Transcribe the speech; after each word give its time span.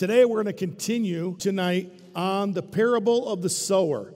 Today, 0.00 0.24
we're 0.24 0.42
going 0.42 0.46
to 0.46 0.54
continue 0.54 1.36
tonight 1.38 1.92
on 2.14 2.52
the 2.52 2.62
parable 2.62 3.28
of 3.28 3.42
the 3.42 3.50
sower. 3.50 4.14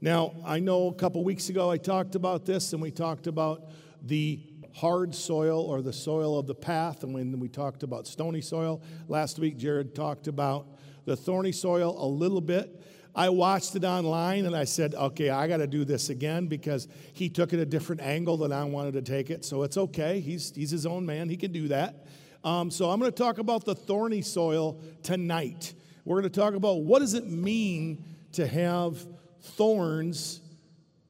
Now, 0.00 0.32
I 0.42 0.58
know 0.58 0.86
a 0.86 0.94
couple 0.94 1.22
weeks 1.22 1.50
ago 1.50 1.70
I 1.70 1.76
talked 1.76 2.14
about 2.14 2.46
this, 2.46 2.72
and 2.72 2.80
we 2.80 2.90
talked 2.90 3.26
about 3.26 3.68
the 4.02 4.40
hard 4.74 5.14
soil 5.14 5.60
or 5.60 5.82
the 5.82 5.92
soil 5.92 6.38
of 6.38 6.46
the 6.46 6.54
path, 6.54 7.02
and 7.02 7.12
when 7.12 7.38
we 7.40 7.48
talked 7.50 7.82
about 7.82 8.06
stony 8.06 8.40
soil. 8.40 8.80
Last 9.06 9.38
week, 9.38 9.58
Jared 9.58 9.94
talked 9.94 10.28
about 10.28 10.66
the 11.04 11.14
thorny 11.14 11.52
soil 11.52 11.94
a 12.02 12.08
little 12.08 12.40
bit. 12.40 12.82
I 13.14 13.28
watched 13.28 13.76
it 13.76 13.84
online 13.84 14.46
and 14.46 14.56
I 14.56 14.64
said, 14.64 14.94
okay, 14.94 15.28
I 15.28 15.46
got 15.46 15.58
to 15.58 15.66
do 15.66 15.84
this 15.84 16.08
again 16.08 16.46
because 16.46 16.88
he 17.12 17.28
took 17.28 17.52
it 17.52 17.58
a 17.58 17.66
different 17.66 18.00
angle 18.00 18.38
than 18.38 18.52
I 18.52 18.64
wanted 18.64 18.94
to 18.94 19.02
take 19.02 19.28
it. 19.28 19.44
So 19.44 19.62
it's 19.64 19.76
okay. 19.76 20.20
He's, 20.20 20.54
he's 20.54 20.70
his 20.70 20.86
own 20.86 21.04
man, 21.04 21.28
he 21.28 21.36
can 21.36 21.52
do 21.52 21.68
that. 21.68 22.06
Um, 22.44 22.70
so 22.70 22.90
I'm 22.90 23.00
going 23.00 23.10
to 23.10 23.16
talk 23.16 23.38
about 23.38 23.64
the 23.64 23.74
thorny 23.74 24.22
soil 24.22 24.80
tonight. 25.02 25.74
We're 26.04 26.20
going 26.20 26.32
to 26.32 26.40
talk 26.40 26.54
about 26.54 26.82
what 26.82 27.00
does 27.00 27.14
it 27.14 27.26
mean 27.26 28.04
to 28.32 28.46
have 28.46 29.04
thorns 29.40 30.40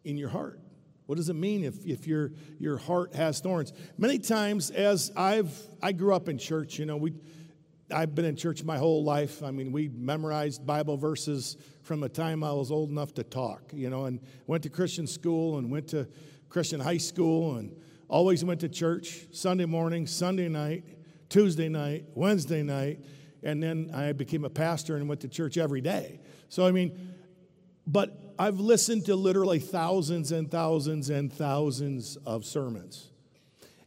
in 0.04 0.16
your 0.16 0.28
heart. 0.28 0.60
What 1.06 1.16
does 1.16 1.28
it 1.28 1.34
mean 1.36 1.64
if, 1.64 1.84
if 1.86 2.06
your, 2.06 2.32
your 2.58 2.76
heart 2.76 3.14
has 3.14 3.40
thorns? 3.40 3.72
Many 3.96 4.18
times, 4.18 4.70
as 4.70 5.10
I've 5.16 5.50
I 5.82 5.92
grew 5.92 6.14
up 6.14 6.28
in 6.28 6.36
church, 6.36 6.78
you 6.78 6.84
know, 6.84 6.96
we 6.96 7.14
I've 7.90 8.14
been 8.14 8.26
in 8.26 8.36
church 8.36 8.62
my 8.62 8.76
whole 8.76 9.02
life. 9.02 9.42
I 9.42 9.50
mean, 9.50 9.72
we 9.72 9.88
memorized 9.88 10.66
Bible 10.66 10.98
verses 10.98 11.56
from 11.82 12.00
the 12.00 12.08
time 12.10 12.44
I 12.44 12.52
was 12.52 12.70
old 12.70 12.90
enough 12.90 13.14
to 13.14 13.22
talk, 13.22 13.62
you 13.72 13.88
know, 13.88 14.04
and 14.04 14.20
went 14.46 14.62
to 14.64 14.68
Christian 14.68 15.06
school 15.06 15.56
and 15.56 15.70
went 15.70 15.88
to 15.88 16.06
Christian 16.50 16.80
high 16.80 16.98
school 16.98 17.56
and 17.56 17.74
always 18.08 18.44
went 18.44 18.60
to 18.60 18.68
church 18.68 19.28
Sunday 19.32 19.64
morning, 19.64 20.06
Sunday 20.06 20.48
night, 20.48 20.84
Tuesday 21.28 21.68
night, 21.68 22.04
Wednesday 22.14 22.62
night, 22.62 23.00
and 23.42 23.62
then 23.62 23.90
I 23.94 24.12
became 24.12 24.44
a 24.44 24.50
pastor 24.50 24.96
and 24.96 25.08
went 25.08 25.20
to 25.22 25.28
church 25.28 25.58
every 25.58 25.80
day. 25.80 26.20
So, 26.48 26.66
I 26.66 26.72
mean, 26.72 27.14
but 27.86 28.34
I've 28.38 28.60
listened 28.60 29.06
to 29.06 29.16
literally 29.16 29.58
thousands 29.58 30.32
and 30.32 30.50
thousands 30.50 31.10
and 31.10 31.32
thousands 31.32 32.16
of 32.24 32.44
sermons. 32.44 33.08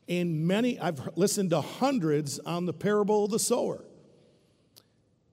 And 0.08 0.46
many, 0.48 0.80
I've 0.80 1.16
listened 1.16 1.52
to 1.52 1.62
hundreds 1.62 2.40
on 2.40 2.66
the 2.66 2.74
parable 2.74 3.26
of 3.26 3.32
the 3.32 3.40
sower. 3.40 3.84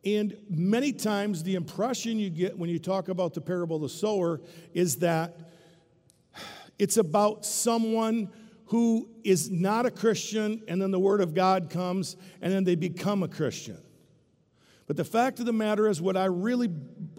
And 0.04 0.36
many 0.48 0.92
times, 0.92 1.42
the 1.42 1.56
impression 1.56 2.19
you 2.19 2.30
get 2.30 2.56
when 2.56 2.70
you 2.70 2.78
talk 2.78 3.08
about 3.08 3.34
the 3.34 3.41
parable 3.41 3.77
of 3.77 3.82
the 3.82 3.88
sower 3.88 4.41
is 4.72 4.97
that 4.97 5.36
it's 6.78 6.97
about 6.97 7.44
someone 7.44 8.30
who 8.69 9.08
is 9.24 9.50
not 9.50 9.86
a 9.86 9.91
Christian, 9.91 10.62
and 10.69 10.80
then 10.80 10.91
the 10.91 10.98
Word 10.98 11.20
of 11.20 11.34
God 11.34 11.70
comes, 11.70 12.16
and 12.41 12.52
then 12.52 12.64
they 12.64 12.75
become 12.75 13.22
a 13.22 13.28
Christian. 13.28 13.78
But 14.86 14.97
the 14.97 15.05
fact 15.05 15.41
of 15.41 15.47
the 15.47 15.52
matter 15.52 15.88
is, 15.88 16.00
what 16.00 16.16
I 16.16 16.27
really, 16.27 16.70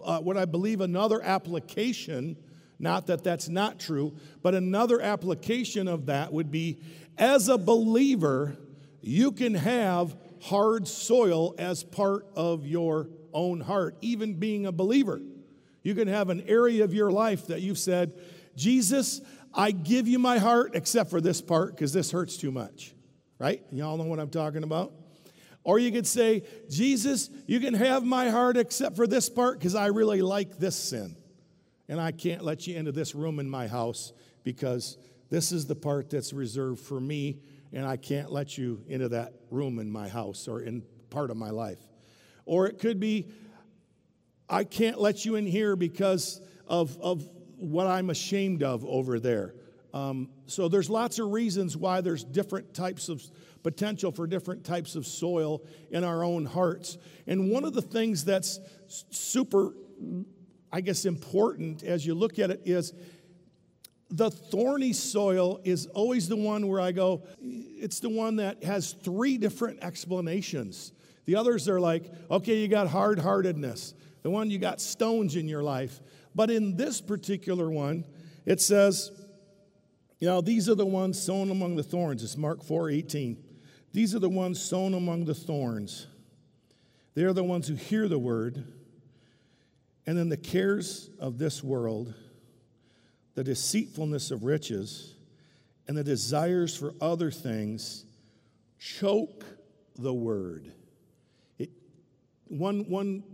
uh, 0.04 0.20
what 0.20 0.36
I 0.36 0.44
believe 0.44 0.80
another 0.80 1.20
application, 1.22 2.36
not 2.78 3.08
that 3.08 3.24
that's 3.24 3.48
not 3.48 3.78
true, 3.78 4.16
but 4.42 4.54
another 4.54 5.00
application 5.00 5.88
of 5.88 6.06
that 6.06 6.32
would 6.32 6.50
be 6.50 6.78
as 7.18 7.48
a 7.48 7.58
believer, 7.58 8.56
you 9.00 9.32
can 9.32 9.54
have 9.54 10.16
hard 10.42 10.86
soil 10.86 11.54
as 11.58 11.82
part 11.82 12.26
of 12.34 12.66
your 12.66 13.08
own 13.32 13.60
heart, 13.60 13.96
even 14.00 14.34
being 14.34 14.66
a 14.66 14.72
believer. 14.72 15.20
You 15.82 15.94
can 15.94 16.08
have 16.08 16.30
an 16.30 16.44
area 16.46 16.84
of 16.84 16.94
your 16.94 17.10
life 17.10 17.48
that 17.48 17.60
you've 17.60 17.78
said, 17.78 18.12
Jesus, 18.56 19.20
I 19.52 19.72
give 19.72 20.06
you 20.06 20.18
my 20.18 20.38
heart 20.38 20.72
except 20.74 21.10
for 21.10 21.20
this 21.20 21.40
part 21.40 21.74
because 21.74 21.92
this 21.92 22.10
hurts 22.10 22.36
too 22.36 22.50
much. 22.50 22.94
Right? 23.38 23.62
Y'all 23.72 23.96
know 23.96 24.04
what 24.04 24.20
I'm 24.20 24.30
talking 24.30 24.62
about? 24.62 24.92
Or 25.62 25.78
you 25.78 25.92
could 25.92 26.06
say, 26.06 26.42
Jesus, 26.68 27.30
you 27.46 27.60
can 27.60 27.74
have 27.74 28.04
my 28.04 28.30
heart 28.30 28.56
except 28.56 28.96
for 28.96 29.06
this 29.06 29.28
part 29.28 29.58
because 29.58 29.74
I 29.74 29.86
really 29.86 30.22
like 30.22 30.58
this 30.58 30.76
sin. 30.76 31.16
And 31.88 32.00
I 32.00 32.12
can't 32.12 32.42
let 32.42 32.66
you 32.66 32.76
into 32.76 32.92
this 32.92 33.14
room 33.14 33.38
in 33.40 33.50
my 33.50 33.66
house 33.66 34.12
because 34.44 34.96
this 35.28 35.52
is 35.52 35.66
the 35.66 35.74
part 35.74 36.10
that's 36.10 36.32
reserved 36.32 36.80
for 36.80 37.00
me, 37.00 37.40
and 37.72 37.86
I 37.86 37.96
can't 37.96 38.32
let 38.32 38.56
you 38.56 38.82
into 38.88 39.08
that 39.10 39.34
room 39.50 39.78
in 39.78 39.90
my 39.90 40.08
house 40.08 40.48
or 40.48 40.60
in 40.60 40.82
part 41.10 41.30
of 41.30 41.36
my 41.36 41.50
life. 41.50 41.78
Or 42.46 42.66
it 42.66 42.78
could 42.78 42.98
be, 42.98 43.28
I 44.48 44.64
can't 44.64 45.00
let 45.00 45.24
you 45.24 45.36
in 45.36 45.46
here 45.46 45.76
because 45.76 46.40
of, 46.66 46.96
of 47.00 47.28
what 47.60 47.86
I'm 47.86 48.10
ashamed 48.10 48.62
of 48.62 48.84
over 48.84 49.20
there. 49.20 49.54
Um, 49.92 50.30
so 50.46 50.68
there's 50.68 50.88
lots 50.88 51.18
of 51.18 51.30
reasons 51.30 51.76
why 51.76 52.00
there's 52.00 52.24
different 52.24 52.74
types 52.74 53.08
of 53.08 53.22
potential 53.62 54.12
for 54.12 54.26
different 54.26 54.64
types 54.64 54.94
of 54.94 55.06
soil 55.06 55.62
in 55.90 56.04
our 56.04 56.24
own 56.24 56.46
hearts. 56.46 56.96
And 57.26 57.50
one 57.50 57.64
of 57.64 57.74
the 57.74 57.82
things 57.82 58.24
that's 58.24 58.60
super, 58.86 59.74
I 60.72 60.80
guess, 60.80 61.04
important 61.04 61.82
as 61.82 62.06
you 62.06 62.14
look 62.14 62.38
at 62.38 62.50
it 62.50 62.62
is 62.64 62.94
the 64.10 64.30
thorny 64.30 64.92
soil 64.92 65.60
is 65.64 65.86
always 65.86 66.28
the 66.28 66.36
one 66.36 66.66
where 66.66 66.80
I 66.80 66.92
go, 66.92 67.22
it's 67.40 68.00
the 68.00 68.08
one 68.08 68.36
that 68.36 68.64
has 68.64 68.92
three 68.92 69.38
different 69.38 69.80
explanations. 69.82 70.92
The 71.26 71.36
others 71.36 71.68
are 71.68 71.80
like, 71.80 72.10
okay, 72.30 72.58
you 72.58 72.68
got 72.68 72.88
hard 72.88 73.18
heartedness. 73.18 73.94
The 74.22 74.30
one 74.30 74.50
you 74.50 74.58
got 74.58 74.80
stones 74.80 75.36
in 75.36 75.48
your 75.48 75.62
life. 75.62 76.00
But 76.34 76.50
in 76.50 76.76
this 76.76 77.00
particular 77.00 77.70
one, 77.70 78.04
it 78.46 78.60
says, 78.60 79.10
you 80.18 80.28
know, 80.28 80.40
these 80.40 80.68
are 80.68 80.74
the 80.74 80.86
ones 80.86 81.20
sown 81.20 81.50
among 81.50 81.76
the 81.76 81.82
thorns. 81.82 82.22
It's 82.22 82.36
Mark 82.36 82.62
4 82.62 82.90
18. 82.90 83.42
These 83.92 84.14
are 84.14 84.18
the 84.18 84.28
ones 84.28 84.60
sown 84.60 84.94
among 84.94 85.24
the 85.24 85.34
thorns. 85.34 86.06
They 87.14 87.24
are 87.24 87.32
the 87.32 87.44
ones 87.44 87.66
who 87.66 87.74
hear 87.74 88.06
the 88.06 88.18
word, 88.18 88.64
and 90.06 90.16
then 90.16 90.28
the 90.28 90.36
cares 90.36 91.10
of 91.18 91.38
this 91.38 91.64
world, 91.64 92.14
the 93.34 93.42
deceitfulness 93.42 94.30
of 94.30 94.44
riches, 94.44 95.16
and 95.88 95.96
the 95.96 96.04
desires 96.04 96.76
for 96.76 96.94
other 97.00 97.30
things 97.30 98.04
choke 98.78 99.44
the 99.96 100.14
word. 100.14 100.72
It, 101.58 101.70
one, 102.46 102.88
one 102.88 103.24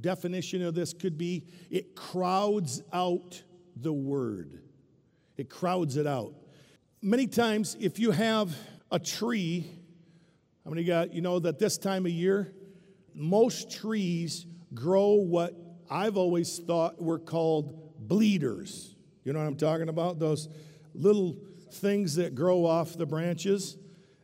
definition 0.00 0.62
of 0.62 0.74
this 0.74 0.92
could 0.92 1.16
be 1.16 1.44
it 1.70 1.94
crowds 1.94 2.82
out 2.92 3.42
the 3.76 3.92
word. 3.92 4.62
It 5.36 5.50
crowds 5.50 5.96
it 5.96 6.06
out. 6.06 6.34
Many 7.02 7.26
times, 7.26 7.76
if 7.78 7.98
you 7.98 8.10
have 8.10 8.56
a 8.90 8.98
tree, 8.98 9.70
how 10.64 10.70
many 10.70 10.84
got, 10.84 11.12
you 11.12 11.20
know, 11.20 11.38
that 11.38 11.58
this 11.58 11.78
time 11.78 12.06
of 12.06 12.12
year, 12.12 12.52
most 13.14 13.70
trees 13.70 14.46
grow 14.74 15.12
what 15.14 15.54
I've 15.90 16.16
always 16.16 16.58
thought 16.58 17.00
were 17.00 17.18
called 17.18 18.08
bleeders. 18.08 18.94
You 19.24 19.32
know 19.32 19.38
what 19.38 19.46
I'm 19.46 19.56
talking 19.56 19.88
about? 19.88 20.18
Those 20.18 20.48
little 20.94 21.36
things 21.72 22.16
that 22.16 22.34
grow 22.34 22.64
off 22.64 22.96
the 22.96 23.06
branches, 23.06 23.76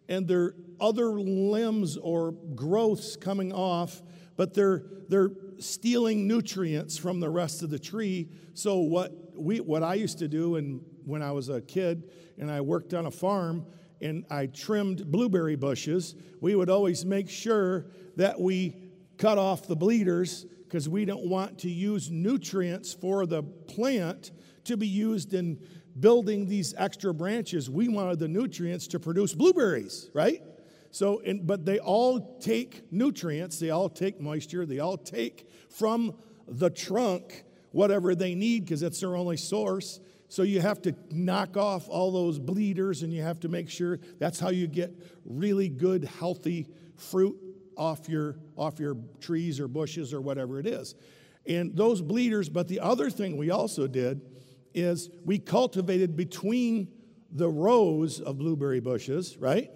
and 0.09 0.27
they're 0.27 0.55
other 0.81 1.11
limbs 1.21 1.97
or 1.97 2.33
growths 2.33 3.17
coming 3.17 3.53
off, 3.53 4.03
but 4.37 4.55
they're, 4.55 4.85
they're 5.09 5.31
stealing 5.59 6.27
nutrients 6.27 6.97
from 6.97 7.21
the 7.21 7.31
rest 7.31 7.63
of 7.63 7.71
the 7.71 7.79
tree. 7.79 8.29
So 8.55 8.79
what 8.79 9.13
we 9.35 9.61
what 9.61 9.83
I 9.83 9.95
used 9.95 10.19
to 10.19 10.29
do 10.29 10.57
and 10.57 10.81
when 11.05 11.23
I 11.23 11.33
was 11.33 11.49
a 11.49 11.61
kid 11.61 12.11
and 12.39 12.51
I 12.51 12.61
worked 12.61 12.95
on 12.95 13.07
a 13.07 13.11
farm 13.11 13.67
and 14.01 14.25
I 14.31 14.47
trimmed 14.47 15.11
blueberry 15.11 15.57
bushes, 15.57 16.15
we 16.41 16.55
would 16.55 16.71
always 16.71 17.05
make 17.05 17.29
sure 17.29 17.87
that 18.17 18.41
we 18.41 18.77
cut 19.17 19.39
off 19.39 19.67
the 19.67 19.77
bleeders 19.77 20.47
because 20.65 20.89
we 20.89 21.05
don't 21.05 21.27
want 21.27 21.59
to 21.59 21.71
use 21.71 22.11
nutrients 22.11 22.93
for 22.93 23.27
the 23.27 23.43
plant 23.43 24.33
to 24.65 24.77
be 24.77 24.87
used 24.87 25.35
in 25.35 25.59
building 26.01 26.47
these 26.47 26.75
extra 26.79 27.13
branches. 27.13 27.69
We 27.69 27.89
wanted 27.89 28.19
the 28.19 28.29
nutrients 28.29 28.87
to 28.89 29.01
produce 29.01 29.35
blueberries, 29.35 30.11
right? 30.15 30.43
So, 30.93 31.21
and, 31.21 31.47
but 31.47 31.65
they 31.65 31.79
all 31.79 32.39
take 32.39 32.93
nutrients, 32.93 33.59
they 33.59 33.71
all 33.71 33.89
take 33.89 34.21
moisture, 34.21 34.67
they 34.67 34.79
all 34.79 34.99
take 34.99 35.49
from 35.71 36.15
the 36.47 36.69
trunk 36.69 37.45
whatever 37.71 38.15
they 38.15 38.35
need 38.35 38.67
because 38.67 38.83
it's 38.83 39.01
their 39.01 39.17
only 39.17 39.39
source. 39.39 40.01
So 40.29 40.43
you 40.43 40.61
have 40.61 40.83
to 40.83 40.95
knock 41.11 41.57
off 41.57 41.89
all 41.89 42.13
those 42.13 42.39
bleeders 42.39 43.03
and 43.03 43.11
you 43.11 43.23
have 43.23 43.41
to 43.41 43.49
make 43.49 43.71
sure 43.71 44.01
that's 44.19 44.39
how 44.39 44.51
you 44.51 44.67
get 44.67 44.95
really 45.25 45.71
good, 45.71 46.05
healthy 46.05 46.69
fruit 46.97 47.39
off 47.75 48.07
your, 48.07 48.37
off 48.57 48.79
your 48.79 48.99
trees 49.19 49.61
or 49.61 49.69
bushes 49.69 50.13
or 50.13 50.21
whatever 50.21 50.61
it 50.61 50.67
is. 50.67 50.95
And 51.47 51.75
those 51.75 52.03
bleeders, 52.03 52.51
but 52.51 52.69
the 52.69 52.81
other 52.81 53.09
thing 53.09 53.39
we 53.39 53.51
also 53.51 53.87
did 53.87 54.21
is 54.75 55.09
we 55.25 55.39
cultivated 55.39 56.17
between 56.17 56.89
the 57.31 57.49
rows 57.49 58.21
of 58.21 58.37
blueberry 58.37 58.81
bushes, 58.81 59.39
right? 59.39 59.71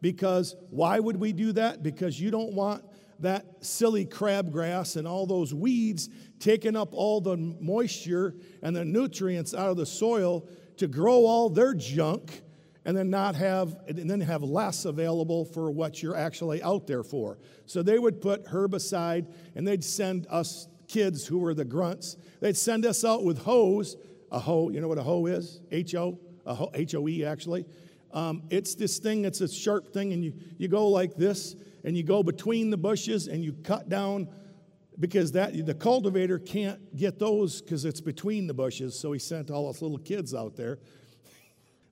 Because 0.00 0.54
why 0.70 0.98
would 1.00 1.16
we 1.16 1.32
do 1.32 1.52
that? 1.52 1.82
Because 1.82 2.20
you 2.20 2.30
don't 2.30 2.52
want 2.52 2.84
that 3.20 3.64
silly 3.64 4.06
crabgrass 4.06 4.96
and 4.96 5.08
all 5.08 5.26
those 5.26 5.52
weeds 5.52 6.08
taking 6.38 6.76
up 6.76 6.90
all 6.92 7.20
the 7.20 7.36
moisture 7.36 8.34
and 8.62 8.76
the 8.76 8.84
nutrients 8.84 9.54
out 9.54 9.70
of 9.70 9.76
the 9.76 9.86
soil 9.86 10.48
to 10.76 10.86
grow 10.86 11.26
all 11.26 11.50
their 11.50 11.74
junk. 11.74 12.42
and 12.84 12.96
then 12.96 13.10
not 13.10 13.34
have 13.34 13.76
and 13.86 14.08
then 14.08 14.20
have 14.20 14.42
less 14.42 14.86
available 14.86 15.44
for 15.44 15.70
what 15.70 16.02
you're 16.02 16.16
actually 16.16 16.62
out 16.62 16.86
there 16.86 17.02
for. 17.02 17.38
So 17.66 17.82
they 17.82 17.98
would 17.98 18.22
put 18.22 18.46
herbicide 18.46 19.26
and 19.54 19.68
they'd 19.68 19.84
send 19.84 20.26
us 20.30 20.68
kids 20.86 21.26
who 21.26 21.38
were 21.38 21.52
the 21.52 21.66
grunts, 21.66 22.16
they'd 22.40 22.56
send 22.56 22.86
us 22.86 23.04
out 23.04 23.24
with 23.24 23.38
hoes, 23.38 23.96
a 24.30 24.38
hoe, 24.38 24.70
you 24.70 24.80
know 24.80 24.88
what 24.88 24.96
a 24.96 25.02
hoe 25.02 25.26
is? 25.26 25.60
H 25.70 25.94
O, 25.96 26.18
H 26.72 26.94
O 26.94 27.06
E 27.08 27.26
actually. 27.26 27.66
Um, 28.12 28.42
it's 28.50 28.74
this 28.74 28.98
thing 28.98 29.24
it's 29.24 29.40
a 29.40 29.48
sharp 29.48 29.92
thing, 29.92 30.12
and 30.12 30.24
you, 30.24 30.32
you 30.56 30.68
go 30.68 30.88
like 30.88 31.16
this, 31.16 31.54
and 31.84 31.96
you 31.96 32.02
go 32.02 32.22
between 32.22 32.70
the 32.70 32.76
bushes 32.76 33.28
and 33.28 33.44
you 33.44 33.52
cut 33.52 33.88
down 33.88 34.28
because 35.00 35.32
that 35.32 35.66
the 35.66 35.74
cultivator 35.74 36.38
can't 36.38 36.96
get 36.96 37.18
those 37.18 37.62
because 37.62 37.84
it's 37.84 38.00
between 38.00 38.46
the 38.46 38.54
bushes. 38.54 38.98
So 38.98 39.12
he 39.12 39.18
sent 39.18 39.50
all 39.50 39.68
us 39.68 39.80
little 39.80 39.98
kids 39.98 40.34
out 40.34 40.56
there. 40.56 40.78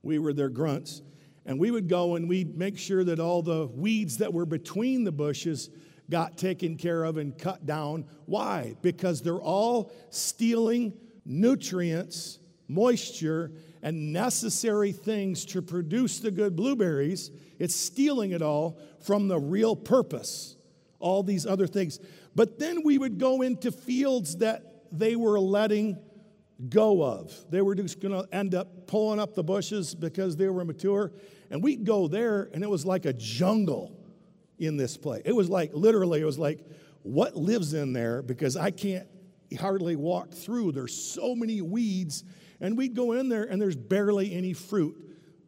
we 0.02 0.18
were 0.18 0.32
their 0.32 0.48
grunts. 0.48 1.02
And 1.44 1.60
we 1.60 1.70
would 1.70 1.88
go 1.88 2.16
and 2.16 2.28
we'd 2.28 2.58
make 2.58 2.76
sure 2.76 3.04
that 3.04 3.20
all 3.20 3.40
the 3.40 3.68
weeds 3.68 4.18
that 4.18 4.32
were 4.32 4.46
between 4.46 5.04
the 5.04 5.12
bushes 5.12 5.70
got 6.10 6.36
taken 6.36 6.76
care 6.76 7.04
of 7.04 7.16
and 7.16 7.36
cut 7.38 7.64
down. 7.66 8.04
Why? 8.26 8.74
Because 8.82 9.22
they're 9.22 9.36
all 9.36 9.92
stealing 10.10 10.92
nutrients, 11.24 12.40
moisture, 12.66 13.52
and 13.86 14.12
necessary 14.12 14.90
things 14.90 15.44
to 15.44 15.62
produce 15.62 16.18
the 16.18 16.32
good 16.32 16.56
blueberries. 16.56 17.30
It's 17.60 17.76
stealing 17.76 18.32
it 18.32 18.42
all 18.42 18.80
from 19.04 19.28
the 19.28 19.38
real 19.38 19.76
purpose, 19.76 20.56
all 20.98 21.22
these 21.22 21.46
other 21.46 21.68
things. 21.68 22.00
But 22.34 22.58
then 22.58 22.82
we 22.82 22.98
would 22.98 23.16
go 23.18 23.42
into 23.42 23.70
fields 23.70 24.38
that 24.38 24.88
they 24.90 25.14
were 25.14 25.38
letting 25.38 25.98
go 26.68 27.00
of. 27.00 27.32
They 27.48 27.62
were 27.62 27.76
just 27.76 28.00
going 28.00 28.20
to 28.20 28.28
end 28.34 28.56
up 28.56 28.88
pulling 28.88 29.20
up 29.20 29.36
the 29.36 29.44
bushes 29.44 29.94
because 29.94 30.36
they 30.36 30.48
were 30.48 30.64
mature. 30.64 31.12
And 31.52 31.62
we'd 31.62 31.84
go 31.84 32.08
there, 32.08 32.50
and 32.52 32.64
it 32.64 32.68
was 32.68 32.84
like 32.84 33.04
a 33.04 33.12
jungle 33.12 33.96
in 34.58 34.76
this 34.76 34.96
place. 34.96 35.22
It 35.24 35.36
was 35.36 35.48
like, 35.48 35.70
literally, 35.74 36.20
it 36.20 36.24
was 36.24 36.40
like, 36.40 36.58
what 37.02 37.36
lives 37.36 37.72
in 37.72 37.92
there? 37.92 38.20
Because 38.20 38.56
I 38.56 38.72
can't 38.72 39.06
hardly 39.60 39.94
walk 39.94 40.32
through. 40.32 40.72
There's 40.72 40.92
so 40.92 41.36
many 41.36 41.62
weeds. 41.62 42.24
And 42.60 42.76
we'd 42.76 42.94
go 42.94 43.12
in 43.12 43.28
there, 43.28 43.44
and 43.44 43.60
there's 43.60 43.76
barely 43.76 44.34
any 44.34 44.52
fruit 44.52 44.96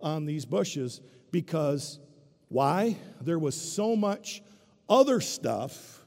on 0.00 0.26
these 0.26 0.44
bushes 0.44 1.00
because 1.30 1.98
why? 2.48 2.96
There 3.20 3.38
was 3.38 3.54
so 3.54 3.96
much 3.96 4.42
other 4.88 5.20
stuff 5.20 5.98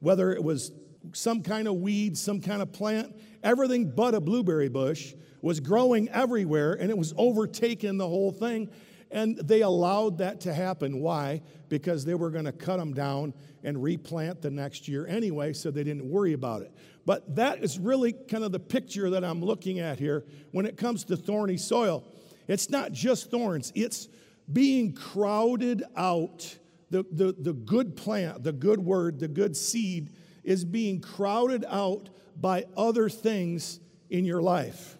whether 0.00 0.32
it 0.32 0.42
was 0.42 0.72
some 1.12 1.42
kind 1.42 1.68
of 1.68 1.76
weed, 1.76 2.16
some 2.16 2.40
kind 2.40 2.60
of 2.60 2.72
plant, 2.72 3.14
everything 3.42 3.90
but 3.90 4.14
a 4.14 4.20
blueberry 4.20 4.68
bush 4.68 5.14
was 5.42 5.60
growing 5.60 6.08
everywhere 6.10 6.74
and 6.74 6.90
it 6.90 6.98
was 6.98 7.14
overtaking 7.16 7.96
the 7.96 8.08
whole 8.08 8.32
thing. 8.32 8.68
And 9.10 9.36
they 9.38 9.62
allowed 9.62 10.18
that 10.18 10.40
to 10.42 10.54
happen. 10.54 11.00
Why? 11.00 11.42
Because 11.68 12.04
they 12.04 12.14
were 12.14 12.30
going 12.30 12.44
to 12.44 12.52
cut 12.52 12.78
them 12.78 12.94
down 12.94 13.34
and 13.64 13.82
replant 13.82 14.40
the 14.40 14.50
next 14.50 14.88
year 14.88 15.06
anyway, 15.06 15.52
so 15.52 15.70
they 15.70 15.82
didn't 15.82 16.08
worry 16.08 16.32
about 16.32 16.62
it. 16.62 16.72
But 17.06 17.36
that 17.36 17.62
is 17.62 17.78
really 17.78 18.12
kind 18.12 18.44
of 18.44 18.52
the 18.52 18.60
picture 18.60 19.10
that 19.10 19.24
I'm 19.24 19.42
looking 19.42 19.80
at 19.80 19.98
here 19.98 20.24
when 20.52 20.66
it 20.66 20.76
comes 20.76 21.04
to 21.04 21.16
thorny 21.16 21.56
soil. 21.56 22.04
It's 22.46 22.70
not 22.70 22.92
just 22.92 23.30
thorns, 23.30 23.72
it's 23.74 24.08
being 24.52 24.92
crowded 24.92 25.82
out 25.96 26.58
the, 26.90 27.04
the, 27.10 27.32
the 27.38 27.52
good 27.52 27.96
plant, 27.96 28.42
the 28.42 28.52
good 28.52 28.80
word, 28.80 29.20
the 29.20 29.28
good 29.28 29.56
seed 29.56 30.10
is 30.42 30.64
being 30.64 31.00
crowded 31.00 31.64
out 31.68 32.08
by 32.40 32.64
other 32.76 33.08
things 33.08 33.80
in 34.08 34.24
your 34.24 34.42
life. 34.42 34.98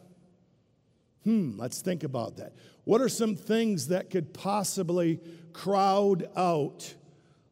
Hmm, 1.25 1.59
let's 1.59 1.83
think 1.83 2.05
about 2.05 2.37
that. 2.37 2.55
What 2.85 3.01
are 3.01 3.09
some 3.09 3.37
things 3.37 3.89
that 3.89 4.11
could 4.11 4.33
possibly 4.33 5.21
crowd 5.53 6.29
out 6.37 6.95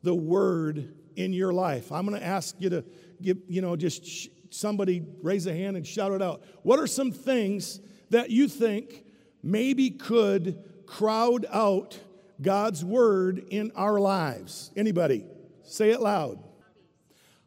the 0.03 0.15
word 0.15 0.95
in 1.17 1.33
your 1.33 1.53
life? 1.53 1.93
I'm 1.93 2.06
going 2.06 2.19
to 2.19 2.27
ask 2.27 2.55
you 2.61 2.71
to 2.71 2.85
give, 3.21 3.39
you 3.49 3.61
know, 3.61 3.77
just 3.77 4.06
sh- 4.06 4.29
somebody 4.50 5.05
raise 5.23 5.47
a 5.47 5.55
hand 5.55 5.77
and 5.77 5.87
shout 5.87 6.12
it 6.12 6.23
out. 6.23 6.43
What 6.62 6.79
are 6.79 6.87
some 6.87 7.11
things 7.11 7.81
that 8.11 8.31
you 8.31 8.49
think 8.49 9.05
maybe 9.43 9.91
could 9.91 10.62
crowd 10.87 11.47
out 11.50 11.99
God's 12.41 12.85
word 12.85 13.45
in 13.50 13.73
our 13.75 13.99
lives? 13.99 14.71
Anybody? 14.77 15.25
Say 15.62 15.91
it 15.91 16.00
loud. 16.00 16.43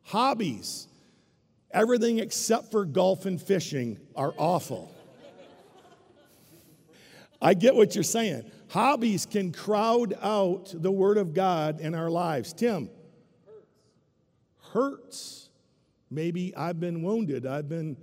Hobbies. 0.04 0.88
Everything 1.72 2.20
except 2.20 2.72
for 2.72 2.86
golf 2.86 3.26
and 3.26 3.42
fishing 3.42 3.98
are 4.16 4.34
awful. 4.38 4.94
I 7.42 7.54
get 7.56 7.76
what 7.76 7.96
you're 7.96 8.04
saying. 8.04 8.52
Hobbies 8.70 9.26
can 9.26 9.52
crowd 9.52 10.14
out 10.22 10.74
the 10.74 10.92
Word 10.92 11.18
of 11.18 11.34
God 11.34 11.82
in 11.82 11.96
our 11.96 12.10
lives. 12.10 12.54
Tim? 12.54 12.90
Hurts. 14.74 15.41
Maybe 16.12 16.54
I've 16.56 16.80
been 16.80 17.02
wounded, 17.02 17.46
I've 17.46 17.70
been 17.70 17.98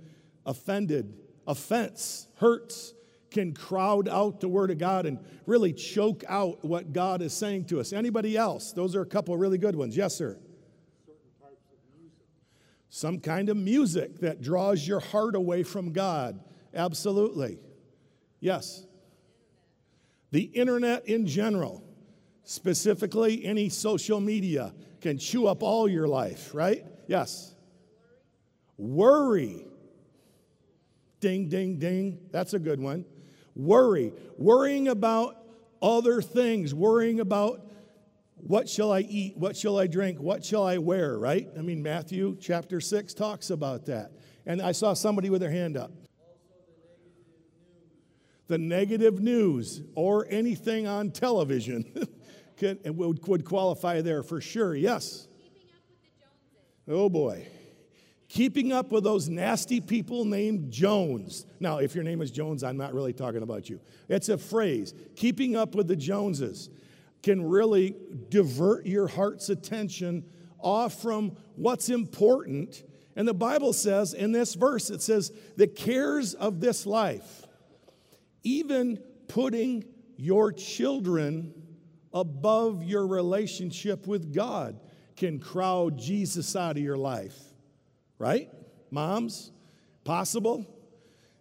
offended. 0.45 1.13
Offense 1.47 2.27
hurts 2.37 2.93
can 3.31 3.53
crowd 3.53 4.09
out 4.09 4.41
the 4.41 4.47
word 4.47 4.71
of 4.71 4.79
God 4.79 5.05
and 5.05 5.19
really 5.45 5.71
choke 5.71 6.23
out 6.27 6.65
what 6.65 6.91
God 6.91 7.21
is 7.21 7.33
saying 7.33 7.65
to 7.65 7.79
us. 7.79 7.93
Anybody 7.93 8.35
else? 8.35 8.71
Those 8.71 8.95
are 8.95 9.01
a 9.01 9.05
couple 9.05 9.37
really 9.37 9.59
good 9.59 9.75
ones. 9.75 9.95
Yes, 9.95 10.15
sir. 10.15 10.39
Some 12.89 13.19
kind 13.19 13.49
of 13.49 13.57
music 13.57 14.19
that 14.21 14.41
draws 14.41 14.87
your 14.87 14.99
heart 14.99 15.35
away 15.35 15.61
from 15.61 15.93
God. 15.93 16.39
Absolutely. 16.73 17.59
Yes. 18.39 18.85
The 20.31 20.41
internet 20.41 21.07
in 21.07 21.27
general, 21.27 21.83
specifically 22.43 23.45
any 23.45 23.69
social 23.69 24.19
media, 24.19 24.73
can 25.01 25.19
chew 25.19 25.47
up 25.47 25.61
all 25.61 25.87
your 25.87 26.07
life, 26.07 26.53
right? 26.53 26.83
Yes. 27.07 27.53
Worry. 28.79 29.65
Ding, 31.19 31.49
ding, 31.49 31.79
ding. 31.79 32.17
That's 32.31 32.53
a 32.53 32.59
good 32.59 32.79
one. 32.79 33.03
Worry, 33.53 34.13
worrying 34.37 34.87
about 34.87 35.35
other 35.81 36.21
things, 36.21 36.73
worrying 36.73 37.19
about 37.19 37.69
what 38.35 38.69
shall 38.69 38.93
I 38.93 39.01
eat? 39.01 39.35
What 39.35 39.57
shall 39.57 39.77
I 39.77 39.87
drink? 39.87 40.21
What 40.21 40.45
shall 40.45 40.63
I 40.63 40.77
wear, 40.77 41.17
right? 41.17 41.49
I 41.57 41.61
mean, 41.61 41.83
Matthew 41.83 42.37
chapter 42.39 42.79
6 42.79 43.13
talks 43.13 43.49
about 43.49 43.85
that. 43.87 44.13
And 44.45 44.61
I 44.61 44.71
saw 44.71 44.93
somebody 44.93 45.29
with 45.29 45.41
their 45.41 45.51
hand 45.51 45.75
up. 45.75 45.91
The 48.47 48.57
negative 48.57 49.19
news 49.19 49.81
or 49.93 50.25
anything 50.29 50.87
on 50.87 51.11
television 51.11 52.07
could, 52.57 52.79
would, 52.95 53.27
would 53.27 53.43
qualify 53.43 53.99
there 53.99 54.23
for 54.23 54.39
sure. 54.39 54.73
Yes. 54.73 55.27
Oh 56.87 57.09
boy 57.09 57.45
keeping 58.29 58.71
up 58.71 58.91
with 58.91 59.03
those 59.03 59.27
nasty 59.27 59.81
people 59.81 60.23
named 60.23 60.71
Jones. 60.71 61.47
Now, 61.59 61.79
if 61.79 61.95
your 61.95 62.03
name 62.03 62.21
is 62.21 62.29
Jones, 62.29 62.63
I'm 62.63 62.77
not 62.77 62.93
really 62.93 63.11
talking 63.11 63.41
about 63.41 63.69
you. 63.69 63.81
It's 64.07 64.29
a 64.29 64.37
phrase. 64.37 64.93
Keeping 65.15 65.55
up 65.55 65.73
with 65.73 65.87
the 65.87 65.95
Joneses 65.95 66.69
can 67.23 67.43
really 67.43 67.95
divert 68.29 68.85
your 68.85 69.07
heart's 69.07 69.49
attention 69.49 70.23
off 70.59 71.01
from 71.01 71.35
what's 71.55 71.89
important. 71.89 72.83
And 73.15 73.27
the 73.27 73.33
Bible 73.33 73.73
says 73.73 74.13
in 74.13 74.31
this 74.31 74.53
verse, 74.53 74.91
it 74.91 75.01
says, 75.01 75.31
the 75.57 75.67
cares 75.67 76.35
of 76.35 76.61
this 76.61 76.85
life, 76.85 77.47
even 78.43 79.01
putting 79.27 79.83
your 80.17 80.51
children 80.51 81.53
above 82.13 82.83
your 82.83 83.07
relationship 83.07 84.05
with 84.05 84.33
God, 84.33 84.79
can 85.15 85.39
crowd 85.39 85.97
Jesus 85.97 86.55
out 86.55 86.77
of 86.77 86.83
your 86.83 86.95
life 86.97 87.48
right? 88.19 88.49
Moms, 88.91 89.51
possible. 90.03 90.67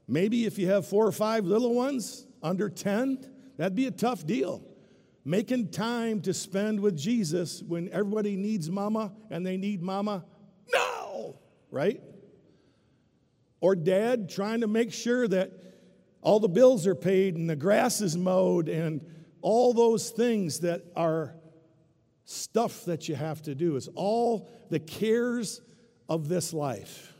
Maybe 0.06 0.46
if 0.46 0.58
you 0.58 0.68
have 0.68 0.86
four 0.86 1.06
or 1.06 1.12
five 1.12 1.44
little 1.44 1.74
ones 1.74 2.26
under 2.42 2.70
10, 2.70 3.26
that'd 3.58 3.74
be 3.74 3.86
a 3.86 3.90
tough 3.90 4.24
deal. 4.24 4.62
Making 5.24 5.68
time 5.68 6.22
to 6.22 6.32
spend 6.32 6.80
with 6.80 6.96
Jesus 6.96 7.62
when 7.62 7.90
everybody 7.90 8.36
needs 8.36 8.70
mama 8.70 9.12
and 9.28 9.44
they 9.44 9.58
need 9.58 9.82
mama 9.82 10.24
no, 10.72 11.38
right? 11.70 12.00
Or 13.60 13.74
dad 13.74 14.30
trying 14.30 14.60
to 14.60 14.66
make 14.66 14.92
sure 14.92 15.26
that 15.28 15.52
all 16.22 16.40
the 16.40 16.48
bills 16.48 16.86
are 16.86 16.94
paid 16.94 17.36
and 17.36 17.48
the 17.48 17.56
grass 17.56 18.00
is 18.00 18.16
mowed 18.16 18.68
and 18.68 19.04
all 19.40 19.72
those 19.72 20.10
things 20.10 20.60
that 20.60 20.84
are 20.96 21.34
stuff 22.24 22.84
that 22.84 23.08
you 23.08 23.14
have 23.14 23.42
to 23.42 23.54
do. 23.54 23.76
It's 23.76 23.88
all 23.94 24.48
the 24.70 24.80
cares 24.80 25.60
of 26.08 26.28
this 26.28 26.52
life 26.52 27.12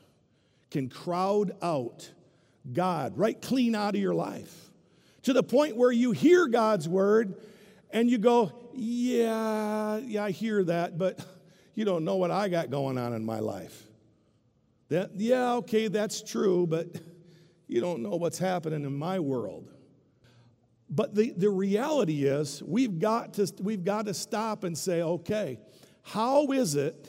can 0.71 0.89
crowd 0.89 1.53
out 1.63 2.11
God 2.73 3.17
right 3.17 3.41
clean 3.41 3.75
out 3.75 3.95
of 3.95 4.01
your 4.01 4.15
life 4.15 4.71
to 5.23 5.33
the 5.33 5.43
point 5.43 5.77
where 5.77 5.93
you 5.93 6.13
hear 6.13 6.47
God's 6.49 6.89
word 6.89 7.35
and 7.91 8.11
you 8.11 8.19
go, 8.19 8.53
Yeah, 8.75 9.99
yeah, 9.99 10.25
I 10.25 10.31
hear 10.31 10.65
that, 10.65 10.99
but 10.99 11.25
you 11.75 11.85
don't 11.85 12.05
know 12.05 12.17
what 12.17 12.31
I 12.31 12.49
got 12.49 12.71
going 12.71 12.99
on 12.99 13.13
in 13.13 13.25
my 13.25 13.39
life. 13.39 13.85
That, 14.89 15.13
yeah, 15.17 15.55
okay, 15.55 15.89
that's 15.89 16.23
true, 16.23 16.67
but 16.67 16.89
you 17.67 17.81
don't 17.81 18.03
know 18.03 18.17
what's 18.17 18.39
happening 18.39 18.85
in 18.85 18.97
my 18.97 19.21
world. 19.21 19.71
But 20.91 21.15
the, 21.15 21.33
the 21.33 21.51
reality 21.51 22.25
is, 22.25 22.63
we've 22.63 22.99
got, 22.99 23.35
to, 23.35 23.53
we've 23.61 23.85
got 23.85 24.07
to 24.07 24.15
stop 24.15 24.65
and 24.65 24.77
say, 24.77 25.03
okay, 25.03 25.59
how 26.03 26.53
is 26.53 26.75
it 26.75 27.07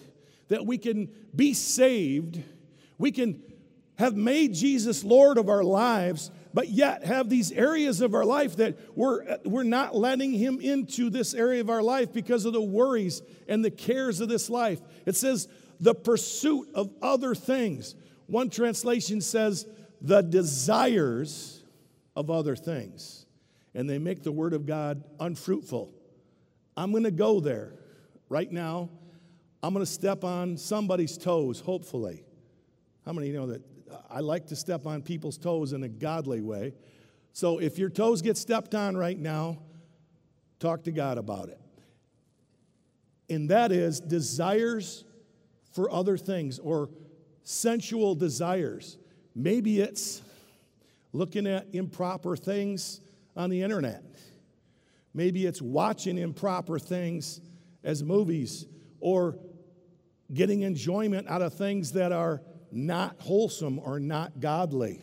that 0.50 0.66
we 0.66 0.78
can 0.78 1.10
be 1.36 1.54
saved? 1.54 2.44
We 2.98 3.12
can 3.12 3.42
have 3.98 4.16
made 4.16 4.54
Jesus 4.54 5.04
Lord 5.04 5.38
of 5.38 5.50
our 5.50 5.64
lives, 5.64 6.32
but 6.54 6.70
yet 6.70 7.06
have 7.06 7.30
these 7.30 7.52
areas 7.52 8.02
of 8.02 8.14
our 8.14 8.24
life 8.24 8.56
that 8.58 8.78
we're, 8.96 9.38
we're 9.44 9.64
not 9.64 9.96
letting 9.96 10.32
Him 10.32 10.62
into 10.62 11.10
this 11.10 11.34
area 11.34 11.62
of 11.62 11.70
our 11.70 11.82
life 11.82 12.14
because 12.14 12.46
of 12.46 12.54
the 12.54 12.62
worries 12.62 13.22
and 13.48 13.64
the 13.64 13.72
cares 13.72 14.22
of 14.22 14.30
this 14.30 14.50
life. 14.50 14.82
It 15.06 15.16
says, 15.16 15.48
the 15.80 15.96
pursuit 15.96 16.70
of 16.74 16.92
other 17.02 17.36
things. 17.36 17.96
One 18.28 18.50
translation 18.50 19.22
says, 19.22 19.66
the 20.02 20.22
desires 20.22 21.64
of 22.16 22.30
other 22.30 22.56
things. 22.56 23.26
And 23.74 23.90
they 23.90 23.98
make 23.98 24.24
the 24.24 24.32
Word 24.32 24.54
of 24.54 24.66
God 24.66 25.04
unfruitful. 25.20 25.94
I'm 26.76 26.92
going 26.92 27.04
to 27.04 27.12
go 27.12 27.40
there 27.40 27.74
right 28.30 28.52
now. 28.52 28.90
I'm 29.62 29.74
going 29.74 29.86
to 29.86 29.92
step 29.92 30.24
on 30.24 30.58
somebody's 30.58 31.18
toes, 31.18 31.60
hopefully. 31.60 32.24
How 33.06 33.14
many 33.14 33.32
know 33.32 33.48
that 33.48 33.62
uh, 33.92 33.98
I 34.10 34.20
like 34.22 34.48
to 34.48 34.56
step 34.56 34.86
on 34.86 35.02
people's 35.02 35.38
toes 35.38 35.74
in 35.74 35.84
a 35.84 35.90
godly 35.90 36.42
way? 36.42 36.74
So 37.34 37.60
if 37.60 37.78
your 37.78 37.90
toes 37.90 38.22
get 38.22 38.38
stepped 38.38 38.74
on 38.74 38.96
right 38.96 39.18
now, 39.18 39.60
talk 40.60 40.84
to 40.84 40.92
God 40.92 41.18
about 41.18 41.50
it. 41.50 41.60
And 43.30 43.50
that 43.50 43.72
is 43.72 44.00
desires 44.00 45.04
for 45.72 45.92
other 45.92 46.18
things 46.18 46.58
or 46.60 46.90
sensual 47.44 48.16
desires. 48.16 48.98
Maybe 49.36 49.82
it's 49.82 50.22
looking 51.14 51.48
at 51.48 51.68
improper 51.74 52.36
things 52.36 53.02
on 53.36 53.50
the 53.50 53.62
internet. 53.62 54.04
Maybe 55.14 55.46
it's 55.46 55.62
watching 55.62 56.18
improper 56.18 56.80
things 56.80 57.42
as 57.84 58.04
movies 58.04 58.66
or 59.00 59.38
getting 60.34 60.62
enjoyment 60.62 61.28
out 61.28 61.42
of 61.42 61.54
things 61.54 61.94
that 61.94 62.12
are 62.12 62.42
not 62.72 63.16
wholesome 63.20 63.80
or 63.80 64.00
not 64.00 64.40
godly. 64.40 65.02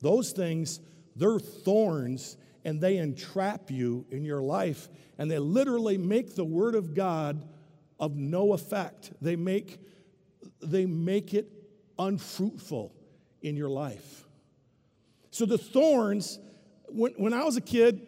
Those 0.00 0.32
things, 0.32 0.80
they're 1.16 1.38
thorns 1.38 2.36
and 2.64 2.80
they 2.80 2.96
entrap 2.98 3.70
you 3.70 4.06
in 4.10 4.24
your 4.24 4.42
life 4.42 4.88
and 5.18 5.30
they 5.30 5.38
literally 5.38 5.98
make 5.98 6.34
the 6.34 6.44
Word 6.44 6.74
of 6.74 6.94
God 6.94 7.46
of 7.98 8.16
no 8.16 8.52
effect. 8.52 9.12
They 9.20 9.36
make, 9.36 9.78
they 10.62 10.86
make 10.86 11.34
it 11.34 11.50
unfruitful 11.98 12.94
in 13.42 13.56
your 13.56 13.68
life. 13.68 14.26
So 15.30 15.44
the 15.44 15.58
thorns, 15.58 16.38
when, 16.88 17.12
when 17.16 17.32
I 17.32 17.44
was 17.44 17.56
a 17.56 17.60
kid, 17.60 18.06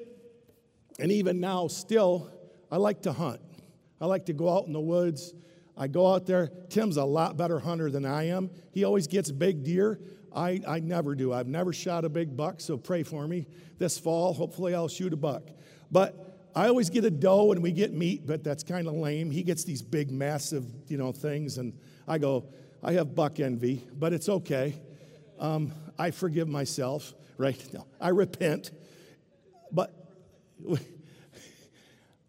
and 0.99 1.11
even 1.11 1.41
now 1.41 1.67
still, 1.67 2.31
I 2.71 2.77
like 2.77 3.03
to 3.03 3.13
hunt. 3.13 3.41
I 4.01 4.07
like 4.07 4.27
to 4.27 4.33
go 4.33 4.55
out 4.55 4.67
in 4.67 4.73
the 4.73 4.81
woods. 4.81 5.35
I 5.77 5.89
go 5.89 6.13
out 6.13 6.27
there. 6.27 6.51
Tim's 6.69 6.97
a 6.97 7.05
lot 7.05 7.37
better 7.37 7.59
hunter 7.59 7.91
than 7.91 8.05
I 8.05 8.29
am. 8.29 8.51
He 8.73 8.85
always 8.85 9.07
gets 9.07 9.31
big 9.31 9.65
deer. 9.65 10.01
I, 10.35 10.61
I 10.67 10.81
never 10.81 11.15
do. 11.15 11.33
I've 11.33 11.49
never 11.49 11.73
shot 11.73 12.05
a 12.05 12.09
big 12.09 12.37
buck, 12.37 12.61
so 12.61 12.77
pray 12.77 13.03
for 13.03 13.27
me. 13.27 13.47
This 13.79 13.99
fall, 13.99 14.33
hopefully, 14.33 14.75
I'll 14.75 14.89
shoot 14.89 15.13
a 15.13 15.17
buck. 15.17 15.49
But 15.91 16.31
I 16.55 16.69
always 16.69 16.91
get 16.91 17.05
a 17.05 17.11
doe 17.11 17.53
and 17.53 17.63
we 17.63 17.73
get 17.73 17.93
meat, 17.93 18.27
but 18.27 18.45
that's 18.45 18.63
kind 18.63 18.87
of 18.87 18.95
lame. 18.95 19.31
He 19.31 19.43
gets 19.43 19.65
these 19.65 19.83
big, 19.83 20.11
massive, 20.11 20.67
you 20.89 20.99
know, 20.99 21.13
things, 21.13 21.59
and 21.59 21.73
I 22.07 22.19
go, 22.19 22.47
I 22.83 22.93
have 22.93 23.15
buck 23.15 23.41
envy, 23.41 23.87
but 23.93 24.13
it's 24.13 24.29
okay. 24.29 24.81
Um, 25.39 25.73
I 25.99 26.11
forgive 26.11 26.49
myself, 26.49 27.15
right? 27.39 27.61
No, 27.73 27.87
I 28.01 28.09
repent. 28.09 28.73
But 29.73 29.95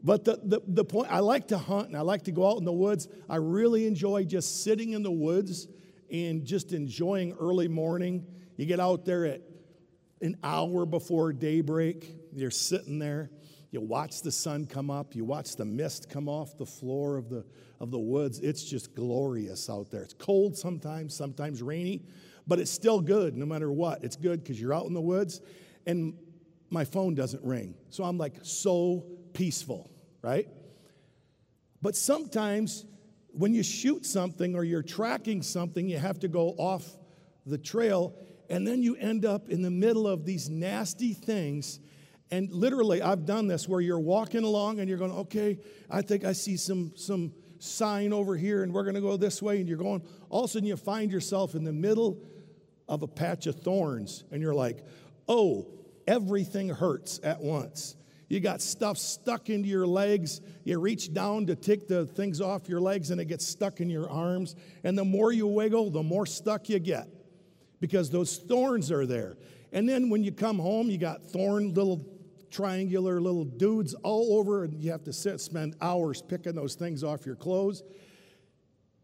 but 0.04 0.26
the, 0.26 0.40
the, 0.44 0.62
the 0.68 0.86
point, 0.86 1.12
I 1.12 1.20
like 1.20 1.48
to 1.50 1.58
hunt 1.58 1.88
and 1.88 1.98
I 1.98 2.02
like 2.02 2.24
to 2.24 2.32
go 2.32 2.50
out 2.50 2.58
in 2.58 2.66
the 2.66 2.72
woods. 2.72 3.08
I 3.30 3.36
really 3.38 3.88
enjoy 3.88 4.24
just 4.24 4.64
sitting 4.64 4.94
in 4.94 5.04
the 5.04 5.12
woods 5.12 5.68
and 6.12 6.46
just 6.46 6.74
enjoying 6.74 7.34
early 7.40 7.68
morning. 7.68 8.26
You 8.58 8.66
get 8.66 8.80
out 8.80 9.06
there 9.06 9.26
at 9.26 9.42
an 10.22 10.38
hour 10.44 10.86
before 10.86 11.34
daybreak, 11.34 12.16
you're 12.34 12.52
sitting 12.52 13.00
there 13.00 13.32
you 13.72 13.80
watch 13.80 14.22
the 14.22 14.32
sun 14.32 14.66
come 14.66 14.92
up, 14.92 15.16
you 15.16 15.24
watch 15.24 15.56
the 15.56 15.64
mist 15.64 16.10
come 16.10 16.28
off 16.28 16.58
the 16.58 16.66
floor 16.66 17.18
of 17.18 17.30
the, 17.30 17.46
of 17.80 17.90
the 17.90 18.00
woods. 18.00 18.40
It's 18.40 18.64
just 18.64 18.94
glorious 18.94 19.70
out 19.70 19.90
there. 19.90 20.04
It's 20.04 20.14
cold 20.14 20.58
sometimes, 20.58 21.16
sometimes 21.16 21.62
rainy, 21.62 22.04
but 22.46 22.60
it's 22.60 22.70
still 22.70 23.00
good 23.00 23.38
no 23.38 23.46
matter 23.46 23.72
what. 23.72 24.04
It's 24.04 24.18
good 24.18 24.44
because 24.44 24.60
you're 24.60 24.74
out 24.74 24.88
in 24.88 24.94
the 24.94 25.02
woods 25.02 25.40
and 25.86 26.14
my 26.70 26.84
phone 26.84 27.16
doesn't 27.16 27.44
ring. 27.44 27.76
So 27.90 28.04
I'm 28.04 28.18
like 28.18 28.36
so 28.42 29.06
peaceful, 29.34 29.90
right? 30.22 30.48
But 31.82 31.96
sometimes 31.96 32.86
when 33.30 33.54
you 33.54 33.64
shoot 33.64 34.06
something 34.06 34.56
or 34.56 34.64
you're 34.64 34.84
tracking 34.84 35.42
something, 35.42 35.88
you 35.88 35.98
have 35.98 36.20
to 36.20 36.28
go 36.28 36.50
off 36.58 36.86
the 37.46 37.58
trail, 37.58 38.14
and 38.50 38.68
then 38.68 38.84
you 38.84 38.96
end 38.98 39.26
up 39.26 39.50
in 39.50 39.62
the 39.62 39.72
middle 39.72 40.08
of 40.08 40.26
these 40.26 40.50
nasty 40.50 41.14
things 41.14 41.80
and 42.32 42.50
literally, 42.54 43.02
I've 43.02 43.26
done 43.26 43.48
this 43.48 43.68
where 43.68 43.82
you're 43.82 44.00
walking 44.00 44.44
along 44.44 44.80
and 44.80 44.88
you're 44.88 44.98
going, 44.98 45.12
okay, 45.12 45.60
I 45.90 46.02
think 46.02 46.24
I 46.24 46.32
see 46.32 46.56
some, 46.56 46.94
some 46.96 47.34
sign 47.60 48.14
over 48.14 48.38
here 48.38 48.64
and 48.64 48.74
we're 48.74 48.84
going 48.84 48.96
to 48.96 49.02
go 49.02 49.18
this 49.18 49.42
way. 49.42 49.60
And 49.60 49.68
you're 49.68 49.78
going, 49.78 50.02
all 50.30 50.46
of 50.46 50.50
a 50.50 50.54
sudden 50.54 50.68
you 50.68 50.78
find 50.78 51.12
yourself 51.12 51.56
in 51.56 51.66
the 51.66 51.74
middle 51.74 52.24
of 52.88 53.04
a 53.04 53.08
patch 53.08 53.48
of 53.48 53.60
thorns 53.60 54.24
and 54.32 54.42
you're 54.42 54.54
like, 54.54 54.86
oh, 55.28 55.68
everything 56.08 56.70
hurts 56.70 57.20
at 57.22 57.42
once. 57.42 57.96
You 58.32 58.40
got 58.40 58.62
stuff 58.62 58.98
stuck 58.98 59.50
into 59.50 59.68
your 59.68 59.86
legs. 59.86 60.40
You 60.64 60.80
reach 60.80 61.14
down 61.14 61.48
to 61.48 61.56
take 61.58 61.90
the 61.90 62.06
things 62.06 62.40
off 62.40 62.70
your 62.70 62.80
legs 62.80 63.12
and 63.12 63.20
it 63.20 63.26
gets 63.26 63.46
stuck 63.46 63.82
in 63.82 63.90
your 63.90 64.10
arms. 64.10 64.56
And 64.86 64.98
the 64.98 65.04
more 65.04 65.34
you 65.34 65.48
wiggle, 65.48 65.90
the 65.90 66.02
more 66.02 66.26
stuck 66.26 66.70
you 66.70 66.80
get 66.80 67.10
because 67.82 68.10
those 68.10 68.38
thorns 68.38 68.90
are 68.90 69.06
there. 69.06 69.36
And 69.74 69.88
then 69.88 70.10
when 70.10 70.24
you 70.24 70.32
come 70.32 70.60
home, 70.60 70.90
you 70.90 70.98
got 70.98 71.22
thorn 71.24 71.74
little 71.74 72.06
triangular 72.50 73.20
little 73.20 73.44
dudes 73.44 73.96
all 73.96 74.38
over, 74.38 74.64
and 74.64 74.82
you 74.82 74.92
have 74.92 75.04
to 75.04 75.14
sit, 75.14 75.42
spend 75.42 75.76
hours 75.82 76.22
picking 76.22 76.56
those 76.56 76.76
things 76.76 77.04
off 77.04 77.26
your 77.26 77.36
clothes. 77.36 77.84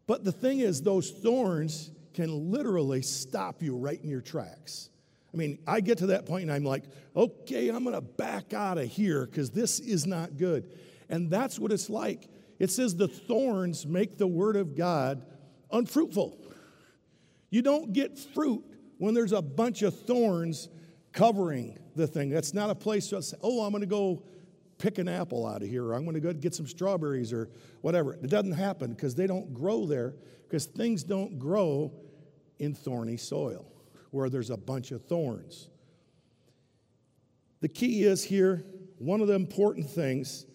But 0.06 0.24
the 0.24 0.32
thing 0.32 0.60
is, 0.60 0.80
those 0.80 1.10
thorns 1.10 1.90
can 2.14 2.50
literally 2.50 3.02
stop 3.02 3.62
you 3.62 3.76
right 3.76 4.02
in 4.02 4.08
your 4.08 4.22
tracks. 4.22 4.88
I 5.32 5.36
mean, 5.36 5.58
I 5.66 5.80
get 5.80 5.98
to 5.98 6.06
that 6.08 6.26
point 6.26 6.44
and 6.44 6.52
I'm 6.52 6.64
like, 6.64 6.84
okay, 7.14 7.68
I'm 7.68 7.84
going 7.84 7.94
to 7.94 8.00
back 8.00 8.54
out 8.54 8.78
of 8.78 8.88
here 8.88 9.26
because 9.26 9.50
this 9.50 9.78
is 9.78 10.06
not 10.06 10.36
good. 10.36 10.72
And 11.08 11.30
that's 11.30 11.58
what 11.58 11.72
it's 11.72 11.90
like. 11.90 12.28
It 12.58 12.70
says 12.70 12.96
the 12.96 13.08
thorns 13.08 13.86
make 13.86 14.18
the 14.18 14.26
word 14.26 14.56
of 14.56 14.74
God 14.74 15.24
unfruitful. 15.70 16.38
You 17.50 17.62
don't 17.62 17.92
get 17.92 18.18
fruit 18.18 18.64
when 18.98 19.14
there's 19.14 19.32
a 19.32 19.42
bunch 19.42 19.82
of 19.82 19.98
thorns 20.00 20.68
covering 21.12 21.78
the 21.94 22.06
thing. 22.06 22.30
That's 22.30 22.54
not 22.54 22.70
a 22.70 22.74
place 22.74 23.08
to 23.08 23.22
say, 23.22 23.36
oh, 23.42 23.64
I'm 23.64 23.70
going 23.70 23.82
to 23.82 23.86
go 23.86 24.22
pick 24.78 24.98
an 24.98 25.08
apple 25.08 25.46
out 25.46 25.62
of 25.62 25.68
here, 25.68 25.84
or 25.84 25.94
I'm 25.94 26.04
going 26.04 26.14
to 26.14 26.20
go 26.20 26.32
get 26.32 26.54
some 26.54 26.66
strawberries, 26.66 27.32
or 27.32 27.48
whatever. 27.80 28.14
It 28.14 28.28
doesn't 28.28 28.52
happen 28.52 28.92
because 28.92 29.14
they 29.14 29.26
don't 29.26 29.52
grow 29.52 29.86
there, 29.86 30.14
because 30.44 30.66
things 30.66 31.02
don't 31.02 31.38
grow 31.38 31.92
in 32.58 32.74
thorny 32.74 33.16
soil 33.16 33.66
where 34.10 34.28
there's 34.28 34.50
a 34.50 34.56
bunch 34.56 34.90
of 34.90 35.04
thorns. 35.04 35.68
The 37.60 37.68
key 37.68 38.04
is 38.04 38.24
here, 38.24 38.64
one 38.98 39.20
of 39.20 39.28
the 39.28 39.34
important 39.34 39.90
things 39.90 40.46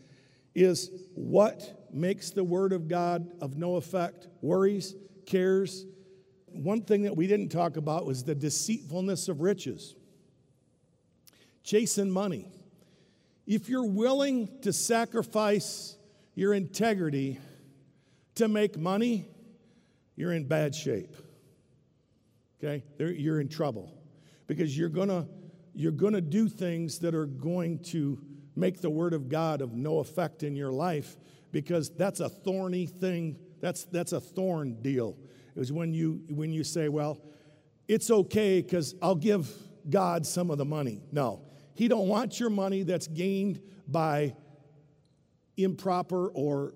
is 0.56 0.90
what 1.16 1.88
makes 1.92 2.32
the 2.32 2.44
Word 2.44 2.74
of 2.74 2.88
God 2.88 3.32
of 3.42 3.58
no 3.58 3.76
effect? 3.76 4.28
Worries, 4.42 4.96
cares. 5.26 5.86
One 6.48 6.82
thing 6.82 7.04
that 7.04 7.16
we 7.16 7.28
didn't 7.28 7.50
talk 7.50 7.78
about 7.78 8.06
was 8.06 8.24
the 8.24 8.36
deceitfulness 8.36 9.28
of 9.28 9.42
riches 9.42 9.96
chasing 11.64 12.12
money. 12.12 12.52
If 13.48 13.70
you're 13.70 13.86
willing 13.86 14.50
to 14.62 14.74
sacrifice 14.74 15.98
your 16.36 16.54
integrity 16.54 17.40
to 18.36 18.48
make 18.48 18.78
money, 18.78 19.28
you're 20.16 20.34
in 20.34 20.48
bad 20.48 20.76
shape. 20.76 21.16
Okay? 22.64 22.84
You're 22.98 23.42
in 23.42 23.50
trouble 23.50 23.94
because 24.48 24.78
you're 24.78 24.90
gonna, 24.90 25.28
you're 25.74 25.92
gonna 25.92 26.22
do 26.22 26.48
things 26.48 27.00
that 27.00 27.14
are 27.14 27.26
going 27.26 27.80
to 27.80 28.20
make 28.56 28.82
the 28.82 28.90
Word 28.90 29.14
of 29.14 29.28
God 29.28 29.62
of 29.62 29.74
no 29.74 30.00
effect 30.00 30.44
in 30.44 30.56
your 30.56 30.72
life 30.72 31.18
because 31.52 31.90
that's 31.90 32.20
a 32.20 32.30
thorny 32.30 32.86
thing. 32.86 33.38
That's, 33.60 33.86
that's 33.86 34.14
a 34.14 34.20
thorn 34.20 34.82
deal. 34.82 35.18
It 35.56 35.60
was 35.60 35.72
when 35.72 35.94
you, 35.94 36.24
when 36.30 36.52
you 36.52 36.64
say, 36.64 36.90
well, 36.90 37.22
it's 37.88 38.10
okay 38.10 38.62
because 38.62 38.96
I'll 39.02 39.16
give 39.16 39.50
God 39.90 40.26
some 40.26 40.50
of 40.50 40.58
the 40.58 40.66
money. 40.66 41.02
No, 41.12 41.42
he 41.74 41.88
don't 41.88 42.08
want 42.08 42.40
your 42.40 42.50
money 42.50 42.84
that's 42.84 43.08
gained 43.08 43.62
by 43.88 44.36
improper 45.58 46.30
or 46.30 46.74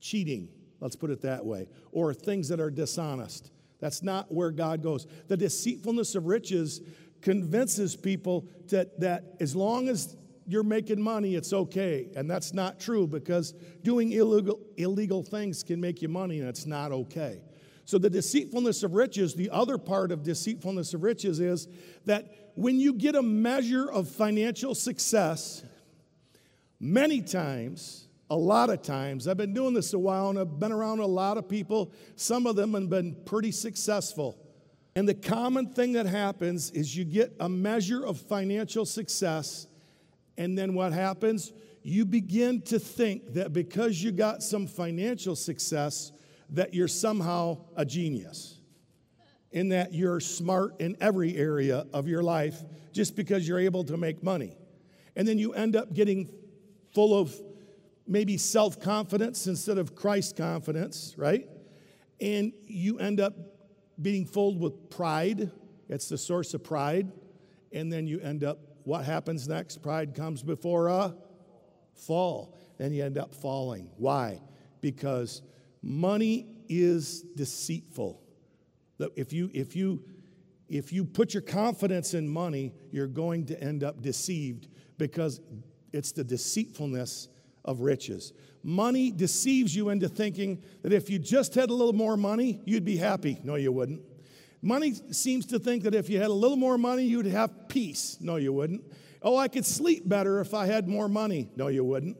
cheating, 0.00 0.48
let's 0.80 0.96
put 0.96 1.10
it 1.10 1.22
that 1.22 1.44
way, 1.44 1.68
or 1.92 2.14
things 2.14 2.48
that 2.48 2.60
are 2.60 2.70
dishonest. 2.70 3.50
That's 3.86 4.02
not 4.02 4.32
where 4.34 4.50
God 4.50 4.82
goes. 4.82 5.06
The 5.28 5.36
deceitfulness 5.36 6.16
of 6.16 6.26
riches 6.26 6.80
convinces 7.22 7.94
people 7.94 8.48
that, 8.66 8.98
that 8.98 9.36
as 9.38 9.54
long 9.54 9.88
as 9.88 10.16
you're 10.44 10.64
making 10.64 11.00
money, 11.00 11.36
it's 11.36 11.52
okay. 11.52 12.08
And 12.16 12.28
that's 12.28 12.52
not 12.52 12.80
true 12.80 13.06
because 13.06 13.52
doing 13.84 14.10
illegal, 14.10 14.58
illegal 14.76 15.22
things 15.22 15.62
can 15.62 15.80
make 15.80 16.02
you 16.02 16.08
money 16.08 16.40
and 16.40 16.48
it's 16.48 16.66
not 16.66 16.90
okay. 16.90 17.42
So, 17.84 17.96
the 17.96 18.10
deceitfulness 18.10 18.82
of 18.82 18.94
riches, 18.94 19.36
the 19.36 19.50
other 19.50 19.78
part 19.78 20.10
of 20.10 20.24
deceitfulness 20.24 20.92
of 20.92 21.04
riches 21.04 21.38
is 21.38 21.68
that 22.06 22.50
when 22.56 22.80
you 22.80 22.92
get 22.92 23.14
a 23.14 23.22
measure 23.22 23.88
of 23.88 24.08
financial 24.08 24.74
success, 24.74 25.62
many 26.80 27.22
times, 27.22 28.05
a 28.28 28.36
lot 28.36 28.70
of 28.70 28.82
times, 28.82 29.28
I've 29.28 29.36
been 29.36 29.54
doing 29.54 29.74
this 29.74 29.92
a 29.92 29.98
while 29.98 30.30
and 30.30 30.38
I've 30.38 30.58
been 30.58 30.72
around 30.72 30.98
a 30.98 31.06
lot 31.06 31.38
of 31.38 31.48
people, 31.48 31.92
some 32.16 32.46
of 32.46 32.56
them 32.56 32.74
have 32.74 32.90
been 32.90 33.16
pretty 33.24 33.52
successful. 33.52 34.38
And 34.96 35.08
the 35.08 35.14
common 35.14 35.74
thing 35.74 35.92
that 35.92 36.06
happens 36.06 36.70
is 36.70 36.96
you 36.96 37.04
get 37.04 37.36
a 37.38 37.48
measure 37.48 38.04
of 38.04 38.18
financial 38.18 38.86
success, 38.86 39.66
and 40.38 40.56
then 40.56 40.74
what 40.74 40.92
happens? 40.92 41.52
You 41.82 42.04
begin 42.04 42.62
to 42.62 42.78
think 42.78 43.34
that 43.34 43.52
because 43.52 44.02
you 44.02 44.10
got 44.10 44.42
some 44.42 44.66
financial 44.66 45.36
success, 45.36 46.12
that 46.50 46.74
you're 46.74 46.88
somehow 46.88 47.58
a 47.76 47.84
genius, 47.84 48.58
in 49.52 49.68
that 49.68 49.94
you're 49.94 50.18
smart 50.18 50.80
in 50.80 50.96
every 51.00 51.36
area 51.36 51.86
of 51.92 52.08
your 52.08 52.22
life 52.22 52.62
just 52.92 53.14
because 53.14 53.46
you're 53.46 53.60
able 53.60 53.84
to 53.84 53.96
make 53.96 54.22
money. 54.22 54.56
And 55.14 55.28
then 55.28 55.38
you 55.38 55.52
end 55.52 55.76
up 55.76 55.94
getting 55.94 56.28
full 56.92 57.18
of 57.18 57.34
maybe 58.06 58.36
self 58.36 58.80
confidence 58.80 59.46
instead 59.46 59.78
of 59.78 59.94
Christ 59.94 60.36
confidence, 60.36 61.14
right? 61.16 61.48
And 62.20 62.52
you 62.66 62.98
end 62.98 63.20
up 63.20 63.34
being 64.00 64.26
filled 64.26 64.60
with 64.60 64.90
pride. 64.90 65.50
It's 65.88 66.08
the 66.08 66.18
source 66.18 66.54
of 66.54 66.64
pride. 66.64 67.12
And 67.72 67.92
then 67.92 68.06
you 68.06 68.20
end 68.20 68.44
up, 68.44 68.58
what 68.84 69.04
happens 69.04 69.48
next? 69.48 69.82
Pride 69.82 70.14
comes 70.14 70.42
before 70.42 70.88
a 70.88 71.14
fall. 71.94 72.56
Then 72.78 72.92
you 72.92 73.04
end 73.04 73.18
up 73.18 73.34
falling. 73.34 73.90
Why? 73.96 74.40
Because 74.80 75.42
Money 75.86 76.48
is 76.68 77.22
deceitful. 77.36 78.20
If 79.14 79.32
you, 79.32 79.50
if 79.54 79.76
you, 79.76 80.02
if 80.68 80.92
you 80.92 81.04
put 81.04 81.32
your 81.32 81.42
confidence 81.42 82.12
in 82.12 82.28
money, 82.28 82.74
you're 82.90 83.06
going 83.06 83.46
to 83.46 83.62
end 83.62 83.84
up 83.84 84.02
deceived 84.02 84.66
because 84.98 85.40
it's 85.92 86.10
the 86.10 86.24
deceitfulness 86.24 87.28
of 87.66 87.80
riches. 87.80 88.32
Money 88.62 89.10
deceives 89.10 89.74
you 89.74 89.90
into 89.90 90.08
thinking 90.08 90.62
that 90.82 90.92
if 90.92 91.10
you 91.10 91.18
just 91.18 91.54
had 91.54 91.70
a 91.70 91.74
little 91.74 91.92
more 91.92 92.16
money, 92.16 92.60
you'd 92.64 92.84
be 92.84 92.96
happy. 92.96 93.38
No, 93.44 93.54
you 93.54 93.72
wouldn't. 93.72 94.00
Money 94.62 94.94
seems 95.10 95.46
to 95.46 95.58
think 95.58 95.84
that 95.84 95.94
if 95.94 96.08
you 96.08 96.18
had 96.18 96.28
a 96.28 96.34
little 96.34 96.56
more 96.56 96.78
money, 96.78 97.04
you'd 97.04 97.26
have 97.26 97.68
peace. 97.68 98.18
No, 98.20 98.36
you 98.36 98.52
wouldn't. 98.52 98.82
Oh, 99.22 99.36
I 99.36 99.48
could 99.48 99.64
sleep 99.64 100.08
better 100.08 100.40
if 100.40 100.54
I 100.54 100.66
had 100.66 100.88
more 100.88 101.08
money. 101.08 101.50
No, 101.56 101.68
you 101.68 101.84
wouldn't. 101.84 102.16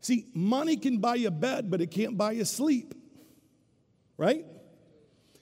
See, 0.00 0.26
money 0.34 0.76
can 0.76 0.98
buy 0.98 1.16
you 1.16 1.28
a 1.28 1.30
bed, 1.30 1.70
but 1.70 1.80
it 1.80 1.92
can't 1.92 2.18
buy 2.18 2.32
you 2.32 2.44
sleep, 2.44 2.94
right? 4.16 4.44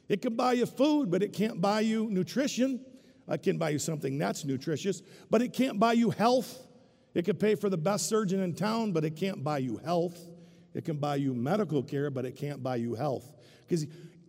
It 0.09 0.21
can 0.21 0.37
buy 0.37 0.53
you 0.55 0.67
food, 0.67 1.11
but 1.11 1.23
it 1.23 1.33
can't 1.33 1.61
buy 1.61 1.81
you 1.81 2.11
nutrition. 2.11 2.85
It 3.27 3.43
can 3.43 3.59
buy 3.59 3.71
you 3.71 3.79
something 3.79 4.19
that's 4.19 4.45
nutritious, 4.45 5.03
but 5.31 5.41
it 5.41 5.53
can't 5.53 5.79
buy 5.79 5.95
you 5.95 6.11
health. 6.11 6.67
It 7.14 7.25
can 7.25 7.37
pay 7.37 7.55
for 7.55 7.69
the 7.69 7.76
best 7.76 8.09
surgeon 8.09 8.40
in 8.40 8.55
town, 8.55 8.93
but 8.93 9.05
it 9.05 9.17
can't 9.17 9.43
buy 9.43 9.59
you 9.59 9.79
health. 9.79 10.19
It 10.75 10.85
can 10.85 10.97
buy 10.97 11.17
you 11.17 11.35
medical 11.35 11.83
care, 11.83 12.11
but 12.11 12.25
it 12.25 12.37
can't 12.37 12.62
buy 12.62 12.76
you 12.76 12.95
health. 12.95 13.35
Because 13.67 13.87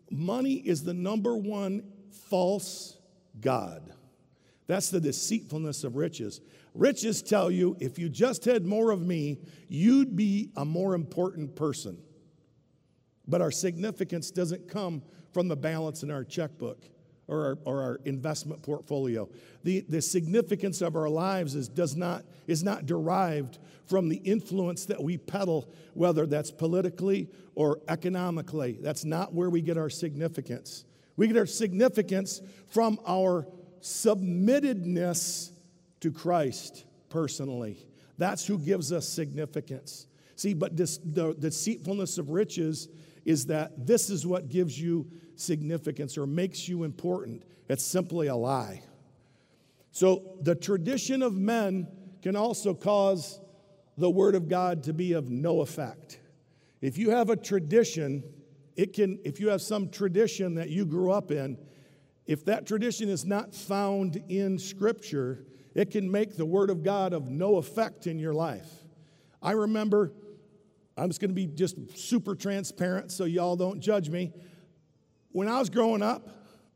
money 0.10 0.56
is 0.56 0.84
the 0.84 0.94
number 0.94 1.38
one 1.38 1.84
false 2.30 2.98
God. 3.40 3.94
That's 4.68 4.90
the 4.90 5.00
deceitfulness 5.00 5.84
of 5.84 5.96
riches. 5.96 6.42
Riches 6.74 7.22
tell 7.22 7.52
you 7.52 7.76
if 7.80 8.00
you 8.00 8.10
just 8.10 8.46
had 8.46 8.66
more 8.66 8.92
of 8.92 9.02
me, 9.02 9.40
you'd 9.68 10.16
be 10.16 10.52
a 10.56 10.66
more 10.66 10.96
important 10.96 11.56
person. 11.56 12.02
But 13.28 13.42
our 13.42 13.52
significance 13.52 14.32
doesn't 14.32 14.70
come 14.70 15.04
from 15.34 15.48
the 15.48 15.56
balance 15.56 16.04
in 16.04 16.12
our 16.12 16.24
checkbook 16.24 16.90
or 17.32 17.46
our, 17.46 17.58
or 17.64 17.82
our 17.82 18.00
investment 18.06 18.62
portfolio. 18.62 19.27
The, 19.64 19.79
the 19.88 20.01
significance 20.01 20.82
of 20.82 20.96
our 20.96 21.10
lives 21.10 21.55
is, 21.55 21.70
does 21.70 21.96
not, 21.96 22.25
is 22.46 22.64
not 22.64 22.86
derived 22.86 23.58
from 23.86 24.10
the 24.10 24.18
influence 24.18 24.86
that 24.86 25.01
we 25.01 25.18
peddle, 25.18 25.72
whether 25.94 26.27
that's 26.27 26.51
politically 26.51 27.29
or 27.55 27.79
economically. 27.88 28.77
That's 28.82 29.05
not 29.05 29.34
where 29.34 29.50
we 29.50 29.62
get 29.62 29.77
our 29.77 29.90
significance. 29.90 30.84
We 31.16 31.27
get 31.27 31.38
our 31.38 31.46
significance 31.46 32.42
from 32.68 33.00
our 33.08 33.48
submittedness 33.82 35.51
to 36.01 36.12
Christ 36.12 36.86
personally. 37.10 37.88
That's 38.18 38.46
who 38.46 38.60
gives 38.60 38.92
us 38.92 39.08
significance. 39.08 40.05
See, 40.36 40.53
but 40.53 40.75
the 40.75 41.36
deceitfulness 41.40 42.18
of 42.18 42.29
riches 42.29 42.90
is 43.25 43.46
that 43.48 43.86
this 43.88 44.10
is 44.10 44.25
what 44.25 44.50
gives 44.50 44.79
you 44.79 45.07
significance 45.36 46.18
or 46.18 46.25
makes 46.25 46.68
you 46.68 46.84
important. 46.84 47.44
It's 47.70 47.86
simply 47.86 48.27
a 48.27 48.36
lie. 48.36 48.84
So 49.92 50.38
the 50.42 50.55
tradition 50.55 51.22
of 51.22 51.34
men 51.34 51.88
can 52.22 52.36
also 52.36 52.74
cause 52.74 53.40
the 53.98 54.10
word 54.10 54.36
of 54.36 54.48
God 54.48 54.84
to 54.84 54.94
be 54.94 55.14
of 55.14 55.29
no 55.29 55.62
effect. 55.62 56.20
If 56.81 56.98
you 56.98 57.12
have 57.12 57.29
a 57.29 57.36
tradition, 57.36 58.24
it 58.75 58.94
can, 58.94 59.20
if 59.24 59.40
you 59.40 59.50
have 59.50 59.62
some 59.62 59.90
tradition 59.90 60.55
that 60.55 60.70
you 60.70 60.86
grew 60.86 61.12
up 61.12 61.31
in, 61.31 61.57
if 62.25 62.46
that 62.46 62.66
tradition 62.66 63.10
is 63.10 63.25
not 63.25 63.53
found 63.53 64.24
in 64.29 64.57
Scripture, 64.57 65.46
it 65.75 65.92
can 65.92 66.10
make 66.10 66.36
the 66.36 66.46
Word 66.46 66.70
of 66.70 66.84
God 66.84 67.14
of 67.14 67.29
no 67.29 67.57
effect 67.57 68.07
in 68.07 68.18
your 68.18 68.34
life. 68.34 68.70
I 69.42 69.51
remember, 69.51 70.14
I'm 70.98 71.10
just 71.10 71.20
going 71.20 71.30
to 71.30 71.36
be 71.36 71.48
just 71.48 71.75
super 71.98 72.36
transparent 72.36 73.12
so 73.12 73.25
y'all 73.25 73.56
don't 73.56 73.80
judge 73.80 74.10
me. 74.10 74.34
When 75.32 75.48
I 75.48 75.60
was 75.60 75.70
growing 75.70 76.01
up, 76.01 76.27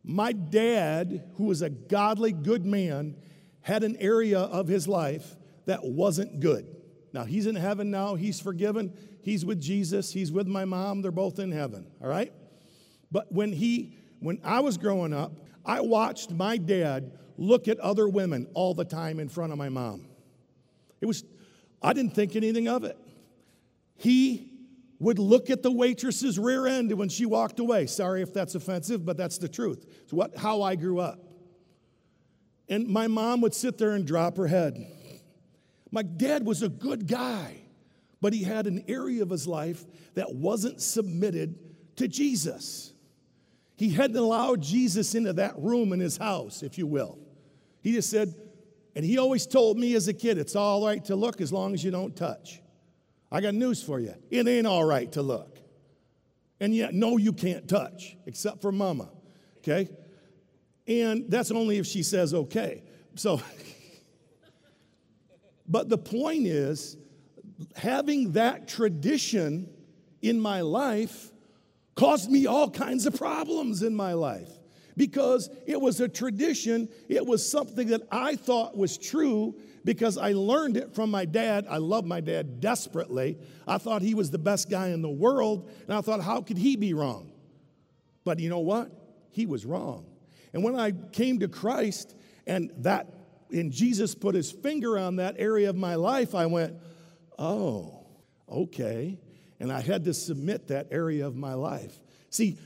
my 0.03 0.31
dad, 0.31 1.31
who 1.35 1.45
was 1.45 1.61
a 1.61 1.69
godly, 1.69 2.31
good 2.31 2.65
man, 2.65 3.15
had 3.61 3.83
an 3.83 3.97
area 3.99 4.39
of 4.39 4.67
his 4.67 4.87
life 4.87 5.35
that 5.65 5.83
wasn't 5.83 6.39
good. 6.39 6.67
Now, 7.11 7.23
he's 7.23 7.47
in 7.47 7.55
heaven 7.55 7.91
now, 7.91 8.15
he's 8.15 8.39
forgiven, 8.39 8.93
he's 9.21 9.45
with 9.45 9.59
Jesus, 9.59 10.11
he's 10.11 10.31
with 10.31 10.47
my 10.47 10.65
mom, 10.65 11.01
they're 11.01 11.11
both 11.11 11.39
in 11.39 11.51
heaven, 11.51 11.87
all 12.01 12.09
right? 12.09 12.31
But 13.11 13.31
when 13.31 13.53
he 13.53 13.97
when 14.19 14.39
I 14.43 14.59
was 14.61 14.77
growing 14.77 15.13
up, 15.13 15.33
I 15.65 15.81
watched 15.81 16.31
my 16.31 16.57
dad 16.57 17.11
look 17.37 17.67
at 17.67 17.79
other 17.79 18.07
women 18.07 18.47
all 18.53 18.73
the 18.73 18.85
time 18.85 19.19
in 19.19 19.29
front 19.29 19.51
of 19.51 19.57
my 19.57 19.69
mom. 19.69 20.07
It 21.01 21.05
was, 21.05 21.23
I 21.81 21.93
didn't 21.93 22.15
think 22.15 22.35
anything 22.35 22.67
of 22.67 22.83
it. 22.83 22.97
He 23.95 24.51
would 24.99 25.19
look 25.19 25.49
at 25.49 25.61
the 25.61 25.71
waitress's 25.71 26.39
rear 26.39 26.67
end 26.67 26.91
when 26.93 27.09
she 27.09 27.25
walked 27.25 27.59
away. 27.59 27.85
Sorry 27.85 28.21
if 28.21 28.33
that's 28.33 28.55
offensive, 28.55 29.05
but 29.05 29.17
that's 29.17 29.37
the 29.37 29.49
truth. 29.49 29.85
It's 30.03 30.13
what, 30.13 30.35
how 30.37 30.61
I 30.61 30.75
grew 30.75 30.99
up. 30.99 31.19
And 32.69 32.87
my 32.87 33.07
mom 33.07 33.41
would 33.41 33.53
sit 33.53 33.77
there 33.77 33.91
and 33.91 34.05
drop 34.05 34.37
her 34.37 34.47
head. 34.47 34.83
My 35.91 36.01
dad 36.01 36.45
was 36.45 36.61
a 36.63 36.69
good 36.69 37.07
guy, 37.07 37.61
but 38.21 38.33
he 38.33 38.43
had 38.43 38.67
an 38.67 38.85
area 38.87 39.21
of 39.21 39.29
his 39.29 39.47
life 39.47 39.85
that 40.15 40.33
wasn't 40.33 40.81
submitted 40.81 41.59
to 41.97 42.07
Jesus. 42.07 42.93
He 43.77 43.89
hadn't 43.89 44.17
allowed 44.17 44.61
Jesus 44.61 45.13
into 45.15 45.33
that 45.33 45.57
room 45.57 45.93
in 45.93 45.99
his 45.99 46.17
house, 46.17 46.63
if 46.63 46.77
you 46.77 46.87
will. 46.87 47.19
He 47.81 47.91
just 47.91 48.09
said, 48.09 48.33
and 48.95 49.05
he 49.05 49.17
always 49.17 49.45
told 49.45 49.77
me 49.77 49.93
as 49.95 50.07
a 50.07 50.13
kid, 50.13 50.37
it's 50.37 50.55
all 50.55 50.85
right 50.85 51.03
to 51.05 51.15
look 51.15 51.41
as 51.41 51.51
long 51.51 51.73
as 51.73 51.83
you 51.83 51.91
don't 51.91 52.15
touch. 52.15 52.61
I 53.31 53.41
got 53.41 53.53
news 53.53 53.81
for 53.81 53.99
you. 53.99 54.13
It 54.29 54.47
ain't 54.47 54.67
all 54.67 54.83
right 54.83 55.11
to 55.13 55.21
look. 55.21 55.59
And 56.59 56.73
yet, 56.73 56.93
no, 56.93 57.17
you 57.17 57.33
can't 57.33 57.67
touch, 57.67 58.15
except 58.25 58.61
for 58.61 58.71
mama, 58.71 59.09
okay? 59.57 59.89
And 60.87 61.25
that's 61.29 61.51
only 61.51 61.77
if 61.77 61.85
she 61.85 62.03
says 62.03 62.33
okay. 62.33 62.83
So, 63.15 63.41
but 65.67 65.89
the 65.89 65.97
point 65.97 66.47
is, 66.47 66.95
having 67.75 68.33
that 68.33 68.67
tradition 68.67 69.69
in 70.21 70.39
my 70.39 70.61
life 70.61 71.31
caused 71.95 72.29
me 72.29 72.45
all 72.45 72.69
kinds 72.69 73.05
of 73.05 73.15
problems 73.15 73.83
in 73.83 73.95
my 73.95 74.13
life 74.13 74.49
because 74.97 75.49
it 75.65 75.79
was 75.79 75.99
a 75.99 76.07
tradition. 76.07 76.89
It 77.09 77.25
was 77.25 77.49
something 77.49 77.87
that 77.87 78.01
I 78.11 78.35
thought 78.35 78.77
was 78.77 78.97
true 78.97 79.55
because 79.85 80.17
I 80.17 80.33
learned 80.33 80.75
it 80.75 80.93
from 80.93 81.09
my 81.09 81.23
dad. 81.23 81.65
I 81.69 81.77
love 81.77 82.05
my 82.05 82.19
dad 82.19 82.59
desperately. 82.59 83.37
I 83.65 83.77
thought 83.77 84.01
he 84.01 84.13
was 84.13 84.31
the 84.31 84.37
best 84.37 84.69
guy 84.69 84.89
in 84.89 85.01
the 85.01 85.09
world, 85.09 85.69
and 85.87 85.93
I 85.95 86.01
thought, 86.01 86.21
how 86.21 86.41
could 86.41 86.57
he 86.57 86.75
be 86.75 86.93
wrong? 86.93 87.31
But 88.25 88.39
you 88.39 88.49
know 88.49 88.59
what? 88.59 88.91
He 89.31 89.45
was 89.45 89.65
wrong. 89.65 90.05
And 90.53 90.61
when 90.61 90.75
I 90.77 90.91
came 90.91 91.39
to 91.39 91.47
Christ 91.47 92.15
and 92.45 92.71
that 92.79 93.13
and 93.51 93.71
Jesus 93.71 94.15
put 94.15 94.35
his 94.35 94.51
finger 94.51 94.97
on 94.97 95.17
that 95.17 95.35
area 95.37 95.69
of 95.69 95.77
my 95.77 95.95
life, 95.95 96.35
I 96.35 96.47
went, 96.47 96.75
"Oh, 97.37 98.07
okay." 98.49 99.19
and 99.59 99.71
I 99.71 99.81
had 99.81 100.05
to 100.05 100.13
submit 100.13 100.67
that 100.67 100.87
area 100.91 101.25
of 101.25 101.35
my 101.35 101.53
life. 101.53 101.99
See, 102.29 102.57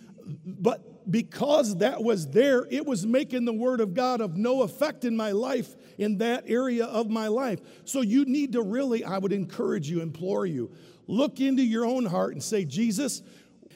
but 0.46 1.10
because 1.10 1.78
that 1.78 2.04
was 2.04 2.28
there, 2.28 2.68
it 2.70 2.86
was 2.86 3.06
making 3.06 3.46
the 3.46 3.54
Word 3.54 3.80
of 3.82 3.94
God 3.94 4.22
of 4.22 4.36
no 4.36 4.64
effect 4.64 5.06
in 5.06 5.16
my 5.16 5.32
life, 5.32 5.76
in 6.00 6.18
that 6.20 6.46
area 6.48 6.86
of 6.86 7.10
my 7.10 7.28
life. 7.28 7.60
So 7.84 8.02
you 8.02 8.24
need 8.24 8.54
to 8.54 8.62
really, 8.62 9.04
I 9.04 9.18
would 9.18 9.34
encourage 9.34 9.90
you, 9.90 10.02
implore 10.02 10.46
you, 10.46 10.72
look 11.08 11.42
into 11.42 11.62
your 11.62 11.86
own 11.86 12.06
heart 12.06 12.34
and 12.34 12.42
say, 12.42 12.64
Jesus, 12.64 13.22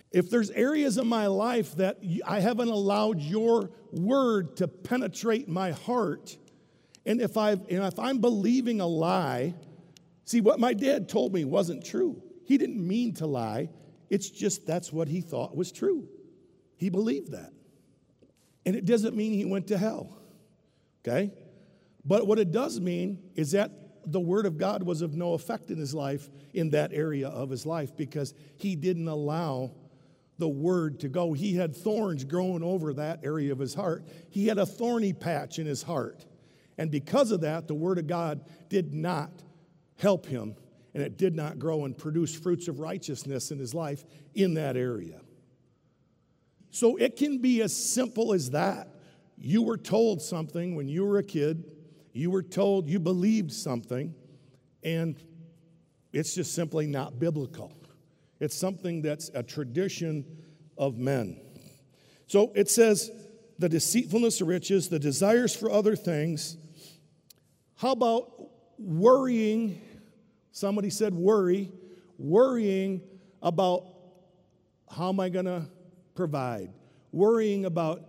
if 0.10 0.30
there's 0.30 0.50
areas 0.52 0.98
of 0.98 1.06
my 1.06 1.28
life 1.28 1.76
that 1.76 1.98
I 2.26 2.40
haven't 2.40 2.70
allowed 2.70 3.20
your 3.20 3.72
word 3.92 4.56
to 4.58 4.70
penetrate 4.70 5.50
my 5.50 5.72
heart, 5.72 6.38
and 7.06 7.20
if, 7.20 7.36
i 7.36 7.52
and 7.52 7.68
if 7.70 8.00
I'm 8.00 8.20
believing 8.20 8.80
a 8.80 8.88
lie, 8.88 9.54
see, 10.24 10.40
what 10.40 10.62
my 10.62 10.74
dad 10.74 11.10
told 11.10 11.34
me 11.34 11.44
wasn't 11.44 11.86
true. 11.86 12.24
He 12.46 12.58
didn't 12.58 12.88
mean 12.88 13.16
to 13.16 13.28
lie, 13.28 13.70
it's 14.10 14.30
just 14.30 14.66
that's 14.66 14.94
what 14.94 15.10
he 15.10 15.20
thought 15.20 15.58
was 15.58 15.74
true. 15.74 16.08
He 16.78 16.90
believed 16.90 17.32
that. 17.32 17.52
And 18.66 18.78
it 18.78 18.86
doesn't 18.86 19.14
mean 19.14 19.34
he 19.34 19.44
went 19.44 19.68
to 19.68 19.78
hell, 19.78 20.18
okay? 21.06 21.34
But 22.06 22.28
what 22.28 22.40
it 22.40 22.52
does 22.52 22.80
mean 22.80 23.20
is 23.36 23.52
that 23.52 23.72
the 24.06 24.20
word 24.20 24.46
of 24.46 24.58
God 24.58 24.84
was 24.84 25.02
of 25.02 25.16
no 25.16 25.34
effect 25.34 25.72
in 25.72 25.78
his 25.78 25.94
life 25.94 26.30
in 26.54 26.72
that 26.72 26.92
area 26.94 27.30
of 27.30 27.50
his 27.50 27.66
life 27.66 27.96
because 27.96 28.34
he 28.58 28.76
didn't 28.76 29.08
allow 29.08 29.72
the 30.38 30.50
word 30.50 31.00
to 31.02 31.10
go. 31.10 31.34
He 31.34 31.56
had 31.56 31.76
thorns 31.76 32.24
growing 32.24 32.64
over 32.64 32.94
that 32.96 33.22
area 33.24 33.52
of 33.52 33.60
his 33.60 33.74
heart. 33.74 34.06
He 34.30 34.48
had 34.48 34.58
a 34.58 34.66
thorny 34.66 35.14
patch 35.14 35.60
in 35.60 35.66
his 35.66 35.84
heart. 35.84 36.26
And 36.78 36.92
because 36.92 37.32
of 37.32 37.42
that, 37.42 37.68
the 37.68 37.76
word 37.76 38.00
of 38.00 38.08
God 38.08 38.44
did 38.68 38.94
not 38.94 39.32
help 39.98 40.26
him 40.26 40.56
and 40.94 41.02
it 41.02 41.18
did 41.18 41.36
not 41.36 41.60
grow 41.60 41.86
and 41.86 41.98
produce 41.98 42.36
fruits 42.36 42.68
of 42.68 42.80
righteousness 42.80 43.52
in 43.52 43.60
his 43.60 43.74
life 43.74 44.04
in 44.34 44.56
that 44.56 44.76
area. 44.76 45.22
So 46.72 46.98
it 46.98 47.16
can 47.16 47.40
be 47.40 47.62
as 47.62 47.76
simple 47.76 48.34
as 48.34 48.52
that. 48.52 48.90
You 49.38 49.62
were 49.64 49.78
told 49.78 50.22
something 50.22 50.76
when 50.76 50.88
you 50.88 51.06
were 51.06 51.18
a 51.18 51.24
kid, 51.24 51.72
you 52.14 52.30
were 52.30 52.44
told 52.44 52.88
you 52.88 53.00
believed 53.00 53.52
something, 53.52 54.14
and 54.84 55.22
it's 56.14 56.36
just 56.36 56.54
simply 56.54 56.86
not 56.86 57.20
biblical. 57.20 57.74
It's 58.40 58.56
something 58.56 59.02
that's 59.02 59.30
a 59.34 59.42
tradition 59.42 60.26
of 60.78 60.98
men. 60.98 61.40
So 62.28 62.52
it 62.56 62.70
says 62.70 63.12
the 63.58 63.70
deceitfulness 63.70 64.42
of 64.42 64.48
riches, 64.48 64.90
the 64.90 65.00
desires 65.00 65.56
for 65.56 65.72
other 65.72 65.96
things. 65.96 66.58
How 67.76 67.92
about 67.92 68.50
worrying? 68.78 69.82
Somebody 70.52 70.90
said 70.90 71.14
worry, 71.14 71.72
worrying 72.18 73.02
about 73.42 73.86
how 74.90 75.10
am 75.10 75.20
I 75.20 75.30
going 75.30 75.46
to 75.46 75.66
provide, 76.14 76.72
worrying 77.12 77.66
about 77.66 78.04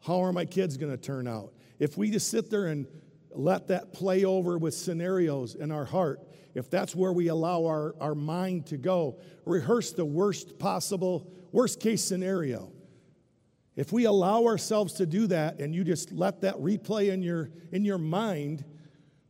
how 0.00 0.22
are 0.24 0.32
my 0.32 0.46
kids 0.46 0.76
going 0.76 0.92
to 0.92 0.98
turn 0.98 1.28
out. 1.28 1.52
If 1.78 1.98
we 1.98 2.10
just 2.10 2.30
sit 2.30 2.50
there 2.50 2.66
and 2.66 2.86
let 3.32 3.68
that 3.68 3.92
play 3.92 4.24
over 4.24 4.58
with 4.58 4.74
scenarios 4.74 5.54
in 5.54 5.70
our 5.70 5.84
heart, 5.84 6.20
if 6.54 6.68
that's 6.70 6.94
where 6.94 7.12
we 7.12 7.28
allow 7.28 7.64
our, 7.64 7.94
our 8.00 8.14
mind 8.14 8.66
to 8.66 8.76
go, 8.76 9.18
rehearse 9.44 9.92
the 9.92 10.04
worst 10.04 10.58
possible, 10.58 11.30
worst 11.52 11.80
case 11.80 12.02
scenario. 12.02 12.72
If 13.76 13.92
we 13.92 14.04
allow 14.04 14.44
ourselves 14.44 14.94
to 14.94 15.06
do 15.06 15.26
that 15.28 15.60
and 15.60 15.74
you 15.74 15.84
just 15.84 16.12
let 16.12 16.40
that 16.42 16.56
replay 16.56 17.12
in 17.12 17.22
your, 17.22 17.50
in 17.72 17.84
your 17.84 17.98
mind, 17.98 18.64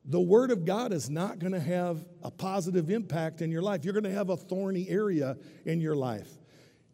the 0.05 0.21
Word 0.21 0.51
of 0.51 0.65
God 0.65 0.93
is 0.93 1.11
not 1.11 1.39
going 1.39 1.53
to 1.53 1.61
have 1.61 2.05
a 2.23 2.31
positive 2.31 2.91
impact 2.91 3.43
in 3.43 3.51
your 3.51 3.63
life. 3.63 3.85
You're 3.85 3.93
going 3.93 4.05
to 4.05 4.13
have 4.13 4.31
a 4.31 4.37
thorny 4.37 4.89
area 4.89 5.37
in 5.67 5.81
your 5.81 5.95
life. 5.95 6.29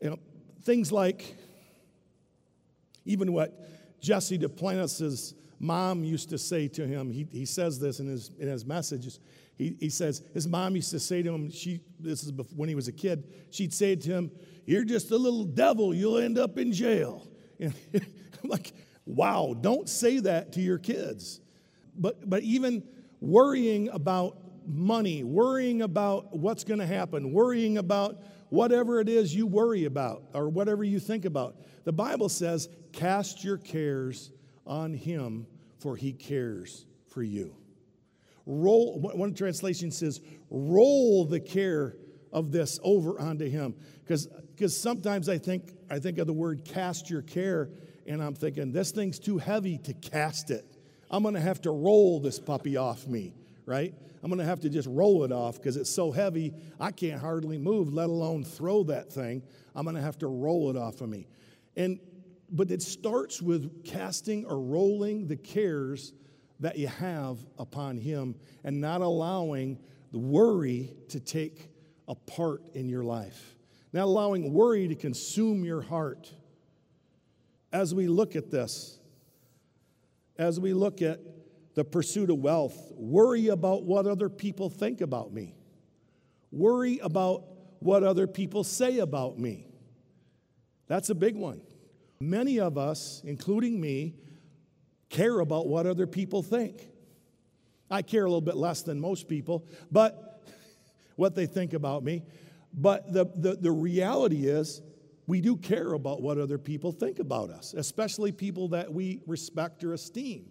You 0.02 0.10
know, 0.10 0.18
things 0.64 0.90
like 0.90 1.36
even 3.04 3.32
what 3.32 4.00
Jesse 4.00 4.38
Duplantis' 4.38 5.34
mom 5.58 6.04
used 6.04 6.30
to 6.30 6.38
say 6.38 6.68
to 6.68 6.86
him, 6.86 7.10
he, 7.10 7.26
he 7.32 7.44
says 7.44 7.78
this 7.78 8.00
in 8.00 8.06
his, 8.06 8.30
in 8.38 8.48
his 8.48 8.64
messages. 8.64 9.20
He, 9.56 9.76
he 9.80 9.88
says 9.88 10.22
his 10.34 10.46
mom 10.46 10.76
used 10.76 10.90
to 10.90 11.00
say 11.00 11.22
to 11.22 11.32
him, 11.32 11.50
she, 11.50 11.80
this 11.98 12.22
is 12.22 12.32
when 12.54 12.68
he 12.68 12.74
was 12.74 12.88
a 12.88 12.92
kid, 12.92 13.24
she'd 13.50 13.72
say 13.72 13.96
to 13.96 14.10
him, 14.10 14.30
You're 14.66 14.84
just 14.84 15.10
a 15.10 15.16
little 15.16 15.44
devil, 15.44 15.94
you'll 15.94 16.18
end 16.18 16.38
up 16.38 16.58
in 16.58 16.72
jail. 16.72 17.26
And 17.58 17.74
I'm 17.94 18.50
like, 18.50 18.72
wow, 19.06 19.56
don't 19.58 19.88
say 19.88 20.18
that 20.20 20.52
to 20.52 20.60
your 20.60 20.78
kids. 20.78 21.40
But, 21.96 22.28
but 22.28 22.42
even 22.42 22.82
worrying 23.20 23.88
about 23.90 24.38
money, 24.66 25.24
worrying 25.24 25.82
about 25.82 26.36
what's 26.36 26.64
going 26.64 26.80
to 26.80 26.86
happen, 26.86 27.32
worrying 27.32 27.78
about 27.78 28.22
whatever 28.50 29.00
it 29.00 29.08
is 29.08 29.34
you 29.34 29.46
worry 29.46 29.84
about 29.84 30.24
or 30.34 30.48
whatever 30.48 30.84
you 30.84 31.00
think 31.00 31.24
about. 31.24 31.56
The 31.84 31.92
Bible 31.92 32.28
says, 32.28 32.68
Cast 32.92 33.44
your 33.44 33.58
cares 33.58 34.32
on 34.66 34.94
him, 34.94 35.46
for 35.78 35.96
he 35.96 36.12
cares 36.12 36.86
for 37.08 37.22
you. 37.22 37.54
Roll, 38.46 39.00
one 39.00 39.34
translation 39.34 39.90
says, 39.90 40.20
roll 40.50 41.24
the 41.24 41.40
care 41.40 41.96
of 42.32 42.52
this 42.52 42.78
over 42.82 43.20
onto 43.20 43.48
him. 43.48 43.74
Because 44.04 44.76
sometimes 44.76 45.28
I 45.28 45.38
think, 45.38 45.72
I 45.90 45.98
think 45.98 46.18
of 46.18 46.26
the 46.26 46.32
word 46.32 46.64
cast 46.64 47.10
your 47.10 47.22
care, 47.22 47.70
and 48.06 48.22
I'm 48.22 48.34
thinking, 48.34 48.72
this 48.72 48.92
thing's 48.92 49.18
too 49.18 49.38
heavy 49.38 49.78
to 49.78 49.94
cast 49.94 50.50
it. 50.50 50.64
I'm 51.10 51.22
going 51.22 51.34
to 51.34 51.40
have 51.40 51.60
to 51.62 51.70
roll 51.70 52.20
this 52.20 52.38
puppy 52.38 52.76
off 52.76 53.06
me, 53.06 53.32
right? 53.64 53.94
I'm 54.22 54.30
going 54.30 54.38
to 54.40 54.44
have 54.44 54.60
to 54.60 54.68
just 54.68 54.88
roll 54.88 55.24
it 55.24 55.32
off 55.32 55.56
because 55.56 55.76
it's 55.76 55.90
so 55.90 56.10
heavy, 56.12 56.52
I 56.80 56.90
can't 56.90 57.20
hardly 57.20 57.58
move, 57.58 57.92
let 57.92 58.08
alone 58.08 58.44
throw 58.44 58.84
that 58.84 59.12
thing. 59.12 59.42
I'm 59.74 59.84
going 59.84 59.96
to 59.96 60.02
have 60.02 60.18
to 60.18 60.26
roll 60.26 60.70
it 60.70 60.76
off 60.76 61.00
of 61.00 61.08
me. 61.08 61.26
And 61.76 62.00
but 62.50 62.70
it 62.70 62.82
starts 62.82 63.42
with 63.42 63.84
casting 63.84 64.44
or 64.44 64.60
rolling 64.60 65.26
the 65.26 65.36
cares 65.36 66.12
that 66.60 66.78
you 66.78 66.88
have 66.88 67.38
upon 67.58 67.98
Him 67.98 68.34
and 68.64 68.80
not 68.80 69.00
allowing 69.00 69.78
the 70.12 70.18
worry 70.18 70.94
to 71.08 71.20
take 71.20 71.70
a 72.08 72.14
part 72.14 72.62
in 72.74 72.88
your 72.88 73.04
life, 73.04 73.56
not 73.92 74.04
allowing 74.04 74.52
worry 74.52 74.88
to 74.88 74.94
consume 74.94 75.64
your 75.64 75.82
heart. 75.82 76.32
As 77.72 77.94
we 77.94 78.06
look 78.06 78.36
at 78.36 78.50
this, 78.50 78.98
as 80.38 80.60
we 80.60 80.72
look 80.72 81.02
at 81.02 81.20
the 81.74 81.84
pursuit 81.84 82.30
of 82.30 82.38
wealth, 82.38 82.92
worry 82.94 83.48
about 83.48 83.82
what 83.82 84.06
other 84.06 84.28
people 84.28 84.70
think 84.70 85.00
about 85.00 85.32
me, 85.32 85.54
worry 86.50 86.98
about 87.00 87.44
what 87.80 88.02
other 88.02 88.26
people 88.26 88.64
say 88.64 88.98
about 88.98 89.38
me. 89.38 89.66
That's 90.86 91.10
a 91.10 91.14
big 91.14 91.36
one. 91.36 91.60
Many 92.20 92.60
of 92.60 92.78
us, 92.78 93.22
including 93.24 93.80
me, 93.80 94.14
care 95.08 95.40
about 95.40 95.66
what 95.66 95.86
other 95.86 96.06
people 96.06 96.42
think. 96.42 96.88
I 97.90 98.02
care 98.02 98.24
a 98.24 98.28
little 98.28 98.40
bit 98.40 98.56
less 98.56 98.82
than 98.82 99.00
most 99.00 99.28
people, 99.28 99.66
but 99.90 100.42
what 101.16 101.34
they 101.34 101.46
think 101.46 101.72
about 101.72 102.02
me. 102.02 102.22
But 102.72 103.12
the, 103.12 103.26
the, 103.34 103.56
the 103.56 103.70
reality 103.70 104.46
is, 104.46 104.82
we 105.26 105.40
do 105.40 105.56
care 105.56 105.92
about 105.92 106.22
what 106.22 106.38
other 106.38 106.58
people 106.58 106.92
think 106.92 107.18
about 107.18 107.50
us, 107.50 107.74
especially 107.74 108.30
people 108.30 108.68
that 108.68 108.92
we 108.92 109.20
respect 109.26 109.82
or 109.82 109.92
esteem. 109.92 110.46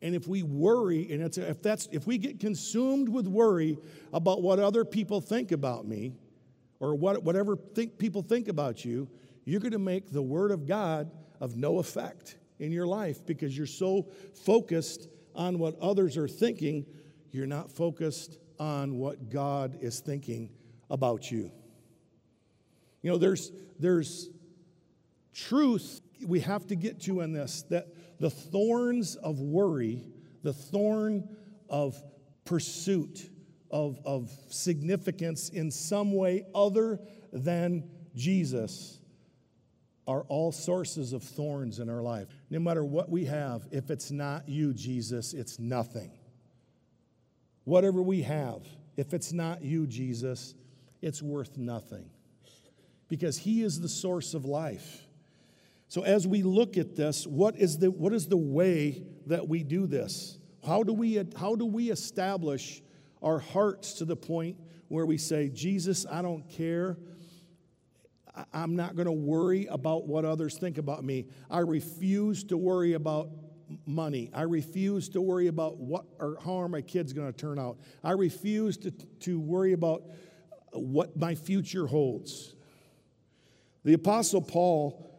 And 0.00 0.16
if 0.16 0.26
we 0.26 0.42
worry, 0.42 1.12
and 1.12 1.22
if, 1.22 1.62
that's, 1.62 1.88
if 1.92 2.06
we 2.06 2.18
get 2.18 2.40
consumed 2.40 3.08
with 3.08 3.28
worry 3.28 3.78
about 4.12 4.42
what 4.42 4.58
other 4.58 4.84
people 4.84 5.20
think 5.20 5.52
about 5.52 5.86
me, 5.86 6.14
or 6.80 6.96
what, 6.96 7.22
whatever 7.22 7.56
think, 7.56 7.96
people 7.96 8.22
think 8.22 8.48
about 8.48 8.84
you, 8.84 9.08
you're 9.44 9.60
going 9.60 9.72
to 9.72 9.78
make 9.78 10.12
the 10.12 10.22
Word 10.22 10.50
of 10.50 10.66
God 10.66 11.10
of 11.40 11.56
no 11.56 11.78
effect 11.78 12.36
in 12.58 12.70
your 12.72 12.86
life 12.86 13.26
because 13.26 13.56
you're 13.56 13.66
so 13.66 14.08
focused 14.44 15.08
on 15.34 15.58
what 15.58 15.78
others 15.80 16.16
are 16.16 16.28
thinking, 16.28 16.86
you're 17.30 17.46
not 17.46 17.70
focused 17.70 18.38
on 18.58 18.96
what 18.96 19.30
God 19.30 19.78
is 19.80 20.00
thinking 20.00 20.50
about 20.90 21.30
you. 21.30 21.50
You 23.02 23.10
know, 23.10 23.18
there's, 23.18 23.50
there's 23.80 24.30
truth 25.34 26.00
we 26.24 26.40
have 26.40 26.66
to 26.68 26.76
get 26.76 27.00
to 27.02 27.20
in 27.20 27.32
this 27.32 27.64
that 27.70 27.88
the 28.20 28.30
thorns 28.30 29.16
of 29.16 29.40
worry, 29.40 30.04
the 30.44 30.52
thorn 30.52 31.28
of 31.68 32.00
pursuit, 32.44 33.28
of, 33.72 33.98
of 34.04 34.30
significance 34.50 35.48
in 35.48 35.70
some 35.72 36.12
way 36.12 36.44
other 36.54 37.00
than 37.32 37.88
Jesus 38.14 39.01
are 40.06 40.22
all 40.28 40.50
sources 40.50 41.12
of 41.12 41.22
thorns 41.22 41.78
in 41.78 41.88
our 41.88 42.02
life. 42.02 42.26
No 42.50 42.58
matter 42.58 42.84
what 42.84 43.08
we 43.08 43.24
have, 43.26 43.66
if 43.70 43.90
it's 43.90 44.10
not 44.10 44.48
you, 44.48 44.74
Jesus, 44.74 45.32
it's 45.32 45.58
nothing. 45.58 46.10
Whatever 47.64 48.02
we 48.02 48.22
have, 48.22 48.66
if 48.96 49.14
it's 49.14 49.32
not 49.32 49.62
you, 49.62 49.86
Jesus, 49.86 50.54
it's 51.00 51.22
worth 51.22 51.56
nothing. 51.56 52.10
Because 53.08 53.38
He 53.38 53.62
is 53.62 53.80
the 53.80 53.88
source 53.88 54.34
of 54.34 54.44
life. 54.44 55.06
So 55.86 56.02
as 56.02 56.26
we 56.26 56.42
look 56.42 56.76
at 56.78 56.96
this, 56.96 57.26
what 57.26 57.56
is 57.56 57.78
the, 57.78 57.90
what 57.90 58.12
is 58.12 58.26
the 58.26 58.36
way 58.36 59.02
that 59.26 59.46
we 59.46 59.62
do 59.62 59.86
this? 59.86 60.38
How 60.66 60.82
do, 60.82 60.92
we, 60.92 61.22
how 61.36 61.54
do 61.54 61.66
we 61.66 61.90
establish 61.90 62.82
our 63.22 63.38
hearts 63.38 63.94
to 63.94 64.04
the 64.04 64.16
point 64.16 64.56
where 64.88 65.06
we 65.06 65.18
say, 65.18 65.48
Jesus, 65.48 66.06
I 66.10 66.22
don't 66.22 66.48
care 66.48 66.96
I'm 68.52 68.76
not 68.76 68.96
going 68.96 69.06
to 69.06 69.12
worry 69.12 69.66
about 69.66 70.06
what 70.06 70.24
others 70.24 70.58
think 70.58 70.78
about 70.78 71.04
me. 71.04 71.26
I 71.50 71.58
refuse 71.58 72.44
to 72.44 72.56
worry 72.56 72.94
about 72.94 73.28
money. 73.86 74.30
I 74.34 74.42
refuse 74.42 75.08
to 75.10 75.20
worry 75.20 75.48
about 75.48 75.78
what 75.78 76.04
or 76.18 76.38
how 76.44 76.60
are 76.60 76.68
my 76.68 76.80
kids 76.80 77.12
going 77.12 77.30
to 77.30 77.36
turn 77.36 77.58
out. 77.58 77.78
I 78.02 78.12
refuse 78.12 78.76
to, 78.78 78.90
to 78.90 79.38
worry 79.38 79.72
about 79.72 80.04
what 80.72 81.16
my 81.16 81.34
future 81.34 81.86
holds. 81.86 82.54
The 83.84 83.94
Apostle 83.94 84.42
Paul, 84.42 85.10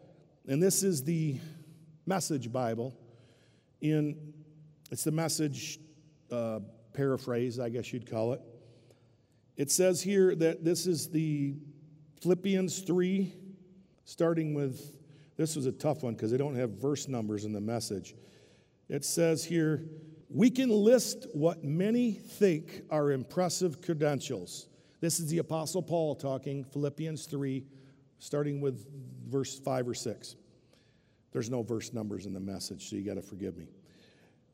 and 0.48 0.62
this 0.62 0.82
is 0.82 1.04
the 1.04 1.38
Message 2.06 2.52
Bible, 2.52 2.96
in 3.80 4.34
it's 4.90 5.04
the 5.04 5.12
message 5.12 5.78
uh, 6.30 6.60
paraphrase, 6.92 7.58
I 7.58 7.68
guess 7.68 7.92
you'd 7.92 8.08
call 8.08 8.32
it. 8.32 8.40
It 9.56 9.70
says 9.70 10.02
here 10.02 10.34
that 10.36 10.64
this 10.64 10.86
is 10.86 11.10
the 11.10 11.54
Philippians 12.24 12.78
3, 12.78 13.34
starting 14.06 14.54
with 14.54 14.96
this 15.36 15.56
was 15.56 15.66
a 15.66 15.72
tough 15.72 16.02
one 16.02 16.14
because 16.14 16.30
they 16.30 16.38
don't 16.38 16.54
have 16.54 16.70
verse 16.70 17.06
numbers 17.06 17.44
in 17.44 17.52
the 17.52 17.60
message. 17.60 18.14
It 18.88 19.04
says 19.04 19.44
here, 19.44 19.84
we 20.30 20.48
can 20.48 20.70
list 20.70 21.26
what 21.34 21.64
many 21.64 22.12
think 22.12 22.80
are 22.88 23.10
impressive 23.10 23.82
credentials. 23.82 24.68
This 25.02 25.20
is 25.20 25.28
the 25.28 25.36
Apostle 25.36 25.82
Paul 25.82 26.14
talking, 26.14 26.64
Philippians 26.64 27.26
3, 27.26 27.62
starting 28.20 28.62
with 28.62 28.86
verse 29.28 29.58
5 29.58 29.88
or 29.88 29.94
6. 29.94 30.36
There's 31.30 31.50
no 31.50 31.62
verse 31.62 31.92
numbers 31.92 32.24
in 32.24 32.32
the 32.32 32.40
message, 32.40 32.88
so 32.88 32.96
you 32.96 33.02
got 33.02 33.16
to 33.16 33.22
forgive 33.22 33.58
me. 33.58 33.68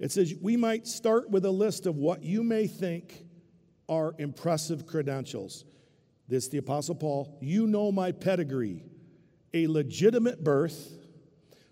It 0.00 0.10
says, 0.10 0.34
We 0.42 0.56
might 0.56 0.88
start 0.88 1.30
with 1.30 1.44
a 1.44 1.52
list 1.52 1.86
of 1.86 1.98
what 1.98 2.24
you 2.24 2.42
may 2.42 2.66
think 2.66 3.26
are 3.88 4.16
impressive 4.18 4.86
credentials. 4.86 5.66
This, 6.30 6.46
the 6.46 6.58
Apostle 6.58 6.94
Paul, 6.94 7.36
you 7.40 7.66
know 7.66 7.90
my 7.90 8.12
pedigree, 8.12 8.84
a 9.52 9.66
legitimate 9.66 10.44
birth, 10.44 10.96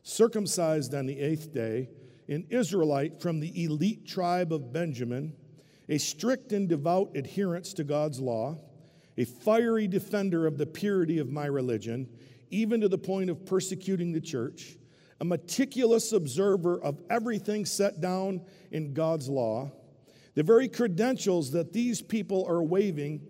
circumcised 0.03 0.95
on 0.97 1.07
the 1.07 1.21
eighth 1.21 1.55
day, 1.55 1.89
an 2.29 2.45
Israelite 2.51 3.23
from 3.23 3.39
the 3.39 3.65
elite 3.65 4.05
tribe 4.05 4.53
of 4.53 4.73
Benjamin, 4.73 5.33
a 5.89 5.97
strict 5.97 6.51
and 6.51 6.69
devout 6.69 7.17
adherence 7.17 7.73
to 7.75 7.85
God's 7.85 8.19
law, 8.19 8.59
a 9.17 9.25
fiery 9.25 9.87
defender 9.87 10.45
of 10.45 10.59
the 10.59 10.67
purity 10.67 11.19
of 11.19 11.31
my 11.31 11.47
religion, 11.47 12.09
even 12.51 12.81
to 12.81 12.89
the 12.89 12.99
point 12.99 13.31
of 13.31 13.47
persecuting 13.47 14.13
the 14.13 14.21
church 14.21 14.77
a 15.21 15.25
meticulous 15.25 16.13
observer 16.13 16.81
of 16.81 17.01
everything 17.11 17.65
set 17.65 18.01
down 18.01 18.41
in 18.71 18.95
God's 18.95 19.29
law, 19.29 19.71
the 20.35 20.43
very 20.43 20.69
credentials 20.69 21.51
that 21.53 21.73
these 21.73 22.01
people 22.01 22.45
are 22.49 22.63
waving 22.63 23.21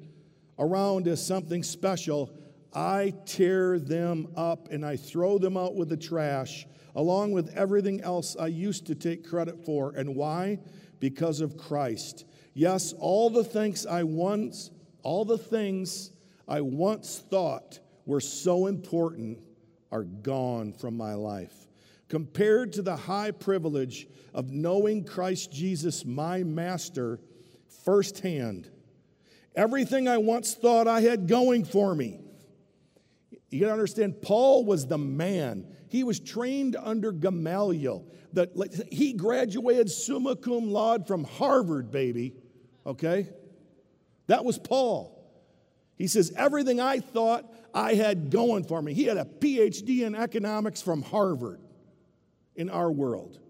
around 0.59 1.09
as 1.09 1.25
something 1.25 1.62
special, 1.62 2.31
I 2.73 3.14
tear 3.25 3.79
them 3.79 4.29
up 4.37 4.71
and 4.71 4.85
I 4.85 4.97
throw 4.97 5.38
them 5.38 5.57
out 5.57 5.75
with 5.75 5.88
the 5.88 5.97
trash 5.97 6.66
along 6.94 7.33
with 7.33 7.55
everything 7.55 8.01
else 8.01 8.37
I 8.38 8.49
used 8.49 8.87
to 8.87 8.94
take 8.94 9.29
credit 9.29 9.64
for. 9.64 9.92
And 9.97 10.16
why? 10.16 10.59
Because 11.01 11.40
of 11.40 11.57
Christ. 11.57 12.25
Yes, 12.55 12.92
all 12.99 13.31
the 13.31 13.44
things 13.44 13.87
I 13.87 14.03
once, 14.03 14.71
all 15.03 15.25
the 15.25 15.38
things 15.38 16.11
I 16.49 16.61
once 16.61 17.23
thought 17.31 17.79
were 18.05 18.21
so 18.21 18.66
important 18.66 19.38
are 19.92 20.05
gone 20.05 20.73
from 20.73 20.97
my 20.97 21.14
life 21.14 21.68
compared 22.09 22.73
to 22.73 22.83
the 22.83 22.97
high 22.97 23.31
privilege 23.31 24.09
of 24.35 24.51
knowing 24.51 25.05
Christ 25.05 25.53
Jesus, 25.53 26.05
my 26.05 26.42
master, 26.42 27.21
firsthand. 27.85 28.71
Everything 29.59 30.07
I 30.07 30.18
once 30.18 30.55
thought 30.55 30.87
I 30.87 31.01
had 31.01 31.27
going 31.27 31.64
for 31.64 31.92
me. 31.92 32.21
You 33.51 33.59
gotta 33.59 33.73
understand, 33.73 34.23
Paul 34.23 34.64
was 34.64 34.87
the 34.87 34.99
man. 34.99 35.66
He 35.88 36.05
was 36.05 36.21
trained 36.21 36.77
under 36.81 37.11
Gamaliel. 37.11 38.07
That 38.35 38.51
he 38.92 39.14
graduated 39.14 39.90
summa 39.90 40.37
cum 40.37 40.71
laude 40.71 41.09
from 41.09 41.25
Harvard, 41.25 41.90
baby. 41.90 42.37
Okay? 42.87 43.31
That 44.29 44.44
was 44.44 44.61
Paul. 44.61 45.29
He 45.97 46.07
says, 46.07 46.33
Everything 46.37 46.79
I 46.79 47.01
thought 47.01 47.53
I 47.75 47.94
had 47.94 48.31
going 48.31 48.62
for 48.62 48.81
me. 48.81 48.94
He 48.94 49.05
had 49.05 49.16
a 49.16 49.25
PhD 49.25 50.07
in 50.07 50.14
economics 50.14 50.81
from 50.83 51.03
Harvard 51.03 51.61
in 52.55 52.71
our 52.71 52.92
world. 52.92 53.40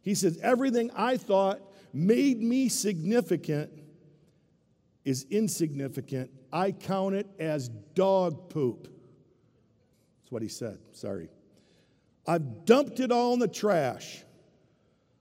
He 0.00 0.16
says, 0.16 0.40
Everything 0.42 0.90
I 0.96 1.18
thought 1.18 1.60
made 1.92 2.42
me 2.42 2.68
significant 2.68 3.70
is 5.04 5.26
insignificant. 5.30 6.30
I 6.52 6.72
count 6.72 7.14
it 7.14 7.26
as 7.38 7.68
dog 7.68 8.50
poop. 8.50 8.84
That's 10.20 10.30
what 10.30 10.42
he 10.42 10.48
said. 10.48 10.78
Sorry. 10.92 11.28
I've 12.26 12.64
dumped 12.64 13.00
it 13.00 13.10
all 13.10 13.32
in 13.34 13.40
the 13.40 13.48
trash 13.48 14.22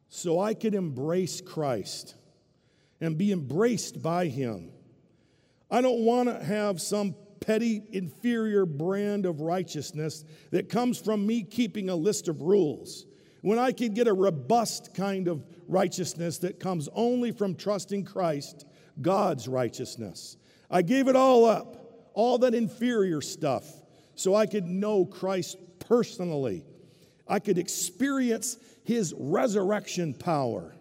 so 0.09 0.39
I 0.39 0.53
could 0.53 0.75
embrace 0.75 1.41
Christ 1.41 2.15
and 2.99 3.17
be 3.17 3.31
embraced 3.31 4.01
by 4.01 4.27
him. 4.27 4.71
I 5.71 5.81
don't 5.81 6.05
want 6.05 6.29
to 6.29 6.43
have 6.43 6.79
some 6.79 7.15
petty, 7.39 7.81
inferior 7.91 8.65
brand 8.65 9.25
of 9.25 9.41
righteousness 9.41 10.23
that 10.51 10.69
comes 10.69 10.99
from 10.99 11.25
me 11.25 11.41
keeping 11.43 11.89
a 11.89 11.95
list 11.95 12.27
of 12.27 12.41
rules 12.41 13.07
when 13.41 13.57
I 13.57 13.71
could 13.71 13.95
get 13.95 14.07
a 14.07 14.13
robust 14.13 14.93
kind 14.93 15.27
of 15.27 15.43
righteousness 15.67 16.37
that 16.39 16.59
comes 16.59 16.87
only 16.93 17.31
from 17.31 17.55
trusting 17.55 18.05
Christ, 18.05 18.65
God's 19.01 19.47
righteousness. 19.47 20.37
I 20.69 20.81
gave 20.81 21.07
it 21.07 21.15
all 21.15 21.45
up, 21.45 22.09
all 22.13 22.37
that 22.39 22.53
inferior 22.53 23.21
stuff, 23.21 23.65
so 24.15 24.35
I 24.35 24.45
could 24.45 24.65
know 24.65 25.05
Christ 25.05 25.57
personally. 25.79 26.65
I 27.27 27.39
could 27.39 27.57
experience 27.57 28.57
his 28.83 29.13
resurrection 29.17 30.13
power, 30.13 30.75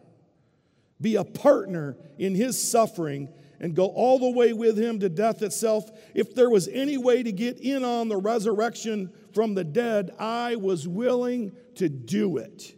be 1.01 1.17
a 1.17 1.25
partner 1.25 1.97
in 2.19 2.35
his 2.35 2.61
suffering, 2.61 3.29
and 3.61 3.75
go 3.75 3.87
all 3.87 4.19
the 4.19 4.31
way 4.31 4.53
with 4.53 4.79
him 4.79 5.01
to 5.01 5.09
death 5.09 5.43
itself. 5.43 5.91
If 6.15 6.35
there 6.35 6.51
was 6.51 6.67
any 6.69 6.97
way 6.97 7.23
to 7.23 7.31
get 7.31 7.59
in 7.61 7.85
on 7.85 8.09
the 8.09 8.17
resurrection 8.17 9.13
from 9.33 9.55
the 9.55 9.65
dead, 9.65 10.13
I 10.19 10.57
was 10.57 10.89
willing 10.89 11.53
to 11.77 11.89
do 11.89 12.39
it. 12.39 12.75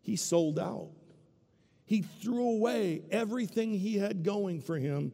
He 0.00 0.16
sold 0.16 0.58
out. 0.58 0.95
He 1.86 2.02
threw 2.02 2.50
away 2.50 3.02
everything 3.10 3.72
he 3.72 3.96
had 3.96 4.24
going 4.24 4.60
for 4.60 4.76
him 4.76 5.12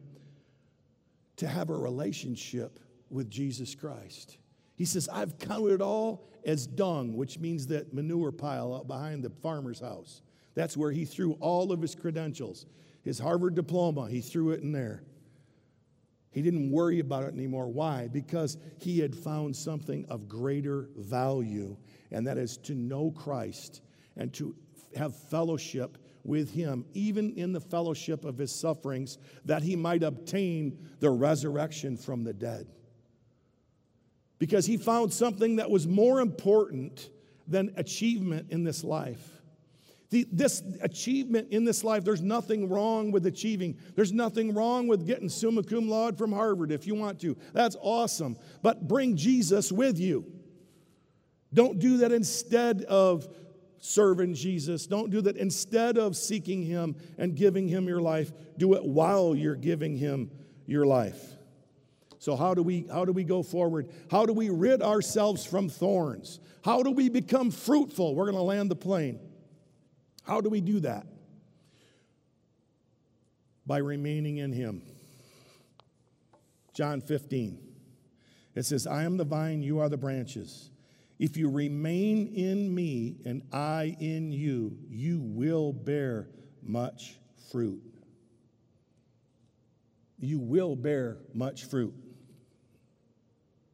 to 1.37 1.47
have 1.47 1.69
a 1.69 1.77
relationship 1.77 2.79
with 3.09 3.29
Jesus 3.29 3.75
Christ. 3.75 4.37
He 4.75 4.85
says, 4.85 5.07
I've 5.07 5.37
counted 5.37 5.75
it 5.75 5.81
all 5.81 6.27
as 6.45 6.65
dung, 6.65 7.15
which 7.15 7.39
means 7.39 7.67
that 7.67 7.93
manure 7.93 8.31
pile 8.31 8.73
out 8.75 8.87
behind 8.87 9.23
the 9.23 9.29
farmer's 9.29 9.79
house. 9.79 10.23
That's 10.55 10.75
where 10.75 10.91
he 10.91 11.05
threw 11.05 11.33
all 11.33 11.71
of 11.71 11.81
his 11.81 11.95
credentials. 11.95 12.65
His 13.03 13.19
Harvard 13.19 13.55
diploma, 13.55 14.09
he 14.09 14.21
threw 14.21 14.51
it 14.51 14.61
in 14.61 14.71
there. 14.71 15.03
He 16.31 16.41
didn't 16.41 16.71
worry 16.71 16.99
about 16.99 17.25
it 17.25 17.33
anymore. 17.33 17.67
Why? 17.67 18.07
Because 18.07 18.57
he 18.79 18.99
had 18.99 19.15
found 19.15 19.55
something 19.55 20.05
of 20.09 20.27
greater 20.27 20.89
value, 20.95 21.77
and 22.11 22.25
that 22.25 22.39
is 22.39 22.57
to 22.57 22.73
know 22.73 23.11
Christ 23.11 23.81
and 24.17 24.33
to 24.33 24.55
have 24.95 25.15
fellowship 25.15 25.99
with 26.23 26.51
him, 26.51 26.85
even 26.93 27.33
in 27.33 27.51
the 27.51 27.59
fellowship 27.59 28.25
of 28.25 28.37
his 28.37 28.53
sufferings, 28.53 29.17
that 29.45 29.63
he 29.63 29.75
might 29.75 30.03
obtain 30.03 30.77
the 30.99 31.09
resurrection 31.09 31.97
from 31.97 32.23
the 32.23 32.33
dead. 32.33 32.67
Because 34.39 34.65
he 34.65 34.77
found 34.77 35.13
something 35.13 35.57
that 35.57 35.69
was 35.69 35.87
more 35.87 36.19
important 36.19 37.09
than 37.47 37.73
achievement 37.75 38.47
in 38.51 38.63
this 38.63 38.83
life. 38.83 39.41
The, 40.09 40.27
this 40.31 40.61
achievement 40.81 41.47
in 41.51 41.65
this 41.65 41.83
life, 41.83 42.03
there's 42.03 42.21
nothing 42.21 42.69
wrong 42.69 43.11
with 43.11 43.25
achieving. 43.25 43.77
There's 43.95 44.13
nothing 44.13 44.53
wrong 44.53 44.87
with 44.87 45.07
getting 45.07 45.27
summa 45.27 45.63
cum 45.63 45.89
laude 45.89 46.17
from 46.17 46.31
Harvard 46.31 46.71
if 46.71 46.85
you 46.85 46.93
want 46.93 47.19
to. 47.21 47.35
That's 47.51 47.75
awesome. 47.81 48.37
But 48.61 48.87
bring 48.87 49.17
Jesus 49.17 49.71
with 49.71 49.99
you. 49.99 50.31
Don't 51.53 51.79
do 51.79 51.97
that 51.97 52.11
instead 52.11 52.83
of 52.83 53.27
serving 53.83 54.33
Jesus. 54.33 54.87
Don't 54.87 55.09
do 55.09 55.19
that 55.21 55.35
instead 55.35 55.97
of 55.97 56.15
seeking 56.15 56.63
Him 56.63 56.95
and 57.17 57.35
giving 57.35 57.67
Him 57.67 57.85
your 57.85 58.01
life. 58.01 58.31
Do 58.57 58.75
it 58.75 58.83
while 58.83 59.35
you're 59.35 59.55
giving 59.55 59.97
Him 59.97 60.31
your 60.65 60.85
life. 60.85 61.21
So 62.17 62.37
how 62.37 62.53
do 62.53 62.63
we 62.63 62.85
how 62.89 63.03
do 63.03 63.11
we 63.11 63.25
go 63.25 63.43
forward? 63.43 63.89
How 64.09 64.25
do 64.25 64.31
we 64.31 64.49
rid 64.49 64.81
ourselves 64.81 65.45
from 65.45 65.67
thorns? 65.67 66.39
How 66.63 66.81
do 66.81 66.91
we 66.91 67.09
become 67.09 67.51
fruitful? 67.51 68.15
We're 68.15 68.23
going 68.23 68.37
to 68.37 68.41
land 68.41 68.71
the 68.71 68.75
plane. 68.77 69.19
How 70.23 70.39
do 70.39 70.49
we 70.49 70.61
do 70.61 70.79
that? 70.79 71.05
By 73.67 73.79
remaining 73.79 74.37
in 74.37 74.53
Him. 74.53 74.81
John 76.73 77.01
15. 77.01 77.59
It 78.55 78.63
says, 78.63 78.87
I 78.87 79.03
am 79.03 79.17
the 79.17 79.25
vine, 79.25 79.61
you 79.61 79.79
are 79.79 79.89
the 79.89 79.97
branches. 79.97 80.69
If 81.23 81.37
you 81.37 81.49
remain 81.49 82.33
in 82.35 82.75
me 82.75 83.15
and 83.23 83.43
I 83.53 83.95
in 84.01 84.33
you, 84.33 84.77
you 84.89 85.21
will 85.21 85.71
bear 85.71 86.27
much 86.61 87.15
fruit. 87.49 87.81
You 90.19 90.39
will 90.39 90.75
bear 90.75 91.19
much 91.33 91.63
fruit. 91.63 91.93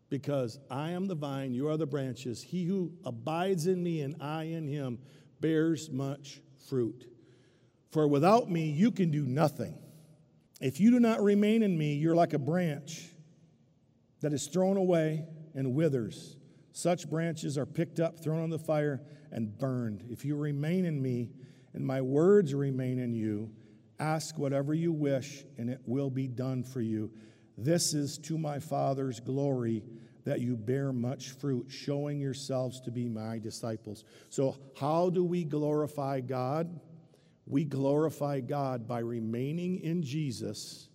because 0.10 0.60
I 0.70 0.92
am 0.92 1.08
the 1.08 1.16
vine, 1.16 1.54
you 1.54 1.70
are 1.70 1.78
the 1.78 1.88
branches. 1.88 2.42
He 2.42 2.66
who 2.66 2.92
abides 3.04 3.68
in 3.68 3.82
me 3.82 4.02
and 4.02 4.16
I 4.22 4.44
in 4.44 4.68
him 4.68 5.00
bears 5.40 5.90
much 5.90 6.42
fruit. 6.68 7.06
For 7.92 8.08
without 8.08 8.50
me, 8.50 8.70
you 8.70 8.92
can 8.92 9.12
do 9.12 9.26
nothing. 9.26 9.76
If 10.62 10.80
you 10.80 10.92
do 10.92 11.00
not 11.00 11.22
remain 11.22 11.64
in 11.64 11.78
me, 11.78 11.96
you're 11.96 12.16
like 12.16 12.34
a 12.34 12.40
branch 12.40 13.08
that 14.22 14.34
is 14.34 14.48
thrown 14.48 14.78
away 14.78 15.26
and 15.56 15.74
withers. 15.74 16.36
Such 16.72 17.10
branches 17.10 17.58
are 17.58 17.66
picked 17.66 18.00
up, 18.00 18.20
thrown 18.20 18.42
on 18.42 18.50
the 18.50 18.60
fire, 18.60 19.02
and 19.32 19.58
burned. 19.58 20.06
If 20.10 20.26
you 20.26 20.36
remain 20.36 20.86
in 20.86 21.02
me, 21.02 21.30
and 21.74 21.86
my 21.86 22.02
words 22.02 22.54
remain 22.54 23.00
in 23.00 23.14
you, 23.14 23.52
ask 24.00 24.38
whatever 24.38 24.74
you 24.74 24.92
wish, 24.92 25.46
and 25.58 25.70
it 25.70 25.82
will 25.86 26.10
be 26.10 26.28
done 26.28 26.64
for 26.64 26.82
you. 26.82 27.12
This 27.58 27.94
is 27.94 28.18
to 28.20 28.38
my 28.38 28.60
Father's 28.60 29.20
glory 29.20 29.84
that 30.24 30.42
you 30.42 30.56
bear 30.56 30.94
much 30.94 31.32
fruit, 31.32 31.68
showing 31.70 32.20
yourselves 32.20 32.80
to 32.82 32.92
be 32.92 33.08
my 33.08 33.40
disciples. 33.40 34.04
So, 34.30 34.58
how 34.80 35.10
do 35.10 35.24
we 35.24 35.44
glorify 35.44 36.22
God? 36.22 36.80
We 37.46 37.66
glorify 37.66 38.42
God 38.42 38.88
by 38.88 39.00
remaining 39.00 39.80
in 39.80 40.04
Jesus. 40.04 40.90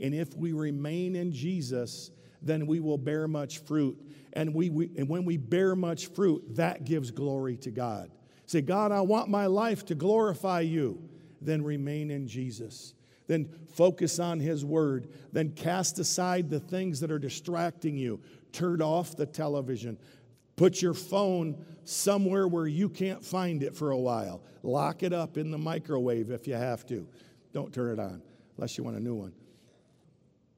And 0.00 0.14
if 0.14 0.34
we 0.36 0.52
remain 0.52 1.16
in 1.16 1.32
Jesus, 1.32 2.10
then 2.40 2.66
we 2.66 2.80
will 2.80 2.98
bear 2.98 3.28
much 3.28 3.58
fruit. 3.58 3.96
And, 4.32 4.54
we, 4.54 4.70
we, 4.70 4.90
and 4.96 5.08
when 5.08 5.24
we 5.24 5.36
bear 5.36 5.76
much 5.76 6.06
fruit, 6.06 6.56
that 6.56 6.84
gives 6.84 7.10
glory 7.10 7.56
to 7.58 7.70
God. 7.70 8.10
Say, 8.46 8.60
God, 8.60 8.92
I 8.92 9.00
want 9.02 9.28
my 9.28 9.46
life 9.46 9.84
to 9.86 9.94
glorify 9.94 10.60
you. 10.60 11.02
Then 11.40 11.62
remain 11.62 12.10
in 12.10 12.28
Jesus. 12.28 12.94
Then 13.26 13.48
focus 13.74 14.18
on 14.18 14.40
His 14.40 14.64
Word. 14.64 15.08
Then 15.32 15.50
cast 15.50 15.98
aside 15.98 16.50
the 16.50 16.60
things 16.60 17.00
that 17.00 17.10
are 17.10 17.18
distracting 17.18 17.96
you. 17.96 18.20
Turn 18.52 18.82
off 18.82 19.16
the 19.16 19.26
television. 19.26 19.98
Put 20.56 20.82
your 20.82 20.94
phone 20.94 21.64
somewhere 21.84 22.46
where 22.46 22.66
you 22.66 22.88
can't 22.88 23.24
find 23.24 23.62
it 23.62 23.74
for 23.74 23.90
a 23.90 23.98
while. 23.98 24.42
Lock 24.62 25.02
it 25.02 25.12
up 25.12 25.36
in 25.36 25.50
the 25.50 25.58
microwave 25.58 26.30
if 26.30 26.46
you 26.46 26.54
have 26.54 26.86
to. 26.86 27.06
Don't 27.52 27.72
turn 27.72 27.98
it 27.98 28.02
on 28.02 28.22
unless 28.56 28.78
you 28.78 28.84
want 28.84 28.96
a 28.96 29.00
new 29.00 29.14
one. 29.14 29.32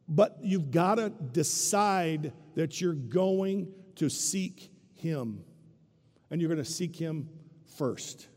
But 0.09 0.39
you've 0.43 0.71
got 0.71 0.97
to 0.97 1.11
decide 1.11 2.33
that 2.55 2.81
you're 2.81 2.93
going 2.93 3.73
to 3.97 4.09
seek 4.09 4.71
Him. 4.95 5.45
And 6.31 6.41
you're 6.41 6.49
going 6.49 6.63
to 6.63 6.71
seek 6.71 6.97
Him 6.97 7.29
first. 7.77 8.29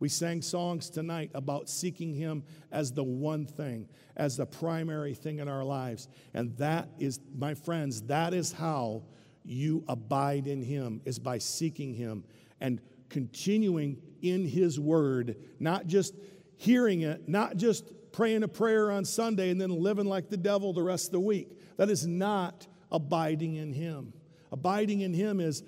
We 0.00 0.08
sang 0.08 0.42
songs 0.42 0.90
tonight 0.90 1.30
about 1.34 1.68
seeking 1.68 2.14
Him 2.14 2.44
as 2.70 2.92
the 2.92 3.02
one 3.02 3.46
thing, 3.46 3.88
as 4.16 4.36
the 4.36 4.46
primary 4.46 5.14
thing 5.14 5.40
in 5.40 5.48
our 5.48 5.64
lives. 5.64 6.08
And 6.34 6.56
that 6.58 6.88
is, 6.98 7.20
my 7.36 7.54
friends, 7.54 8.02
that 8.02 8.32
is 8.32 8.52
how 8.52 9.02
you 9.44 9.84
abide 9.88 10.46
in 10.46 10.62
Him, 10.62 11.00
is 11.04 11.18
by 11.18 11.38
seeking 11.38 11.94
Him 11.94 12.24
and 12.60 12.80
continuing 13.08 13.96
in 14.22 14.46
His 14.46 14.78
Word, 14.78 15.36
not 15.58 15.86
just 15.86 16.14
hearing 16.56 17.00
it, 17.02 17.28
not 17.28 17.56
just 17.56 17.90
praying 18.18 18.42
a 18.42 18.48
prayer 18.48 18.90
on 18.90 19.04
Sunday 19.04 19.48
and 19.48 19.60
then 19.60 19.70
living 19.70 20.04
like 20.04 20.28
the 20.28 20.36
devil 20.36 20.72
the 20.72 20.82
rest 20.82 21.06
of 21.06 21.12
the 21.12 21.20
week. 21.20 21.56
That 21.76 21.88
is 21.88 22.04
not 22.04 22.66
abiding 22.90 23.54
in 23.54 23.72
Him. 23.72 24.12
Abiding 24.50 25.02
in 25.02 25.14
Him 25.14 25.38
is 25.38 25.62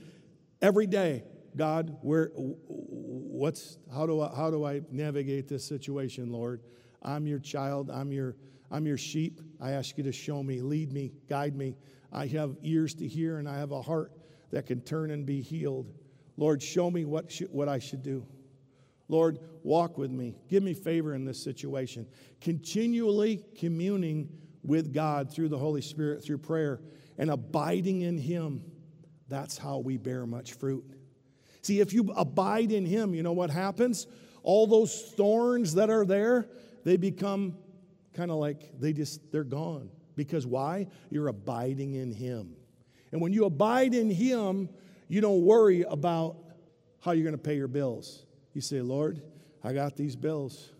every 0.60 0.88
day, 0.88 1.22
God, 1.54 1.96
where, 2.02 2.32
what's, 2.34 3.78
how 3.94 4.04
do 4.04 4.20
I, 4.20 4.34
how 4.34 4.50
do 4.50 4.64
I 4.66 4.80
navigate 4.90 5.46
this 5.46 5.64
situation, 5.64 6.32
Lord? 6.32 6.62
I'm 7.04 7.24
your 7.24 7.38
child. 7.38 7.88
I'm 7.88 8.10
your, 8.10 8.34
I'm 8.68 8.84
your 8.84 8.98
sheep. 8.98 9.40
I 9.60 9.70
ask 9.70 9.96
you 9.96 10.02
to 10.02 10.12
show 10.12 10.42
me, 10.42 10.60
lead 10.60 10.92
me, 10.92 11.12
guide 11.28 11.54
me. 11.54 11.76
I 12.12 12.26
have 12.26 12.56
ears 12.64 12.94
to 12.94 13.06
hear 13.06 13.38
and 13.38 13.48
I 13.48 13.58
have 13.58 13.70
a 13.70 13.80
heart 13.80 14.10
that 14.50 14.66
can 14.66 14.80
turn 14.80 15.12
and 15.12 15.24
be 15.24 15.40
healed. 15.40 15.94
Lord, 16.36 16.60
show 16.60 16.90
me 16.90 17.04
what, 17.04 17.30
sh- 17.30 17.42
what 17.48 17.68
I 17.68 17.78
should 17.78 18.02
do. 18.02 18.26
Lord, 19.10 19.40
walk 19.64 19.98
with 19.98 20.10
me. 20.10 20.36
Give 20.48 20.62
me 20.62 20.72
favor 20.72 21.14
in 21.14 21.24
this 21.24 21.42
situation. 21.42 22.06
Continually 22.40 23.44
communing 23.58 24.28
with 24.62 24.94
God 24.94 25.32
through 25.32 25.48
the 25.48 25.58
Holy 25.58 25.82
Spirit, 25.82 26.22
through 26.24 26.38
prayer, 26.38 26.80
and 27.18 27.30
abiding 27.30 28.02
in 28.02 28.16
Him. 28.16 28.62
That's 29.28 29.58
how 29.58 29.78
we 29.78 29.96
bear 29.96 30.26
much 30.26 30.54
fruit. 30.54 30.84
See, 31.62 31.80
if 31.80 31.92
you 31.92 32.12
abide 32.16 32.72
in 32.72 32.86
Him, 32.86 33.14
you 33.14 33.22
know 33.22 33.32
what 33.32 33.50
happens? 33.50 34.06
All 34.42 34.66
those 34.66 35.12
thorns 35.16 35.74
that 35.74 35.90
are 35.90 36.06
there, 36.06 36.48
they 36.84 36.96
become 36.96 37.56
kind 38.14 38.30
of 38.30 38.38
like 38.38 38.70
they 38.78 38.92
just, 38.92 39.32
they're 39.32 39.44
gone. 39.44 39.90
Because 40.14 40.46
why? 40.46 40.86
You're 41.10 41.28
abiding 41.28 41.94
in 41.94 42.12
Him. 42.12 42.54
And 43.12 43.20
when 43.20 43.32
you 43.32 43.44
abide 43.44 43.92
in 43.92 44.08
Him, 44.08 44.68
you 45.08 45.20
don't 45.20 45.44
worry 45.44 45.82
about 45.82 46.36
how 47.00 47.12
you're 47.12 47.24
going 47.24 47.32
to 47.32 47.38
pay 47.38 47.56
your 47.56 47.68
bills. 47.68 48.24
You 48.52 48.60
say, 48.60 48.80
Lord, 48.80 49.22
I 49.62 49.72
got 49.72 49.96
these 49.96 50.16
bills. 50.16 50.70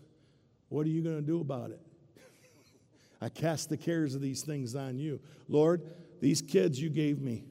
What 0.69 0.85
are 0.85 0.89
you 0.89 1.01
going 1.01 1.17
to 1.17 1.21
do 1.21 1.41
about 1.41 1.71
it? 1.71 1.79
I 3.21 3.29
cast 3.29 3.69
the 3.69 3.77
cares 3.77 4.15
of 4.15 4.21
these 4.21 4.41
things 4.41 4.75
on 4.75 4.97
you. 4.97 5.19
Lord, 5.47 5.81
these 6.21 6.41
kids 6.41 6.81
you 6.81 6.89
gave 6.89 7.19
me, 7.19 7.45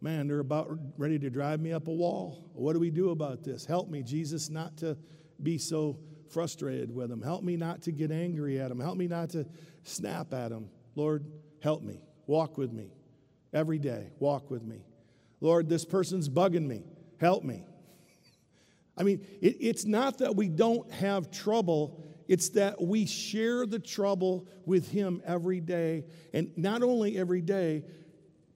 man, 0.00 0.28
they're 0.28 0.40
about 0.40 0.78
ready 0.96 1.18
to 1.18 1.30
drive 1.30 1.60
me 1.60 1.72
up 1.72 1.88
a 1.88 1.92
wall. 1.92 2.50
What 2.54 2.74
do 2.74 2.80
we 2.80 2.90
do 2.90 3.10
about 3.10 3.44
this? 3.44 3.64
Help 3.64 3.88
me, 3.88 4.02
Jesus, 4.02 4.50
not 4.50 4.76
to 4.78 4.96
be 5.42 5.58
so 5.58 5.98
frustrated 6.30 6.94
with 6.94 7.08
them. 7.08 7.22
Help 7.22 7.42
me 7.42 7.56
not 7.56 7.82
to 7.82 7.92
get 7.92 8.10
angry 8.10 8.60
at 8.60 8.68
them. 8.68 8.80
Help 8.80 8.96
me 8.96 9.08
not 9.08 9.30
to 9.30 9.46
snap 9.82 10.32
at 10.34 10.50
them. 10.50 10.68
Lord, 10.94 11.24
help 11.62 11.82
me. 11.82 12.00
Walk 12.26 12.58
with 12.58 12.72
me 12.72 12.92
every 13.52 13.78
day. 13.78 14.10
Walk 14.18 14.50
with 14.50 14.62
me. 14.62 14.84
Lord, 15.40 15.68
this 15.68 15.84
person's 15.84 16.28
bugging 16.28 16.66
me. 16.66 16.84
Help 17.18 17.44
me. 17.44 17.64
I 18.98 19.04
mean, 19.04 19.24
it, 19.40 19.56
it's 19.60 19.86
not 19.86 20.18
that 20.18 20.34
we 20.34 20.48
don't 20.48 20.90
have 20.92 21.30
trouble, 21.30 22.04
it's 22.26 22.50
that 22.50 22.82
we 22.82 23.06
share 23.06 23.64
the 23.64 23.78
trouble 23.78 24.46
with 24.66 24.90
Him 24.90 25.22
every 25.24 25.60
day. 25.60 26.04
And 26.34 26.50
not 26.56 26.82
only 26.82 27.16
every 27.16 27.40
day, 27.40 27.84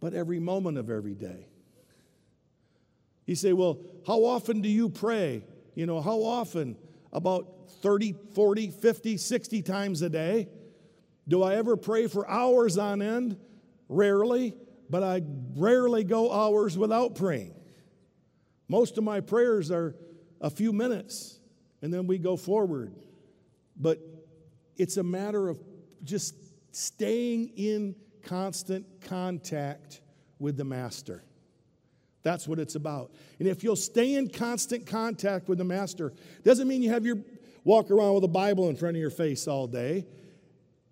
but 0.01 0.13
every 0.13 0.41
moment 0.41 0.77
of 0.77 0.91
every 0.91 1.15
day. 1.15 1.47
You 3.25 3.37
say, 3.37 3.53
well, 3.53 3.79
how 4.07 4.25
often 4.25 4.61
do 4.61 4.69
you 4.69 4.89
pray? 4.89 5.45
You 5.75 5.87
know, 5.87 6.01
how 6.01 6.19
often? 6.23 6.77
About 7.13 7.71
30, 7.83 8.15
40, 8.35 8.71
50, 8.71 9.17
60 9.17 9.63
times 9.63 10.03
a 10.03 10.09
day. 10.09 10.49
Do 11.29 11.43
I 11.43 11.55
ever 11.55 11.77
pray 11.77 12.09
for 12.09 12.29
hours 12.29 12.79
on 12.79 13.01
end? 13.01 13.37
Rarely, 13.89 14.55
but 14.91 15.03
I 15.03 15.23
rarely 15.57 16.05
go 16.05 16.33
hours 16.33 16.77
without 16.77 17.15
praying. 17.15 17.55
Most 18.69 18.99
of 18.99 19.05
my 19.05 19.21
prayers 19.21 19.71
are 19.71 19.95
a 20.43 20.51
few 20.51 20.73
minutes 20.73 21.39
and 21.81 21.95
then 21.95 22.07
we 22.07 22.19
go 22.19 22.37
forward. 22.37 22.93
But 23.77 23.99
it's 24.77 24.99
a 24.99 25.03
matter 25.03 25.49
of 25.49 25.59
just 26.05 26.35
staying 26.73 27.53
in 27.57 27.95
constant 28.25 28.87
contact 29.03 30.01
with 30.39 30.57
the 30.57 30.65
Master. 30.65 31.23
That's 32.23 32.47
what 32.47 32.59
it's 32.59 32.75
about. 32.75 33.13
And 33.39 33.49
if 33.49 33.65
you'll 33.65 33.77
stay 33.77 34.15
in 34.15 34.29
constant 34.29 34.87
contact 34.87 35.49
with 35.49 35.59
the 35.59 35.65
Master, 35.65 36.13
doesn't 36.45 36.69
mean 36.69 36.83
you 36.83 36.91
have 36.91 37.07
your 37.07 37.19
walk 37.65 37.91
around 37.91 38.15
with 38.15 38.25
a 38.25 38.29
Bible 38.29 38.69
in 38.69 38.77
front 38.77 38.97
of 38.97 39.01
your 39.01 39.11
face 39.11 39.49
all 39.49 39.67
day. 39.67 40.07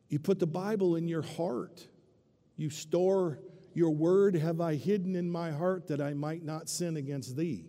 You 0.09 0.19
put 0.19 0.39
the 0.39 0.47
Bible 0.47 0.97
in 0.97 1.07
your 1.07 1.23
heart. 1.23 1.87
You 2.57 2.71
store 2.71 3.39
your 3.75 3.91
word 3.91 4.35
have 4.35 4.61
I 4.61 4.75
hidden 4.75 5.15
in 5.15 5.31
my 5.31 5.53
heart 5.53 5.87
that 5.89 6.01
I 6.01 6.15
might 6.15 6.45
not 6.45 6.69
sin 6.69 6.97
against 6.97 7.37
thee. 7.37 7.67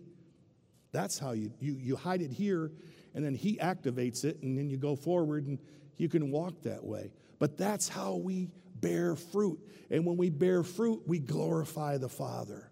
That's 0.92 1.18
how 1.18 1.32
you, 1.32 1.52
you, 1.58 1.76
you 1.78 1.96
hide 1.96 2.20
it 2.22 2.30
here, 2.30 2.70
and 3.14 3.24
then 3.24 3.34
He 3.34 3.56
activates 3.56 4.24
it, 4.24 4.42
and 4.42 4.56
then 4.56 4.68
you 4.70 4.76
go 4.76 4.94
forward 4.94 5.46
and 5.46 5.58
you 5.96 6.08
can 6.08 6.30
walk 6.30 6.62
that 6.62 6.84
way. 6.84 7.12
But 7.38 7.56
that's 7.56 7.88
how 7.88 8.16
we 8.16 8.50
bear 8.80 9.16
fruit. 9.16 9.58
And 9.90 10.04
when 10.04 10.16
we 10.16 10.30
bear 10.30 10.62
fruit, 10.62 11.02
we 11.06 11.18
glorify 11.18 11.98
the 11.98 12.08
Father. 12.08 12.70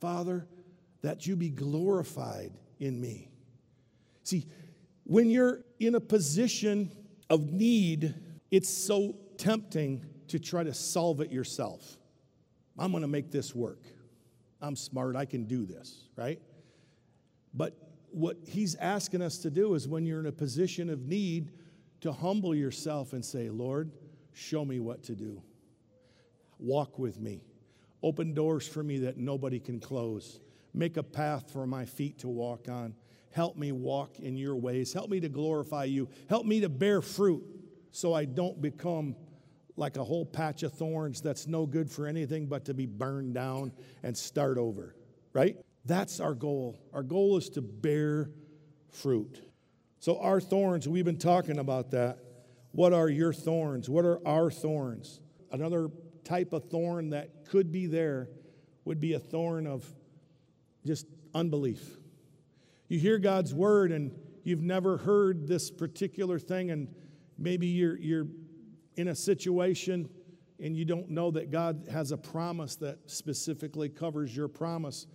Father, 0.00 0.46
that 1.02 1.26
you 1.26 1.36
be 1.36 1.50
glorified 1.50 2.52
in 2.78 3.00
me. 3.00 3.30
See, 4.24 4.46
when 5.04 5.30
you're 5.30 5.60
in 5.78 5.94
a 5.94 6.00
position 6.00 6.90
of 7.30 7.52
need, 7.52 8.14
it's 8.50 8.68
so 8.68 9.16
tempting 9.38 10.04
to 10.28 10.38
try 10.38 10.64
to 10.64 10.74
solve 10.74 11.20
it 11.20 11.30
yourself. 11.30 11.96
I'm 12.78 12.90
going 12.90 13.02
to 13.02 13.08
make 13.08 13.30
this 13.30 13.54
work. 13.54 13.82
I'm 14.60 14.76
smart. 14.76 15.16
I 15.16 15.24
can 15.24 15.44
do 15.44 15.64
this, 15.64 16.08
right? 16.16 16.40
But 17.56 17.76
what 18.10 18.36
he's 18.46 18.74
asking 18.76 19.22
us 19.22 19.38
to 19.38 19.50
do 19.50 19.74
is 19.74 19.88
when 19.88 20.06
you're 20.06 20.20
in 20.20 20.26
a 20.26 20.32
position 20.32 20.90
of 20.90 21.06
need, 21.06 21.52
to 22.02 22.12
humble 22.12 22.54
yourself 22.54 23.12
and 23.12 23.24
say, 23.24 23.48
Lord, 23.50 23.90
show 24.32 24.64
me 24.64 24.80
what 24.80 25.02
to 25.04 25.14
do. 25.14 25.42
Walk 26.58 26.98
with 26.98 27.18
me. 27.18 27.42
Open 28.02 28.34
doors 28.34 28.68
for 28.68 28.82
me 28.82 28.98
that 28.98 29.16
nobody 29.16 29.58
can 29.58 29.80
close. 29.80 30.40
Make 30.74 30.96
a 30.96 31.02
path 31.02 31.50
for 31.50 31.66
my 31.66 31.84
feet 31.84 32.18
to 32.20 32.28
walk 32.28 32.68
on. 32.68 32.94
Help 33.32 33.56
me 33.56 33.72
walk 33.72 34.20
in 34.20 34.36
your 34.36 34.56
ways. 34.56 34.92
Help 34.92 35.10
me 35.10 35.20
to 35.20 35.28
glorify 35.28 35.84
you. 35.84 36.08
Help 36.28 36.46
me 36.46 36.60
to 36.60 36.68
bear 36.68 37.02
fruit 37.02 37.42
so 37.90 38.14
I 38.14 38.24
don't 38.24 38.60
become 38.60 39.16
like 39.76 39.96
a 39.96 40.04
whole 40.04 40.24
patch 40.24 40.62
of 40.62 40.72
thorns 40.72 41.20
that's 41.20 41.46
no 41.46 41.66
good 41.66 41.90
for 41.90 42.06
anything 42.06 42.46
but 42.46 42.64
to 42.66 42.74
be 42.74 42.86
burned 42.86 43.34
down 43.34 43.72
and 44.02 44.16
start 44.16 44.56
over, 44.56 44.94
right? 45.32 45.56
That's 45.86 46.20
our 46.20 46.34
goal. 46.34 46.78
Our 46.92 47.02
goal 47.02 47.36
is 47.36 47.48
to 47.50 47.62
bear 47.62 48.30
fruit. 48.90 49.40
So, 50.00 50.18
our 50.18 50.40
thorns, 50.40 50.88
we've 50.88 51.04
been 51.04 51.18
talking 51.18 51.58
about 51.58 51.92
that. 51.92 52.18
What 52.72 52.92
are 52.92 53.08
your 53.08 53.32
thorns? 53.32 53.88
What 53.88 54.04
are 54.04 54.26
our 54.26 54.50
thorns? 54.50 55.20
Another 55.50 55.88
type 56.24 56.52
of 56.52 56.68
thorn 56.68 57.10
that 57.10 57.46
could 57.46 57.72
be 57.72 57.86
there 57.86 58.28
would 58.84 59.00
be 59.00 59.14
a 59.14 59.18
thorn 59.18 59.66
of 59.66 59.84
just 60.84 61.06
unbelief. 61.34 61.82
You 62.88 62.98
hear 62.98 63.18
God's 63.18 63.54
word 63.54 63.92
and 63.92 64.12
you've 64.44 64.62
never 64.62 64.96
heard 64.98 65.46
this 65.48 65.70
particular 65.70 66.38
thing, 66.38 66.70
and 66.70 66.88
maybe 67.38 67.66
you're, 67.66 67.98
you're 67.98 68.26
in 68.96 69.08
a 69.08 69.14
situation 69.14 70.08
and 70.60 70.76
you 70.76 70.84
don't 70.84 71.10
know 71.10 71.30
that 71.30 71.50
God 71.50 71.86
has 71.90 72.12
a 72.12 72.16
promise 72.16 72.76
that 72.76 72.98
specifically 73.10 73.88
covers 73.88 74.34
your 74.34 74.48
promise, 74.48 75.06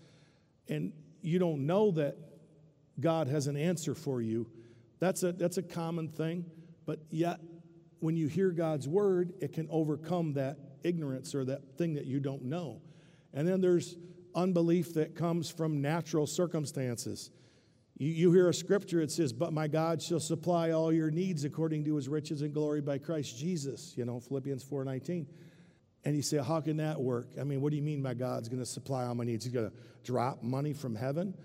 and 0.68 0.94
you 1.22 1.40
don't 1.40 1.66
know 1.66 1.92
that 1.92 2.18
God 3.00 3.28
has 3.28 3.48
an 3.48 3.58
answer 3.58 3.96
for 3.96 4.22
you, 4.22 4.48
that's 5.00 5.24
a, 5.24 5.32
that's 5.32 5.58
a 5.58 5.64
common 5.64 6.08
thing. 6.08 6.46
But 6.86 7.00
yet, 7.10 7.40
when 8.00 8.16
you 8.16 8.28
hear 8.28 8.52
God's 8.52 8.88
word, 8.88 9.34
it 9.40 9.54
can 9.54 9.68
overcome 9.70 10.34
that 10.34 10.58
ignorance 10.84 11.36
or 11.36 11.46
that 11.46 11.78
thing 11.78 11.94
that 11.96 12.06
you 12.06 12.20
don't 12.20 12.44
know. 12.44 12.82
And 13.34 13.48
then 13.48 13.62
there's 13.62 13.96
unbelief 14.36 14.94
that 14.96 15.16
comes 15.16 15.50
from 15.50 15.82
natural 15.82 16.28
circumstances. 16.28 17.32
You, 17.98 18.10
you 18.10 18.32
hear 18.32 18.50
a 18.50 18.54
scripture, 18.54 19.02
it 19.02 19.12
says, 19.12 19.34
But 19.34 19.54
my 19.54 19.68
God 19.68 20.02
shall 20.02 20.20
supply 20.20 20.72
all 20.72 20.92
your 20.92 21.12
needs 21.12 21.44
according 21.44 21.86
to 21.86 21.96
his 21.96 22.10
riches 22.10 22.42
and 22.42 22.54
glory 22.54 22.82
by 22.82 22.98
Christ 22.98 23.38
Jesus, 23.38 23.94
you 23.96 24.06
know, 24.06 24.20
Philippians 24.20 24.64
4 24.64 24.84
19. 24.84 25.28
And 26.04 26.16
you 26.16 26.22
say, 26.22 26.38
How 26.38 26.62
can 26.62 26.78
that 26.78 27.00
work? 27.00 27.28
I 27.40 27.44
mean, 27.44 27.62
what 27.62 27.72
do 27.72 27.76
you 27.76 27.84
mean 27.84 28.02
my 28.02 28.14
God's 28.14 28.50
going 28.50 28.62
to 28.62 28.66
supply 28.66 29.06
all 29.06 29.16
my 29.16 29.24
needs? 29.24 29.46
He's 29.46 29.54
going 29.54 29.70
to 29.70 29.76
drop 30.04 30.42
money 30.44 30.74
from 30.74 30.96
heaven? 30.96 31.36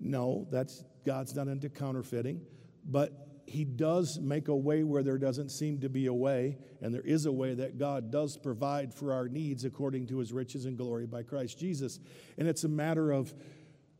No, 0.00 0.46
that's 0.50 0.84
God's 1.04 1.34
not 1.34 1.48
into 1.48 1.68
counterfeiting. 1.68 2.40
But 2.84 3.26
he 3.46 3.64
does 3.64 4.18
make 4.18 4.48
a 4.48 4.56
way 4.56 4.82
where 4.82 5.02
there 5.02 5.18
doesn't 5.18 5.50
seem 5.50 5.80
to 5.80 5.88
be 5.88 6.06
a 6.06 6.12
way, 6.12 6.58
and 6.80 6.92
there 6.92 7.02
is 7.02 7.26
a 7.26 7.32
way 7.32 7.54
that 7.54 7.78
God 7.78 8.10
does 8.10 8.36
provide 8.36 8.92
for 8.92 9.12
our 9.12 9.28
needs 9.28 9.64
according 9.64 10.08
to 10.08 10.18
his 10.18 10.32
riches 10.32 10.64
and 10.64 10.76
glory 10.76 11.06
by 11.06 11.22
Christ 11.22 11.58
Jesus. 11.58 12.00
And 12.38 12.48
it's 12.48 12.64
a 12.64 12.68
matter 12.68 13.12
of 13.12 13.32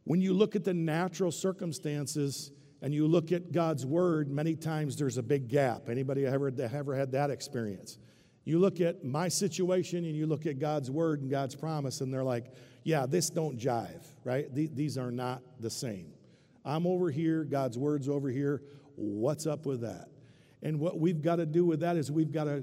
when 0.04 0.20
you 0.20 0.34
look 0.34 0.56
at 0.56 0.64
the 0.64 0.74
natural 0.74 1.30
circumstances 1.30 2.50
and 2.82 2.92
you 2.92 3.06
look 3.06 3.32
at 3.32 3.52
God's 3.52 3.86
word, 3.86 4.28
many 4.28 4.54
times 4.54 4.96
there's 4.96 5.16
a 5.16 5.22
big 5.22 5.48
gap. 5.48 5.88
Anybody 5.88 6.26
ever, 6.26 6.52
ever 6.58 6.94
had 6.94 7.12
that 7.12 7.30
experience? 7.30 7.98
You 8.46 8.60
look 8.60 8.80
at 8.80 9.04
my 9.04 9.26
situation 9.26 10.04
and 10.04 10.16
you 10.16 10.26
look 10.26 10.46
at 10.46 10.60
God's 10.60 10.88
word 10.88 11.20
and 11.20 11.28
God's 11.28 11.56
promise, 11.56 12.00
and 12.00 12.14
they're 12.14 12.24
like, 12.24 12.54
yeah, 12.84 13.04
this 13.04 13.28
don't 13.28 13.58
jive, 13.58 14.04
right? 14.22 14.46
These 14.54 14.96
are 14.96 15.10
not 15.10 15.42
the 15.58 15.68
same. 15.68 16.12
I'm 16.64 16.86
over 16.86 17.10
here, 17.10 17.42
God's 17.42 17.76
word's 17.76 18.08
over 18.08 18.28
here. 18.28 18.62
What's 18.94 19.48
up 19.48 19.66
with 19.66 19.80
that? 19.80 20.08
And 20.62 20.78
what 20.78 21.00
we've 21.00 21.20
got 21.20 21.36
to 21.36 21.46
do 21.46 21.64
with 21.64 21.80
that 21.80 21.96
is 21.96 22.10
we've 22.10 22.30
got 22.30 22.44
to 22.44 22.62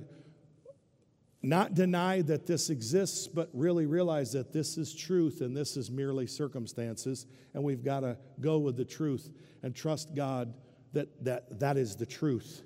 not 1.42 1.74
deny 1.74 2.22
that 2.22 2.48
this 2.48 2.70
exists, 2.70 3.28
but 3.28 3.50
really 3.52 3.86
realize 3.86 4.32
that 4.32 4.54
this 4.54 4.78
is 4.78 4.96
truth 4.96 5.42
and 5.42 5.56
this 5.56 5.76
is 5.76 5.92
merely 5.92 6.28
circumstances. 6.28 7.26
And 7.54 7.62
we've 7.62 7.84
got 7.84 8.00
to 8.00 8.18
go 8.40 8.58
with 8.60 8.78
the 8.78 8.86
truth 8.86 9.30
and 9.62 9.76
trust 9.76 10.16
God 10.16 10.54
that 10.94 11.10
that, 11.26 11.60
that 11.60 11.76
is 11.76 11.98
the 11.98 12.06
truth 12.06 12.64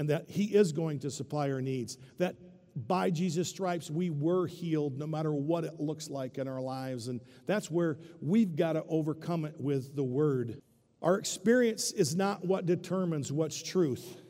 and 0.00 0.08
that 0.08 0.30
He 0.30 0.44
is 0.44 0.72
going 0.72 0.98
to 1.00 1.10
supply 1.10 1.50
our 1.50 1.60
needs. 1.60 1.98
That 2.16 2.34
by 2.74 3.10
Jesus' 3.10 3.50
stripes, 3.50 3.90
we 3.90 4.08
were 4.08 4.46
healed 4.46 4.98
no 4.98 5.06
matter 5.06 5.30
what 5.30 5.64
it 5.64 5.78
looks 5.78 6.08
like 6.08 6.38
in 6.38 6.48
our 6.48 6.62
lives. 6.62 7.08
And 7.08 7.20
that's 7.44 7.70
where 7.70 7.98
we've 8.22 8.56
got 8.56 8.72
to 8.72 8.84
overcome 8.88 9.44
it 9.44 9.60
with 9.60 9.94
the 9.94 10.02
Word. 10.02 10.62
Our 11.02 11.18
experience 11.18 11.92
is 11.92 12.16
not 12.16 12.42
what 12.46 12.64
determines 12.64 13.30
what's 13.30 13.62
truth. 13.62 14.22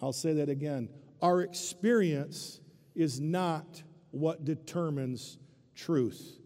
I'll 0.00 0.12
say 0.12 0.34
that 0.34 0.48
again. 0.48 0.88
Our 1.20 1.40
experience 1.42 2.60
is 2.94 3.20
not 3.20 3.82
what 4.12 4.44
determines 4.44 5.36
truth. 5.74 6.38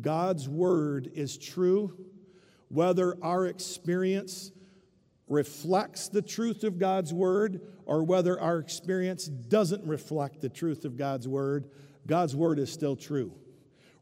God's 0.00 0.48
word 0.48 1.10
is 1.12 1.36
true, 1.36 1.92
whether 2.68 3.16
our 3.20 3.48
experience 3.48 4.52
reflects 5.30 6.08
the 6.08 6.20
truth 6.20 6.64
of 6.64 6.78
God's 6.78 7.14
word 7.14 7.62
or 7.86 8.02
whether 8.02 8.38
our 8.38 8.58
experience 8.58 9.26
doesn't 9.26 9.86
reflect 9.86 10.40
the 10.42 10.48
truth 10.48 10.84
of 10.84 10.96
God's 10.96 11.26
word, 11.26 11.70
God's 12.06 12.36
word 12.36 12.58
is 12.58 12.70
still 12.70 12.96
true. 12.96 13.32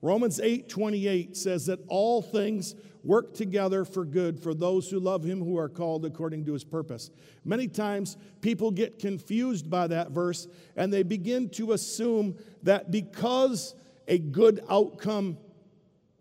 Romans 0.01 0.41
8 0.41 0.69
28 0.69 1.37
says 1.37 1.67
that 1.67 1.81
all 1.89 2.23
things 2.23 2.75
work 3.05 3.35
together 3.35 3.85
for 3.85 4.05
good 4.05 4.41
for 4.41 4.55
those 4.55 4.89
who 4.91 4.99
love 5.01 5.25
him 5.25 5.41
who 5.41 5.59
are 5.59 5.69
called 5.69 6.05
according 6.05 6.45
to 6.47 6.53
his 6.53 6.65
purpose. 6.65 7.11
Many 7.45 7.69
times 7.69 8.17
people 8.41 8.71
get 8.71 8.99
confused 8.99 9.69
by 9.69 9.89
that 9.89 10.11
verse 10.11 10.47
and 10.77 10.93
they 10.93 11.03
begin 11.03 11.51
to 11.51 11.73
assume 11.73 12.37
that 12.63 12.91
because 12.91 13.75
a 14.07 14.19
good 14.19 14.65
outcome 14.71 15.37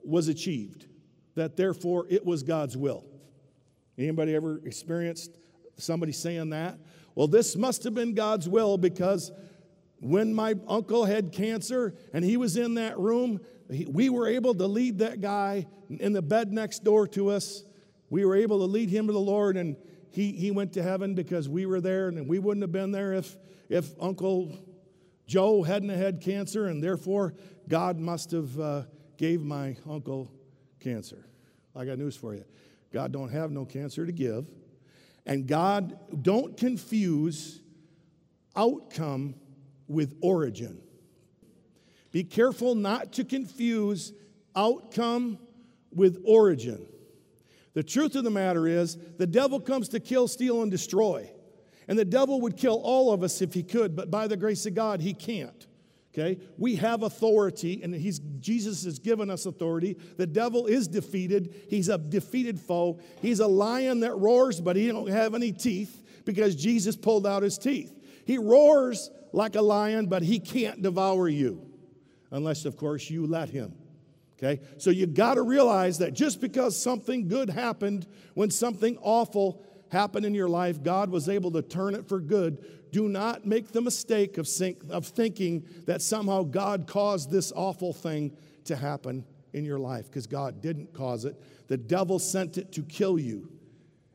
was 0.04 0.28
achieved, 0.28 0.88
that 1.36 1.56
therefore 1.56 2.08
it 2.10 2.26
was 2.26 2.44
God's 2.44 2.76
will. 2.76 3.06
Anybody 3.98 4.36
ever 4.36 4.62
experienced 4.66 5.38
somebody 5.78 6.12
saying 6.12 6.52
that? 6.52 6.78
Well, 7.16 7.28
this 7.28 7.56
must 7.56 7.84
have 7.84 7.94
been 7.94 8.14
God's 8.14 8.48
will 8.48 8.78
because 8.78 9.32
when 10.00 10.34
my 10.34 10.56
uncle 10.68 11.06
had 11.06 11.32
cancer 11.32 11.96
and 12.14 12.24
he 12.24 12.38
was 12.38 12.58
in 12.58 12.76
that 12.76 13.00
room, 13.00 13.40
we 13.88 14.10
were 14.10 14.28
able 14.28 14.54
to 14.54 14.68
lead 14.68 15.00
that 15.00 15.20
guy 15.20 15.66
in 15.90 16.14
the 16.14 16.22
bed 16.22 16.54
next 16.54 16.84
door 16.84 17.08
to 17.08 17.30
us. 17.30 17.64
We 18.10 18.24
were 18.24 18.36
able 18.36 18.60
to 18.60 18.66
lead 18.66 18.90
him 18.90 19.08
to 19.08 19.14
the 19.14 19.20
Lord, 19.20 19.58
and 19.58 19.76
he, 20.12 20.32
he 20.32 20.52
went 20.52 20.74
to 20.74 20.84
heaven 20.84 21.16
because 21.16 21.50
we 21.50 21.66
were 21.66 21.82
there, 21.82 22.08
and 22.08 22.28
we 22.28 22.40
wouldn't 22.40 22.64
have 22.64 22.72
been 22.72 22.92
there 22.92 23.14
if, 23.14 23.36
if 23.68 23.90
Uncle 24.00 24.58
Joe 25.26 25.64
hadn't 25.64 25.90
had 25.90 26.22
cancer, 26.22 26.68
and 26.68 26.82
therefore 26.82 27.34
God 27.68 28.00
must 28.00 28.32
have 28.32 28.58
uh, 28.60 28.84
gave 29.18 29.42
my 29.42 29.76
uncle 29.90 30.32
cancer. 30.80 31.26
I 31.76 31.84
got 31.84 31.98
news 31.98 32.16
for 32.16 32.34
you. 32.34 32.46
God 32.92 33.12
don't 33.12 33.30
have 33.30 33.52
no 33.52 33.66
cancer 33.66 34.06
to 34.06 34.12
give. 34.12 34.50
And 35.26 35.46
God, 35.46 35.98
don't 36.24 36.56
confuse 36.56 37.60
outcome 38.56 39.36
with 39.88 40.18
origin. 40.22 40.82
Be 42.12 42.24
careful 42.24 42.76
not 42.76 43.14
to 43.14 43.24
confuse 43.24 44.14
outcome 44.56 45.38
with 45.92 46.22
origin. 46.26 46.88
The 47.74 47.84
truth 47.84 48.16
of 48.16 48.24
the 48.24 48.32
matter 48.32 48.68
is, 48.68 48.98
the 49.18 49.28
devil 49.28 49.60
comes 49.60 49.90
to 49.90 50.00
kill, 50.00 50.28
steal, 50.28 50.64
and 50.64 50.72
destroy. 50.72 51.30
And 51.88 52.00
the 52.00 52.06
devil 52.06 52.42
would 52.42 52.58
kill 52.58 52.82
all 52.82 53.14
of 53.14 53.22
us 53.22 53.42
if 53.42 53.54
he 53.54 53.64
could, 53.64 53.96
but 53.96 54.10
by 54.10 54.28
the 54.28 54.38
grace 54.38 54.66
of 54.66 54.74
God, 54.74 55.02
he 55.02 55.14
can't. 55.14 55.67
Okay? 56.18 56.40
We 56.58 56.78
have 56.78 57.04
authority, 57.04 57.82
and 57.84 57.94
he's, 57.94 58.20
Jesus 58.40 58.84
has 58.86 58.98
given 58.98 59.30
us 59.30 59.46
authority. 59.46 59.98
The 60.18 60.26
devil 60.26 60.66
is 60.66 60.88
defeated. 60.88 61.54
He's 61.70 61.90
a 61.90 61.98
defeated 61.98 62.60
foe. 62.60 63.00
He's 63.22 63.40
a 63.40 63.48
lion 63.48 64.00
that 64.00 64.16
roars, 64.16 64.60
but 64.60 64.76
he 64.76 64.88
don't 64.88 65.10
have 65.10 65.36
any 65.36 65.52
teeth 65.52 66.04
because 66.26 66.56
Jesus 66.56 66.96
pulled 66.96 67.28
out 67.28 67.44
his 67.44 67.58
teeth. 67.58 67.94
He 68.26 68.38
roars 68.38 69.12
like 69.32 69.56
a 69.56 69.62
lion, 69.62 70.08
but 70.08 70.24
he 70.24 70.40
can't 70.40 70.82
devour 70.82 71.28
you 71.28 71.66
unless, 72.32 72.66
of 72.66 72.78
course, 72.78 73.10
you 73.10 73.28
let 73.28 73.50
him. 73.50 73.74
Okay? 74.38 74.62
So 74.78 74.90
you 74.90 75.06
got 75.06 75.36
to 75.36 75.44
realize 75.44 76.00
that 76.00 76.14
just 76.14 76.42
because 76.42 76.82
something 76.82 77.28
good 77.28 77.50
happened 77.50 78.08
when 78.34 78.50
something 78.50 78.98
awful 79.02 79.64
happened 79.90 80.26
in 80.26 80.34
your 80.34 80.50
life, 80.50 80.84
God 80.84 81.10
was 81.10 81.30
able 81.30 81.52
to 81.52 81.62
turn 81.62 81.96
it 81.96 82.08
for 82.08 82.20
good. 82.20 82.66
Do 82.98 83.08
not 83.08 83.46
make 83.46 83.72
the 83.72 83.80
mistake 83.80 84.40
of, 84.40 84.48
think, 84.48 84.82
of 84.90 85.06
thinking 85.06 85.64
that 85.86 86.02
somehow 86.02 86.42
God 86.42 86.88
caused 86.88 87.30
this 87.30 87.52
awful 87.56 87.94
thing 87.94 88.36
to 88.64 88.76
happen 88.76 89.24
in 89.54 89.64
your 89.64 89.78
life 89.78 90.08
because 90.08 90.26
God 90.26 90.62
didn't 90.62 90.96
cause 90.96 91.24
it. 91.24 91.40
The 91.68 91.78
devil 91.78 92.18
sent 92.18 92.58
it 92.58 92.72
to 92.72 92.82
kill 92.82 93.20
you. 93.20 93.52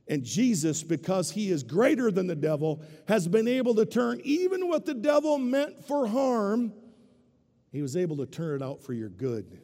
And 0.08 0.24
Jesus, 0.24 0.82
because 0.82 1.30
he 1.30 1.50
is 1.50 1.62
greater 1.62 2.10
than 2.10 2.26
the 2.26 2.34
devil, 2.34 2.82
has 3.06 3.28
been 3.28 3.46
able 3.46 3.76
to 3.76 3.86
turn 3.86 4.20
even 4.24 4.66
what 4.66 4.84
the 4.84 4.94
devil 4.94 5.38
meant 5.38 5.84
for 5.86 6.08
harm 6.08 6.72
he 7.70 7.82
was 7.82 7.96
able 7.96 8.16
to 8.16 8.26
turn 8.26 8.60
it 8.60 8.64
out 8.64 8.82
for 8.82 8.94
your 8.94 9.10
good. 9.10 9.60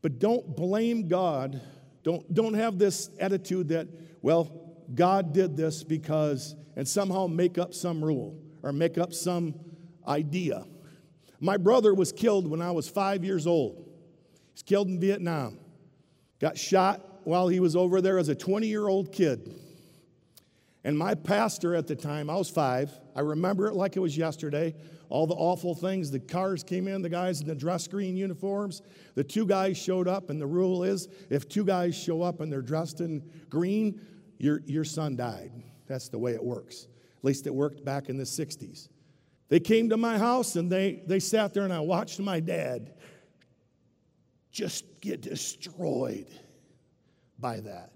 But 0.00 0.18
don't 0.18 0.56
blame 0.56 1.08
God. 1.08 1.60
Don't, 2.04 2.32
don't 2.32 2.54
have 2.54 2.78
this 2.78 3.10
attitude 3.20 3.68
that, 3.68 3.86
well, 4.22 4.50
God 4.94 5.32
did 5.32 5.56
this 5.56 5.84
because, 5.84 6.56
and 6.76 6.86
somehow 6.86 7.26
make 7.26 7.58
up 7.58 7.74
some 7.74 8.02
rule 8.02 8.38
or 8.62 8.72
make 8.72 8.98
up 8.98 9.12
some 9.12 9.54
idea. 10.06 10.64
My 11.40 11.56
brother 11.56 11.94
was 11.94 12.12
killed 12.12 12.48
when 12.48 12.62
I 12.62 12.70
was 12.70 12.88
five 12.88 13.24
years 13.24 13.46
old. 13.46 13.88
He's 14.52 14.62
killed 14.62 14.88
in 14.88 14.98
Vietnam. 14.98 15.58
Got 16.40 16.58
shot 16.58 17.20
while 17.24 17.48
he 17.48 17.60
was 17.60 17.76
over 17.76 18.00
there 18.00 18.18
as 18.18 18.28
a 18.28 18.34
20 18.34 18.66
year 18.66 18.88
old 18.88 19.12
kid. 19.12 19.54
And 20.84 20.96
my 20.98 21.14
pastor 21.14 21.74
at 21.74 21.86
the 21.86 21.96
time, 21.96 22.30
I 22.30 22.36
was 22.36 22.48
five, 22.48 22.90
I 23.14 23.20
remember 23.20 23.66
it 23.66 23.74
like 23.74 23.96
it 23.96 24.00
was 24.00 24.16
yesterday. 24.16 24.74
All 25.10 25.26
the 25.26 25.34
awful 25.34 25.74
things. 25.74 26.10
The 26.10 26.20
cars 26.20 26.62
came 26.62 26.86
in, 26.86 27.02
the 27.02 27.08
guys 27.08 27.40
in 27.40 27.46
the 27.46 27.54
dress 27.54 27.88
green 27.88 28.16
uniforms. 28.16 28.82
The 29.14 29.24
two 29.24 29.46
guys 29.46 29.76
showed 29.78 30.06
up, 30.06 30.28
and 30.28 30.40
the 30.40 30.46
rule 30.46 30.84
is 30.84 31.08
if 31.30 31.48
two 31.48 31.64
guys 31.64 31.96
show 31.96 32.22
up 32.22 32.40
and 32.40 32.52
they're 32.52 32.62
dressed 32.62 33.00
in 33.00 33.22
green, 33.48 34.00
your, 34.38 34.62
your 34.66 34.84
son 34.84 35.16
died. 35.16 35.52
That's 35.86 36.08
the 36.08 36.18
way 36.18 36.32
it 36.32 36.42
works. 36.42 36.86
At 37.18 37.24
least 37.24 37.46
it 37.46 37.54
worked 37.54 37.84
back 37.84 38.08
in 38.08 38.16
the 38.16 38.24
60s. 38.24 38.88
They 39.48 39.60
came 39.60 39.88
to 39.88 39.96
my 39.96 40.18
house 40.18 40.56
and 40.56 40.70
they, 40.70 41.02
they 41.06 41.20
sat 41.20 41.54
there, 41.54 41.64
and 41.64 41.72
I 41.72 41.80
watched 41.80 42.20
my 42.20 42.40
dad 42.40 42.92
just 44.50 45.00
get 45.00 45.20
destroyed 45.20 46.26
by 47.38 47.60
that. 47.60 47.92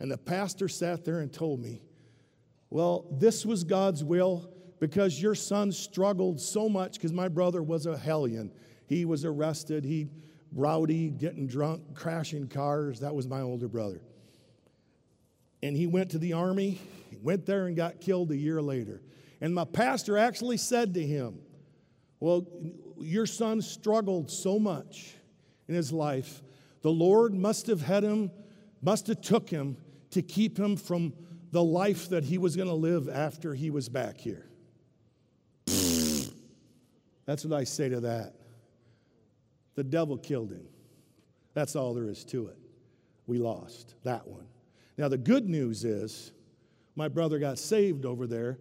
And 0.00 0.10
the 0.10 0.18
pastor 0.18 0.68
sat 0.68 1.04
there 1.04 1.20
and 1.20 1.32
told 1.32 1.60
me, 1.60 1.82
Well, 2.70 3.06
this 3.10 3.44
was 3.44 3.64
God's 3.64 4.04
will 4.04 4.52
because 4.78 5.20
your 5.20 5.34
son 5.34 5.72
struggled 5.72 6.40
so 6.40 6.68
much 6.68 6.94
because 6.94 7.12
my 7.12 7.28
brother 7.28 7.62
was 7.62 7.86
a 7.86 7.96
hellion. 7.96 8.52
He 8.86 9.04
was 9.04 9.24
arrested, 9.24 9.84
he 9.84 10.08
rowdy, 10.52 11.10
getting 11.10 11.46
drunk, 11.46 11.94
crashing 11.94 12.48
cars. 12.48 13.00
That 13.00 13.14
was 13.14 13.26
my 13.26 13.40
older 13.40 13.68
brother. 13.68 14.00
And 15.62 15.76
he 15.76 15.86
went 15.86 16.10
to 16.10 16.18
the 16.18 16.34
army, 16.34 16.80
went 17.22 17.46
there 17.46 17.66
and 17.66 17.76
got 17.76 18.00
killed 18.00 18.30
a 18.30 18.36
year 18.36 18.62
later. 18.62 19.02
And 19.40 19.54
my 19.54 19.64
pastor 19.64 20.18
actually 20.18 20.56
said 20.56 20.94
to 20.94 21.04
him, 21.04 21.40
Well, 22.20 22.46
your 22.98 23.26
son 23.26 23.62
struggled 23.62 24.30
so 24.30 24.58
much 24.58 25.14
in 25.68 25.74
his 25.74 25.92
life. 25.92 26.42
The 26.82 26.90
Lord 26.90 27.34
must 27.34 27.66
have 27.66 27.82
had 27.82 28.02
him, 28.02 28.30
must 28.82 29.06
have 29.08 29.20
took 29.20 29.48
him 29.48 29.76
to 30.10 30.22
keep 30.22 30.58
him 30.58 30.76
from 30.76 31.12
the 31.50 31.62
life 31.62 32.08
that 32.10 32.24
he 32.24 32.38
was 32.38 32.56
going 32.56 32.68
to 32.68 32.74
live 32.74 33.08
after 33.08 33.54
he 33.54 33.70
was 33.70 33.88
back 33.88 34.18
here. 34.18 34.48
That's 37.26 37.44
what 37.44 37.52
I 37.58 37.64
say 37.64 37.88
to 37.88 38.00
that. 38.00 38.34
The 39.74 39.84
devil 39.84 40.16
killed 40.18 40.50
him. 40.50 40.66
That's 41.54 41.76
all 41.76 41.94
there 41.94 42.08
is 42.08 42.24
to 42.26 42.48
it. 42.48 42.58
We 43.26 43.38
lost 43.38 43.94
that 44.04 44.26
one. 44.26 44.46
Now, 44.98 45.08
the 45.08 45.16
good 45.16 45.48
news 45.48 45.84
is 45.84 46.32
my 46.94 47.08
brother 47.08 47.38
got 47.38 47.58
saved 47.58 48.04
over 48.04 48.26
there 48.26 48.58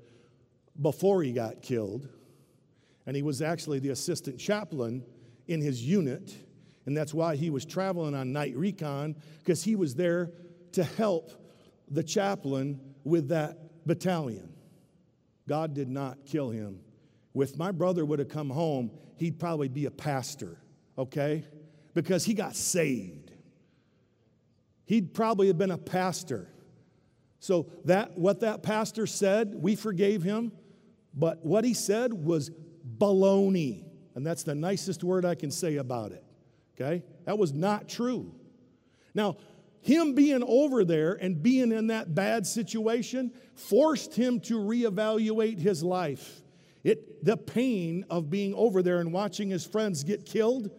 before 0.81 1.23
he 1.23 1.33
got 1.33 1.61
killed, 1.61 2.07
and 3.05 3.15
he 3.15 3.23
was 3.23 3.41
actually 3.41 3.79
the 3.79 3.89
assistant 3.89 4.39
chaplain 4.39 5.03
in 5.47 5.59
his 5.59 5.83
unit 5.83 6.33
and 6.87 6.95
that's 6.95 7.13
why 7.13 7.35
he 7.35 7.49
was 7.49 7.65
traveling 7.65 8.15
on 8.15 8.31
night 8.31 8.55
recon, 8.55 9.13
because 9.39 9.61
he 9.61 9.75
was 9.75 9.93
there 9.93 10.31
to 10.71 10.85
help 10.85 11.31
the 11.91 12.01
chaplain 12.01 12.79
with 13.03 13.27
that 13.27 13.85
battalion. 13.85 14.53
God 15.49 15.73
did 15.73 15.89
not 15.89 16.25
kill 16.25 16.49
him. 16.49 16.79
If 17.35 17.57
my 17.57 17.71
brother 17.71 18.05
would 18.05 18.19
have 18.19 18.29
come 18.29 18.49
home, 18.49 18.89
he'd 19.17 19.37
probably 19.37 19.67
be 19.67 19.85
a 19.85 19.91
pastor, 19.91 20.57
okay? 20.97 21.43
Because 21.93 22.23
he 22.23 22.33
got 22.33 22.55
saved. 22.55 23.26
He'd 24.87 25.13
probably 25.13 25.47
have 25.47 25.57
been 25.57 25.71
a 25.71 25.77
pastor. 25.77 26.47
So 27.39 27.67
that 27.85 28.17
what 28.17 28.39
that 28.39 28.63
pastor 28.63 29.05
said, 29.05 29.53
we 29.53 29.75
forgave 29.75 30.23
him, 30.23 30.53
but 31.13 31.45
what 31.45 31.65
he 31.65 31.73
said 31.73 32.13
was 32.13 32.49
baloney. 32.97 33.83
And 34.15 34.25
that's 34.25 34.43
the 34.43 34.55
nicest 34.55 35.03
word 35.03 35.25
I 35.25 35.35
can 35.35 35.51
say 35.51 35.75
about 35.75 36.13
it. 36.13 36.23
Okay? 36.73 37.03
That 37.25 37.37
was 37.37 37.53
not 37.53 37.89
true. 37.89 38.33
Now, 39.13 39.37
him 39.81 40.15
being 40.15 40.43
over 40.43 40.85
there 40.85 41.13
and 41.13 41.43
being 41.43 41.71
in 41.71 41.87
that 41.87 42.15
bad 42.15 42.47
situation 42.47 43.31
forced 43.55 44.15
him 44.15 44.39
to 44.41 44.57
reevaluate 44.57 45.59
his 45.59 45.83
life. 45.83 46.41
It, 46.83 47.25
the 47.25 47.35
pain 47.35 48.05
of 48.09 48.29
being 48.29 48.53
over 48.53 48.81
there 48.81 48.99
and 48.99 49.11
watching 49.11 49.49
his 49.49 49.65
friends 49.65 50.03
get 50.03 50.25
killed 50.25 50.71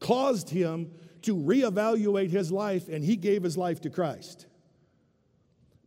caused 0.00 0.50
him 0.50 0.92
to 1.24 1.36
reevaluate 1.36 2.30
his 2.30 2.50
life, 2.50 2.88
and 2.88 3.04
he 3.04 3.16
gave 3.16 3.42
his 3.42 3.56
life 3.56 3.80
to 3.82 3.90
Christ. 3.90 4.46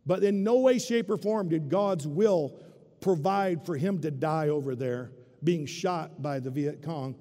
But 0.06 0.24
in 0.24 0.42
no 0.42 0.58
way, 0.58 0.78
shape, 0.78 1.10
or 1.10 1.16
form 1.16 1.48
did 1.48 1.68
God's 1.68 2.06
will 2.06 2.58
provide 3.00 3.64
for 3.64 3.76
him 3.76 4.00
to 4.00 4.10
die 4.10 4.48
over 4.48 4.74
there 4.74 5.12
being 5.44 5.66
shot 5.66 6.20
by 6.20 6.40
the 6.40 6.50
Viet 6.50 6.82
Cong. 6.82 7.14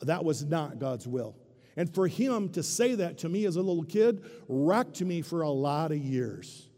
That 0.00 0.24
was 0.24 0.44
not 0.44 0.78
God's 0.78 1.08
will. 1.08 1.36
And 1.76 1.92
for 1.92 2.06
him 2.06 2.48
to 2.50 2.62
say 2.62 2.94
that 2.96 3.18
to 3.18 3.28
me 3.28 3.46
as 3.46 3.56
a 3.56 3.62
little 3.62 3.84
kid 3.84 4.24
wrecked 4.48 5.00
me 5.00 5.22
for 5.22 5.42
a 5.42 5.50
lot 5.50 5.92
of 5.92 5.98
years. 5.98 6.68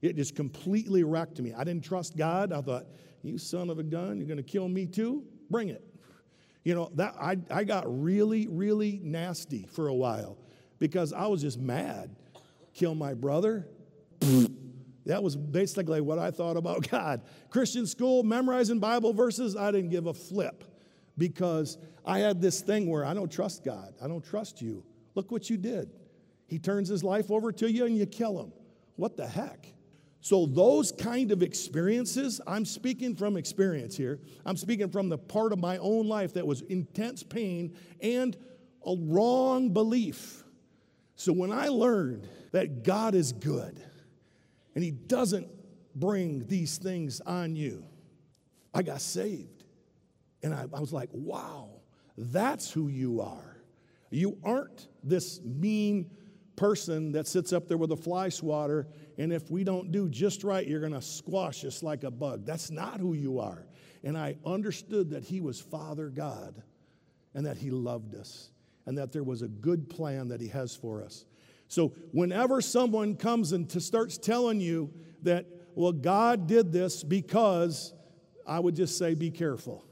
It 0.00 0.16
just 0.16 0.34
completely 0.34 1.02
wrecked 1.02 1.40
me. 1.40 1.52
I 1.54 1.64
didn't 1.64 1.84
trust 1.84 2.16
God. 2.16 2.52
I 2.52 2.60
thought, 2.60 2.86
you 3.22 3.38
son 3.38 3.68
of 3.68 3.78
a 3.78 3.82
gun, 3.82 4.18
you're 4.18 4.26
going 4.26 4.36
to 4.36 4.42
kill 4.42 4.68
me 4.68 4.86
too? 4.86 5.24
Bring 5.50 5.68
it. 5.68 5.84
You 6.68 6.74
know, 6.74 6.90
that 6.96 7.14
I, 7.18 7.38
I 7.50 7.64
got 7.64 7.84
really, 7.86 8.46
really 8.46 9.00
nasty 9.02 9.66
for 9.72 9.88
a 9.88 9.94
while 9.94 10.36
because 10.78 11.14
I 11.14 11.26
was 11.26 11.40
just 11.40 11.58
mad. 11.58 12.14
Kill 12.74 12.94
my 12.94 13.14
brother. 13.14 13.66
That 15.06 15.22
was 15.22 15.34
basically 15.34 16.02
what 16.02 16.18
I 16.18 16.30
thought 16.30 16.58
about 16.58 16.86
God. 16.90 17.22
Christian 17.48 17.86
school, 17.86 18.22
memorizing 18.22 18.80
Bible 18.80 19.14
verses, 19.14 19.56
I 19.56 19.70
didn't 19.70 19.88
give 19.88 20.08
a 20.08 20.12
flip 20.12 20.62
because 21.16 21.78
I 22.04 22.18
had 22.18 22.42
this 22.42 22.60
thing 22.60 22.86
where 22.86 23.02
I 23.02 23.14
don't 23.14 23.32
trust 23.32 23.64
God. 23.64 23.94
I 24.02 24.06
don't 24.06 24.22
trust 24.22 24.60
you. 24.60 24.84
Look 25.14 25.32
what 25.32 25.48
you 25.48 25.56
did. 25.56 25.88
He 26.48 26.58
turns 26.58 26.90
his 26.90 27.02
life 27.02 27.30
over 27.30 27.50
to 27.50 27.72
you 27.72 27.86
and 27.86 27.96
you 27.96 28.04
kill 28.04 28.38
him. 28.38 28.52
What 28.96 29.16
the 29.16 29.26
heck? 29.26 29.72
So, 30.20 30.46
those 30.46 30.90
kind 30.90 31.30
of 31.30 31.42
experiences, 31.42 32.40
I'm 32.46 32.64
speaking 32.64 33.14
from 33.14 33.36
experience 33.36 33.96
here. 33.96 34.18
I'm 34.44 34.56
speaking 34.56 34.90
from 34.90 35.08
the 35.08 35.18
part 35.18 35.52
of 35.52 35.60
my 35.60 35.78
own 35.78 36.08
life 36.08 36.34
that 36.34 36.46
was 36.46 36.62
intense 36.62 37.22
pain 37.22 37.76
and 38.00 38.36
a 38.84 38.96
wrong 38.98 39.72
belief. 39.72 40.42
So, 41.14 41.32
when 41.32 41.52
I 41.52 41.68
learned 41.68 42.28
that 42.50 42.82
God 42.82 43.14
is 43.14 43.32
good 43.32 43.80
and 44.74 44.82
He 44.82 44.90
doesn't 44.90 45.48
bring 45.94 46.46
these 46.46 46.78
things 46.78 47.20
on 47.20 47.54
you, 47.54 47.84
I 48.74 48.82
got 48.82 49.00
saved. 49.00 49.64
And 50.42 50.52
I, 50.52 50.66
I 50.72 50.80
was 50.80 50.92
like, 50.92 51.10
wow, 51.12 51.70
that's 52.16 52.70
who 52.70 52.88
you 52.88 53.20
are. 53.20 53.62
You 54.10 54.38
aren't 54.42 54.88
this 55.02 55.40
mean 55.42 56.10
person 56.56 57.12
that 57.12 57.26
sits 57.26 57.52
up 57.52 57.68
there 57.68 57.76
with 57.76 57.92
a 57.92 57.96
fly 57.96 58.28
swatter, 58.28 58.88
and 59.18 59.32
if 59.32 59.50
we 59.50 59.64
don't 59.64 59.90
do 59.90 60.08
just 60.08 60.44
right, 60.44 60.66
you're 60.66 60.80
going 60.80 60.92
to 60.92 61.02
squash 61.02 61.64
us 61.64 61.82
like 61.82 62.04
a 62.04 62.10
bug. 62.10 62.46
That's 62.46 62.70
not 62.70 63.00
who 63.00 63.14
you 63.14 63.40
are. 63.40 63.66
And 64.04 64.16
I 64.16 64.36
understood 64.46 65.10
that 65.10 65.24
He 65.24 65.40
was 65.40 65.60
Father 65.60 66.08
God 66.08 66.62
and 67.34 67.44
that 67.44 67.56
He 67.56 67.70
loved 67.70 68.14
us 68.14 68.50
and 68.86 68.96
that 68.96 69.12
there 69.12 69.24
was 69.24 69.42
a 69.42 69.48
good 69.48 69.90
plan 69.90 70.28
that 70.28 70.40
He 70.40 70.48
has 70.48 70.76
for 70.76 71.02
us. 71.02 71.24
So, 71.66 71.88
whenever 72.12 72.62
someone 72.62 73.16
comes 73.16 73.52
and 73.52 73.70
starts 73.82 74.16
telling 74.16 74.60
you 74.60 74.90
that, 75.22 75.46
well, 75.74 75.92
God 75.92 76.46
did 76.46 76.72
this 76.72 77.02
because, 77.02 77.92
I 78.46 78.60
would 78.60 78.74
just 78.74 78.96
say, 78.96 79.14
be 79.14 79.30
careful. 79.30 79.84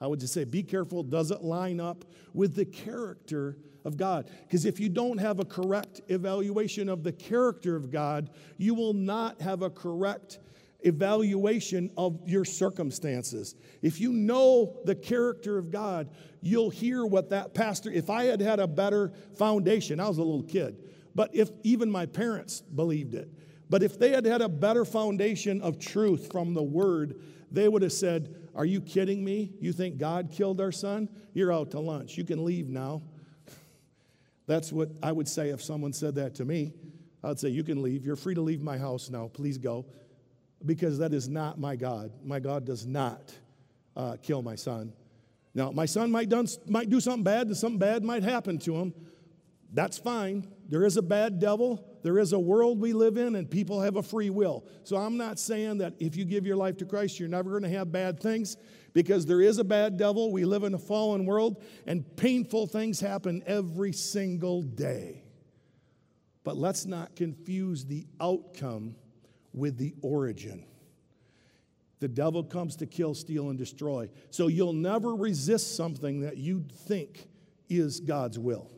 I 0.00 0.06
would 0.06 0.20
just 0.20 0.32
say, 0.32 0.44
be 0.44 0.62
careful, 0.62 1.02
does 1.02 1.32
it 1.32 1.42
line 1.42 1.80
up 1.80 2.04
with 2.34 2.54
the 2.54 2.64
character 2.64 3.56
of 3.88 3.96
God? 3.96 4.30
Because 4.42 4.64
if 4.64 4.78
you 4.78 4.88
don't 4.88 5.18
have 5.18 5.40
a 5.40 5.44
correct 5.44 6.00
evaluation 6.06 6.88
of 6.88 7.02
the 7.02 7.10
character 7.10 7.74
of 7.74 7.90
God, 7.90 8.30
you 8.56 8.74
will 8.74 8.92
not 8.92 9.40
have 9.40 9.62
a 9.62 9.70
correct 9.70 10.38
evaluation 10.82 11.90
of 11.96 12.20
your 12.24 12.44
circumstances. 12.44 13.56
If 13.82 14.00
you 14.00 14.12
know 14.12 14.78
the 14.84 14.94
character 14.94 15.58
of 15.58 15.72
God, 15.72 16.10
you'll 16.40 16.70
hear 16.70 17.04
what 17.04 17.30
that 17.30 17.52
pastor, 17.52 17.90
if 17.90 18.08
I 18.08 18.24
had 18.24 18.40
had 18.40 18.60
a 18.60 18.68
better 18.68 19.12
foundation, 19.36 19.98
I 19.98 20.06
was 20.06 20.18
a 20.18 20.22
little 20.22 20.44
kid, 20.44 20.76
but 21.16 21.34
if 21.34 21.50
even 21.64 21.90
my 21.90 22.06
parents 22.06 22.60
believed 22.60 23.16
it, 23.16 23.28
but 23.68 23.82
if 23.82 23.98
they 23.98 24.10
had 24.10 24.24
had 24.24 24.40
a 24.40 24.48
better 24.48 24.84
foundation 24.84 25.60
of 25.62 25.80
truth 25.80 26.30
from 26.30 26.54
the 26.54 26.62
word, 26.62 27.20
they 27.50 27.66
would 27.66 27.82
have 27.82 27.92
said, 27.92 28.34
are 28.54 28.64
you 28.64 28.80
kidding 28.80 29.24
me? 29.24 29.52
You 29.60 29.72
think 29.72 29.98
God 29.98 30.30
killed 30.32 30.60
our 30.60 30.72
son? 30.72 31.08
You're 31.34 31.52
out 31.52 31.72
to 31.72 31.80
lunch. 31.80 32.16
You 32.16 32.24
can 32.24 32.44
leave 32.44 32.68
now. 32.68 33.02
That's 34.48 34.72
what 34.72 34.88
I 35.02 35.12
would 35.12 35.28
say 35.28 35.50
if 35.50 35.62
someone 35.62 35.92
said 35.92 36.16
that 36.16 36.34
to 36.36 36.44
me. 36.44 36.72
I'd 37.22 37.38
say, 37.38 37.50
You 37.50 37.62
can 37.62 37.82
leave. 37.82 38.04
You're 38.04 38.16
free 38.16 38.34
to 38.34 38.40
leave 38.40 38.62
my 38.62 38.78
house 38.78 39.10
now. 39.10 39.28
Please 39.28 39.58
go. 39.58 39.86
Because 40.64 40.98
that 40.98 41.14
is 41.14 41.28
not 41.28 41.60
my 41.60 41.76
God. 41.76 42.10
My 42.24 42.40
God 42.40 42.64
does 42.64 42.84
not 42.84 43.32
uh, 43.94 44.16
kill 44.20 44.42
my 44.42 44.56
son. 44.56 44.92
Now, 45.54 45.70
my 45.70 45.86
son 45.86 46.10
might, 46.10 46.28
done, 46.28 46.46
might 46.66 46.90
do 46.90 46.98
something 46.98 47.22
bad, 47.22 47.46
and 47.46 47.56
something 47.56 47.78
bad 47.78 48.02
might 48.02 48.22
happen 48.22 48.58
to 48.60 48.74
him. 48.76 48.94
That's 49.72 49.98
fine. 49.98 50.48
There 50.68 50.84
is 50.84 50.96
a 50.96 51.02
bad 51.02 51.38
devil. 51.38 51.84
There 52.02 52.18
is 52.18 52.32
a 52.32 52.38
world 52.38 52.80
we 52.80 52.92
live 52.92 53.16
in, 53.18 53.36
and 53.36 53.50
people 53.50 53.80
have 53.80 53.96
a 53.96 54.02
free 54.02 54.30
will. 54.30 54.66
So 54.84 54.96
I'm 54.96 55.16
not 55.16 55.38
saying 55.38 55.78
that 55.78 55.94
if 55.98 56.16
you 56.16 56.24
give 56.24 56.46
your 56.46 56.56
life 56.56 56.76
to 56.78 56.86
Christ, 56.86 57.20
you're 57.20 57.28
never 57.28 57.50
going 57.50 57.64
to 57.64 57.76
have 57.76 57.92
bad 57.92 58.18
things, 58.20 58.56
because 58.98 59.26
there 59.26 59.40
is 59.40 59.58
a 59.58 59.64
bad 59.64 59.96
devil. 59.96 60.32
We 60.32 60.44
live 60.44 60.64
in 60.64 60.74
a 60.74 60.78
fallen 60.78 61.24
world, 61.24 61.62
and 61.86 62.04
painful 62.16 62.66
things 62.66 62.98
happen 62.98 63.44
every 63.46 63.92
single 63.92 64.60
day. 64.60 65.22
But 66.42 66.56
let's 66.56 66.84
not 66.84 67.14
confuse 67.14 67.84
the 67.84 68.08
outcome 68.20 68.96
with 69.54 69.78
the 69.78 69.94
origin. 70.02 70.66
The 72.00 72.08
devil 72.08 72.42
comes 72.42 72.74
to 72.74 72.86
kill, 72.86 73.14
steal, 73.14 73.50
and 73.50 73.56
destroy. 73.56 74.10
So 74.30 74.48
you'll 74.48 74.72
never 74.72 75.14
resist 75.14 75.76
something 75.76 76.22
that 76.22 76.36
you 76.36 76.64
think 76.88 77.28
is 77.68 78.00
God's 78.00 78.36
will. 78.36 78.68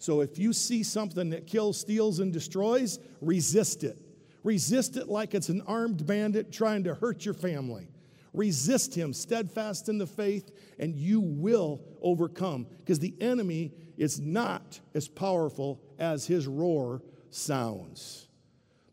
So 0.00 0.20
if 0.20 0.38
you 0.38 0.52
see 0.52 0.82
something 0.82 1.30
that 1.30 1.46
kills, 1.46 1.80
steals, 1.80 2.18
and 2.18 2.30
destroys, 2.30 2.98
resist 3.22 3.84
it. 3.84 3.96
Resist 4.44 4.98
it 4.98 5.08
like 5.08 5.32
it's 5.32 5.48
an 5.48 5.62
armed 5.66 6.06
bandit 6.06 6.52
trying 6.52 6.84
to 6.84 6.94
hurt 6.94 7.24
your 7.24 7.32
family. 7.32 7.88
Resist 8.32 8.94
him, 8.94 9.12
steadfast 9.12 9.88
in 9.88 9.98
the 9.98 10.06
faith, 10.06 10.50
and 10.78 10.94
you 10.94 11.20
will 11.20 11.80
overcome 12.00 12.66
because 12.78 13.00
the 13.00 13.14
enemy 13.20 13.72
is 13.96 14.20
not 14.20 14.80
as 14.94 15.08
powerful 15.08 15.80
as 15.98 16.26
his 16.26 16.46
roar 16.46 17.02
sounds. 17.30 18.28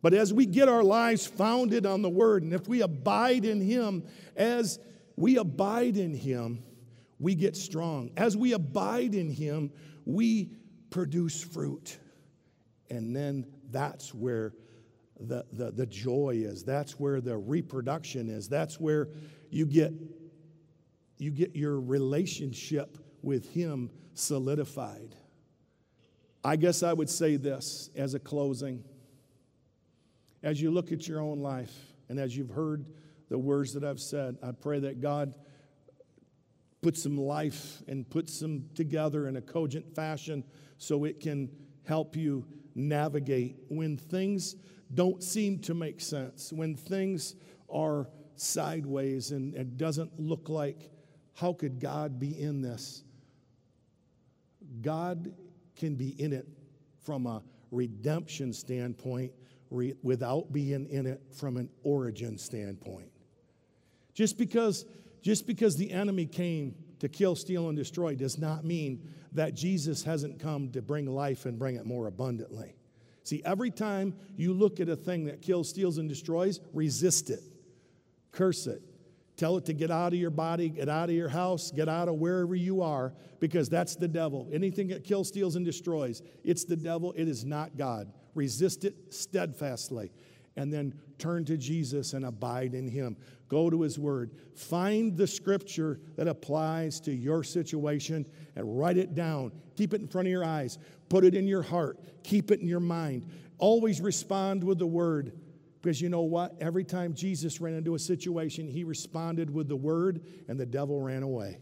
But 0.02 0.14
as 0.14 0.34
we 0.34 0.46
get 0.46 0.70
our 0.70 0.84
lives 0.84 1.26
founded 1.26 1.86
on 1.86 2.02
the 2.02 2.10
word, 2.10 2.44
and 2.44 2.54
if 2.54 2.68
we 2.68 2.82
abide 2.82 3.46
in 3.46 3.62
him, 3.62 4.04
as 4.36 4.80
we 5.16 5.38
abide 5.38 5.98
in 5.98 6.14
him, 6.14 6.64
we 7.20 7.36
get 7.36 7.56
strong. 7.56 8.12
As 8.16 8.38
we 8.38 8.54
abide 8.54 9.16
in 9.16 9.30
him, 9.30 9.72
we 10.06 10.52
produce 10.90 11.42
fruit. 11.42 11.98
And 12.90 13.16
then 13.16 13.48
that's 13.72 14.14
where 14.14 14.54
the, 15.20 15.46
the, 15.52 15.72
the 15.72 15.86
joy 15.86 16.42
is. 16.44 16.64
That's 16.64 17.00
where 17.00 17.22
the 17.22 17.38
reproduction 17.38 18.30
is. 18.30 18.48
That's 18.48 18.80
where 18.80 19.10
you 19.50 19.66
get, 19.66 19.94
you 21.18 21.32
get 21.32 21.56
your 21.56 21.80
relationship 21.80 22.98
with 23.22 23.52
Him 23.54 23.90
solidified. 24.14 25.16
I 26.44 26.56
guess 26.56 26.84
I 26.84 26.94
would 26.94 27.10
say 27.10 27.36
this 27.36 27.90
as 27.96 28.14
a 28.14 28.20
closing. 28.20 28.84
As 30.44 30.62
you 30.62 30.72
look 30.72 30.92
at 30.92 31.08
your 31.08 31.20
own 31.20 31.40
life 31.40 31.74
and 32.10 32.20
as 32.20 32.38
you've 32.38 32.52
heard 32.52 32.86
the 33.30 33.38
words 33.38 33.74
that 33.74 33.84
I've 33.84 34.00
said, 34.00 34.38
I 34.42 34.52
pray 34.52 34.80
that 34.80 35.02
God 35.02 35.34
puts 36.82 37.04
some 37.04 37.18
life 37.18 37.82
and 37.88 38.10
puts 38.10 38.40
them 38.40 38.70
together 38.76 39.28
in 39.28 39.36
a 39.36 39.42
cogent 39.42 39.94
fashion 39.96 40.44
so 40.78 41.04
it 41.04 41.20
can 41.20 41.50
help 41.86 42.16
you 42.16 42.46
navigate 42.76 43.58
when 43.70 43.98
things 43.98 44.56
don't 44.94 45.22
seem 45.22 45.60
to 45.60 45.74
make 45.74 46.02
sense, 46.02 46.52
when 46.54 46.76
things 46.76 47.36
are 47.70 48.08
sideways 48.36 49.32
and 49.32 49.56
it 49.56 49.78
doesn't 49.78 50.20
look 50.20 50.50
like, 50.50 50.92
how 51.34 51.54
could 51.54 51.80
God 51.80 52.20
be 52.20 52.40
in 52.40 52.62
this? 52.62 53.04
God 54.82 55.34
can 55.76 55.96
be 55.96 56.10
in 56.22 56.34
it 56.34 56.48
from 57.04 57.26
a 57.26 57.44
redemption 57.72 58.54
standpoint 58.54 59.32
re- 59.70 59.96
without 60.04 60.52
being 60.52 60.88
in 60.88 61.06
it 61.06 61.22
from 61.32 61.58
an 61.58 61.70
origin 61.84 62.38
standpoint. 62.38 63.12
Just 64.14 64.38
because, 64.38 64.86
just 65.22 65.46
because 65.46 65.76
the 65.76 65.92
enemy 65.92 66.26
came 66.26 66.76
to 67.00 67.08
kill, 67.08 67.36
steal, 67.36 67.70
and 67.70 67.78
destroy 67.78 68.16
does 68.16 68.38
not 68.38 68.66
mean 68.66 69.08
that 69.34 69.54
Jesus 69.54 70.04
hasn't 70.04 70.40
come 70.40 70.72
to 70.72 70.82
bring 70.82 71.06
life 71.06 71.46
and 71.46 71.60
bring 71.60 71.76
it 71.76 71.86
more 71.86 72.08
abundantly. 72.08 72.76
See, 73.28 73.42
every 73.44 73.72
time 73.72 74.16
you 74.38 74.54
look 74.54 74.80
at 74.80 74.88
a 74.88 74.96
thing 74.96 75.26
that 75.26 75.42
kills, 75.42 75.68
steals, 75.68 75.98
and 75.98 76.08
destroys, 76.08 76.62
resist 76.74 77.30
it, 77.30 77.42
curse 78.32 78.68
it. 78.68 78.82
Tell 79.36 79.58
it 79.58 79.66
to 79.66 79.74
get 79.74 79.92
out 79.92 80.14
of 80.14 80.20
your 80.20 80.30
body, 80.30 80.70
get 80.70 80.88
out 80.88 81.10
of 81.10 81.16
your 81.16 81.28
house, 81.28 81.70
get 81.72 81.90
out 81.90 82.08
of 82.08 82.16
wherever 82.16 82.56
you 82.56 82.82
are, 82.82 83.14
because 83.42 83.68
that's 83.68 83.98
the 83.98 84.08
devil. 84.08 84.48
Anything 84.54 84.88
that 84.88 85.04
kills, 85.04 85.28
steals, 85.28 85.58
and 85.58 85.66
destroys, 85.66 86.22
it's 86.46 86.64
the 86.64 86.78
devil, 86.78 87.12
it 87.18 87.28
is 87.28 87.44
not 87.44 87.76
God. 87.76 88.14
Resist 88.34 88.86
it 88.86 88.96
steadfastly, 89.10 90.14
and 90.58 90.74
then 90.74 90.94
turn 91.18 91.46
to 91.46 91.56
Jesus 91.56 92.14
and 92.14 92.26
abide 92.26 92.74
in 92.74 92.88
Him. 92.88 93.16
Go 93.48 93.70
to 93.70 93.82
His 93.82 93.98
Word. 93.98 94.32
Find 94.56 95.16
the 95.16 95.28
scripture 95.28 96.02
that 96.18 96.28
applies 96.28 97.00
to 97.02 97.14
your 97.14 97.44
situation 97.44 98.26
and 98.56 98.78
write 98.78 98.98
it 98.98 99.16
down. 99.16 99.54
Keep 99.78 99.94
it 99.94 100.02
in 100.02 100.08
front 100.08 100.28
of 100.28 100.32
your 100.32 100.44
eyes. 100.44 100.78
Put 101.08 101.24
it 101.24 101.34
in 101.34 101.48
your 101.48 101.62
heart. 101.62 102.00
Keep 102.24 102.52
it 102.52 102.60
in 102.60 102.68
your 102.68 102.82
mind. 102.82 103.26
Always 103.58 104.02
respond 104.02 104.64
with 104.64 104.80
the 104.80 104.88
Word. 104.88 105.32
Because 105.82 106.02
you 106.02 106.10
know 106.10 106.24
what? 106.24 106.56
Every 106.60 106.84
time 106.84 107.14
Jesus 107.14 107.62
ran 107.62 107.76
into 107.76 107.96
a 107.96 108.00
situation, 108.00 108.68
he 108.68 108.84
responded 108.84 109.50
with 109.50 109.70
the 109.70 109.76
word, 109.76 110.22
and 110.50 110.60
the 110.60 110.66
devil 110.66 111.00
ran 111.00 111.24
away. 111.24 111.60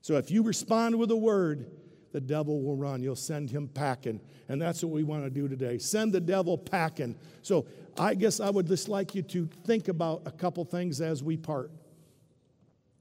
So 0.00 0.16
if 0.16 0.30
you 0.30 0.42
respond 0.42 0.98
with 0.98 1.10
the 1.10 1.16
word, 1.16 1.70
the 2.12 2.20
devil 2.20 2.62
will 2.62 2.76
run. 2.76 3.02
You'll 3.02 3.14
send 3.14 3.50
him 3.50 3.68
packing. 3.68 4.20
And 4.48 4.60
that's 4.60 4.82
what 4.82 4.92
we 4.92 5.04
want 5.04 5.24
to 5.24 5.30
do 5.30 5.46
today. 5.46 5.78
Send 5.78 6.12
the 6.12 6.20
devil 6.20 6.58
packing. 6.58 7.14
So 7.42 7.66
I 7.98 8.14
guess 8.14 8.40
I 8.40 8.50
would 8.50 8.66
just 8.66 8.88
like 8.88 9.14
you 9.14 9.22
to 9.22 9.48
think 9.64 9.88
about 9.88 10.22
a 10.26 10.30
couple 10.30 10.64
things 10.64 11.00
as 11.00 11.22
we 11.22 11.36
part. 11.36 11.70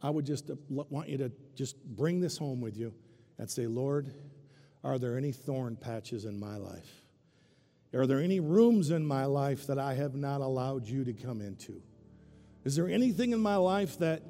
I 0.02 0.10
would 0.10 0.26
just 0.26 0.50
uh, 0.50 0.56
want 0.70 1.10
you 1.10 1.18
to 1.18 1.32
just 1.56 1.84
bring 1.84 2.20
this 2.20 2.38
home 2.38 2.62
with 2.62 2.78
you 2.78 2.94
and 3.38 3.50
say, 3.50 3.68
Lord, 3.68 4.14
are 4.84 4.98
there 4.98 5.18
any 5.18 5.32
thorn 5.32 5.76
patches 5.76 6.26
in 6.26 6.40
my 6.40 6.58
life? 6.58 7.04
Are 7.94 8.06
there 8.06 8.20
any 8.20 8.40
rooms 8.40 8.92
in 8.92 9.06
my 9.06 9.26
life 9.26 9.68
that 9.68 9.80
I 9.80 9.96
have 9.96 10.16
not 10.16 10.42
allowed 10.42 10.88
you 10.88 11.04
to 11.04 11.14
come 11.14 11.42
into? 11.42 11.82
Is 12.64 12.76
there 12.76 12.88
anything 12.88 13.32
in 13.32 13.40
my 13.40 13.56
life 13.56 13.98
that 14.00 14.22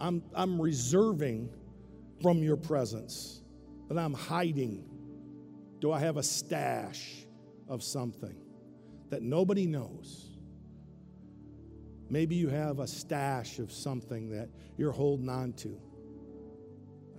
I'm, 0.00 0.22
I'm 0.34 0.60
reserving 0.60 1.50
from 2.20 2.42
your 2.42 2.56
presence, 2.56 3.40
that 3.88 3.98
I'm 3.98 4.14
hiding? 4.14 4.84
Do 5.80 5.92
I 5.92 6.00
have 6.00 6.16
a 6.16 6.22
stash 6.22 7.26
of 7.68 7.82
something 7.82 8.34
that 9.10 9.22
nobody 9.22 9.66
knows? 9.66 10.36
Maybe 12.08 12.36
you 12.36 12.48
have 12.48 12.78
a 12.78 12.86
stash 12.86 13.58
of 13.58 13.72
something 13.72 14.30
that 14.30 14.48
you're 14.76 14.92
holding 14.92 15.28
on 15.28 15.52
to. 15.54 15.80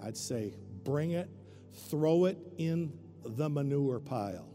I'd 0.03 0.17
say 0.17 0.53
bring 0.83 1.11
it, 1.11 1.29
throw 1.89 2.25
it 2.25 2.37
in 2.57 2.93
the 3.25 3.49
manure 3.49 3.99
pile. 3.99 4.47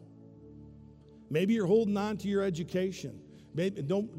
Maybe 1.31 1.55
you're 1.55 1.67
holding 1.67 1.97
on 1.97 2.17
to 2.19 2.29
your 2.29 2.43
education. 2.43 3.21
Maybe, 3.55 3.83
don't, 3.83 4.11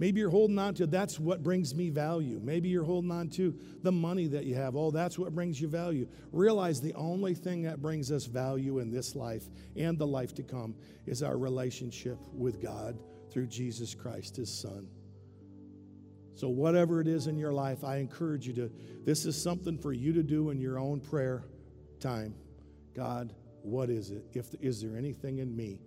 maybe 0.00 0.18
you're 0.18 0.30
holding 0.30 0.58
on 0.58 0.74
to 0.74 0.86
that's 0.88 1.20
what 1.20 1.44
brings 1.44 1.74
me 1.74 1.90
value. 1.90 2.40
Maybe 2.42 2.68
you're 2.68 2.82
holding 2.82 3.12
on 3.12 3.28
to 3.30 3.54
the 3.84 3.92
money 3.92 4.26
that 4.26 4.44
you 4.44 4.56
have. 4.56 4.74
Oh, 4.74 4.90
that's 4.90 5.16
what 5.16 5.32
brings 5.32 5.60
you 5.60 5.68
value. 5.68 6.08
Realize 6.32 6.80
the 6.80 6.94
only 6.94 7.34
thing 7.34 7.62
that 7.62 7.80
brings 7.80 8.10
us 8.10 8.26
value 8.26 8.80
in 8.80 8.90
this 8.90 9.14
life 9.14 9.44
and 9.76 9.96
the 9.96 10.06
life 10.06 10.34
to 10.34 10.42
come 10.42 10.74
is 11.06 11.22
our 11.22 11.38
relationship 11.38 12.18
with 12.32 12.60
God 12.60 12.98
through 13.30 13.46
Jesus 13.46 13.94
Christ, 13.94 14.36
his 14.36 14.52
Son. 14.52 14.88
So, 16.34 16.48
whatever 16.48 17.00
it 17.00 17.06
is 17.06 17.28
in 17.28 17.36
your 17.36 17.52
life, 17.52 17.84
I 17.84 17.98
encourage 17.98 18.46
you 18.46 18.54
to, 18.54 18.72
this 19.04 19.26
is 19.26 19.40
something 19.40 19.78
for 19.78 19.92
you 19.92 20.12
to 20.14 20.22
do 20.22 20.50
in 20.50 20.58
your 20.58 20.78
own 20.78 21.00
prayer 21.00 21.44
time. 22.00 22.34
God, 22.96 23.34
what 23.62 23.90
is 23.90 24.10
it? 24.10 24.24
If, 24.32 24.54
is 24.60 24.80
there 24.80 24.96
anything 24.96 25.38
in 25.38 25.54
me 25.54 25.80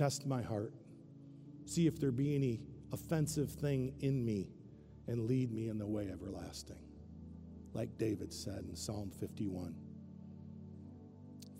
Test 0.00 0.26
my 0.26 0.40
heart. 0.40 0.72
See 1.70 1.86
if 1.86 2.00
there 2.00 2.10
be 2.10 2.34
any 2.34 2.58
offensive 2.92 3.48
thing 3.48 3.94
in 4.00 4.24
me 4.24 4.48
and 5.06 5.28
lead 5.28 5.52
me 5.52 5.68
in 5.68 5.78
the 5.78 5.86
way 5.86 6.10
everlasting. 6.10 6.80
Like 7.74 7.96
David 7.96 8.32
said 8.32 8.64
in 8.68 8.74
Psalm 8.74 9.12
51. 9.20 9.72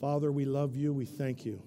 Father, 0.01 0.33
we 0.33 0.45
love 0.45 0.75
you. 0.75 0.93
We 0.93 1.05
thank 1.05 1.47
you. 1.47 1.63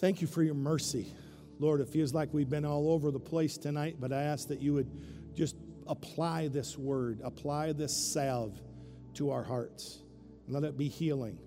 Thank 0.00 0.20
you 0.20 0.26
for 0.26 0.42
your 0.42 0.52
mercy. 0.54 1.14
Lord, 1.58 1.80
it 1.80 1.88
feels 1.88 2.12
like 2.12 2.34
we've 2.34 2.50
been 2.50 2.66
all 2.66 2.92
over 2.92 3.10
the 3.10 3.18
place 3.18 3.56
tonight, 3.56 3.96
but 3.98 4.12
I 4.12 4.24
ask 4.24 4.46
that 4.48 4.60
you 4.60 4.74
would 4.74 4.90
just 5.34 5.56
apply 5.86 6.48
this 6.48 6.76
word, 6.76 7.22
apply 7.24 7.72
this 7.72 7.96
salve 7.96 8.60
to 9.14 9.30
our 9.30 9.42
hearts. 9.42 10.00
Let 10.46 10.62
it 10.62 10.76
be 10.76 10.88
healing. 10.88 11.38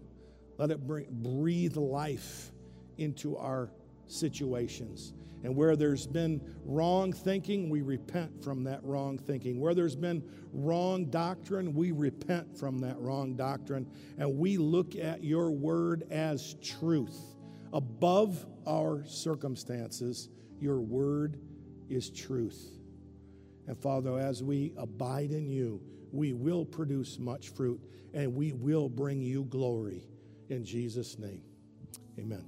Let 0.57 0.71
it 0.71 0.87
bring, 0.87 1.05
breathe 1.11 1.77
life 1.77 2.51
into 2.97 3.37
our 3.37 3.69
situations. 4.11 5.13
And 5.43 5.55
where 5.55 5.75
there's 5.75 6.05
been 6.05 6.41
wrong 6.65 7.13
thinking, 7.13 7.69
we 7.69 7.81
repent 7.81 8.43
from 8.43 8.63
that 8.65 8.83
wrong 8.83 9.17
thinking. 9.17 9.59
Where 9.59 9.73
there's 9.73 9.95
been 9.95 10.21
wrong 10.51 11.05
doctrine, 11.05 11.73
we 11.73 11.91
repent 11.91 12.57
from 12.57 12.79
that 12.79 12.99
wrong 12.99 13.35
doctrine. 13.35 13.89
And 14.17 14.37
we 14.37 14.57
look 14.57 14.95
at 14.95 15.23
your 15.23 15.51
word 15.51 16.03
as 16.11 16.55
truth. 16.61 17.37
Above 17.71 18.45
our 18.67 19.05
circumstances, 19.05 20.29
your 20.59 20.81
word 20.81 21.39
is 21.89 22.09
truth. 22.09 22.79
And 23.67 23.77
Father, 23.77 24.19
as 24.19 24.43
we 24.43 24.73
abide 24.77 25.31
in 25.31 25.47
you, 25.47 25.81
we 26.11 26.33
will 26.33 26.65
produce 26.65 27.19
much 27.19 27.49
fruit 27.49 27.79
and 28.13 28.33
we 28.33 28.51
will 28.51 28.89
bring 28.89 29.21
you 29.21 29.45
glory. 29.45 30.03
In 30.49 30.65
Jesus' 30.65 31.19
name, 31.19 31.43
amen. 32.17 32.43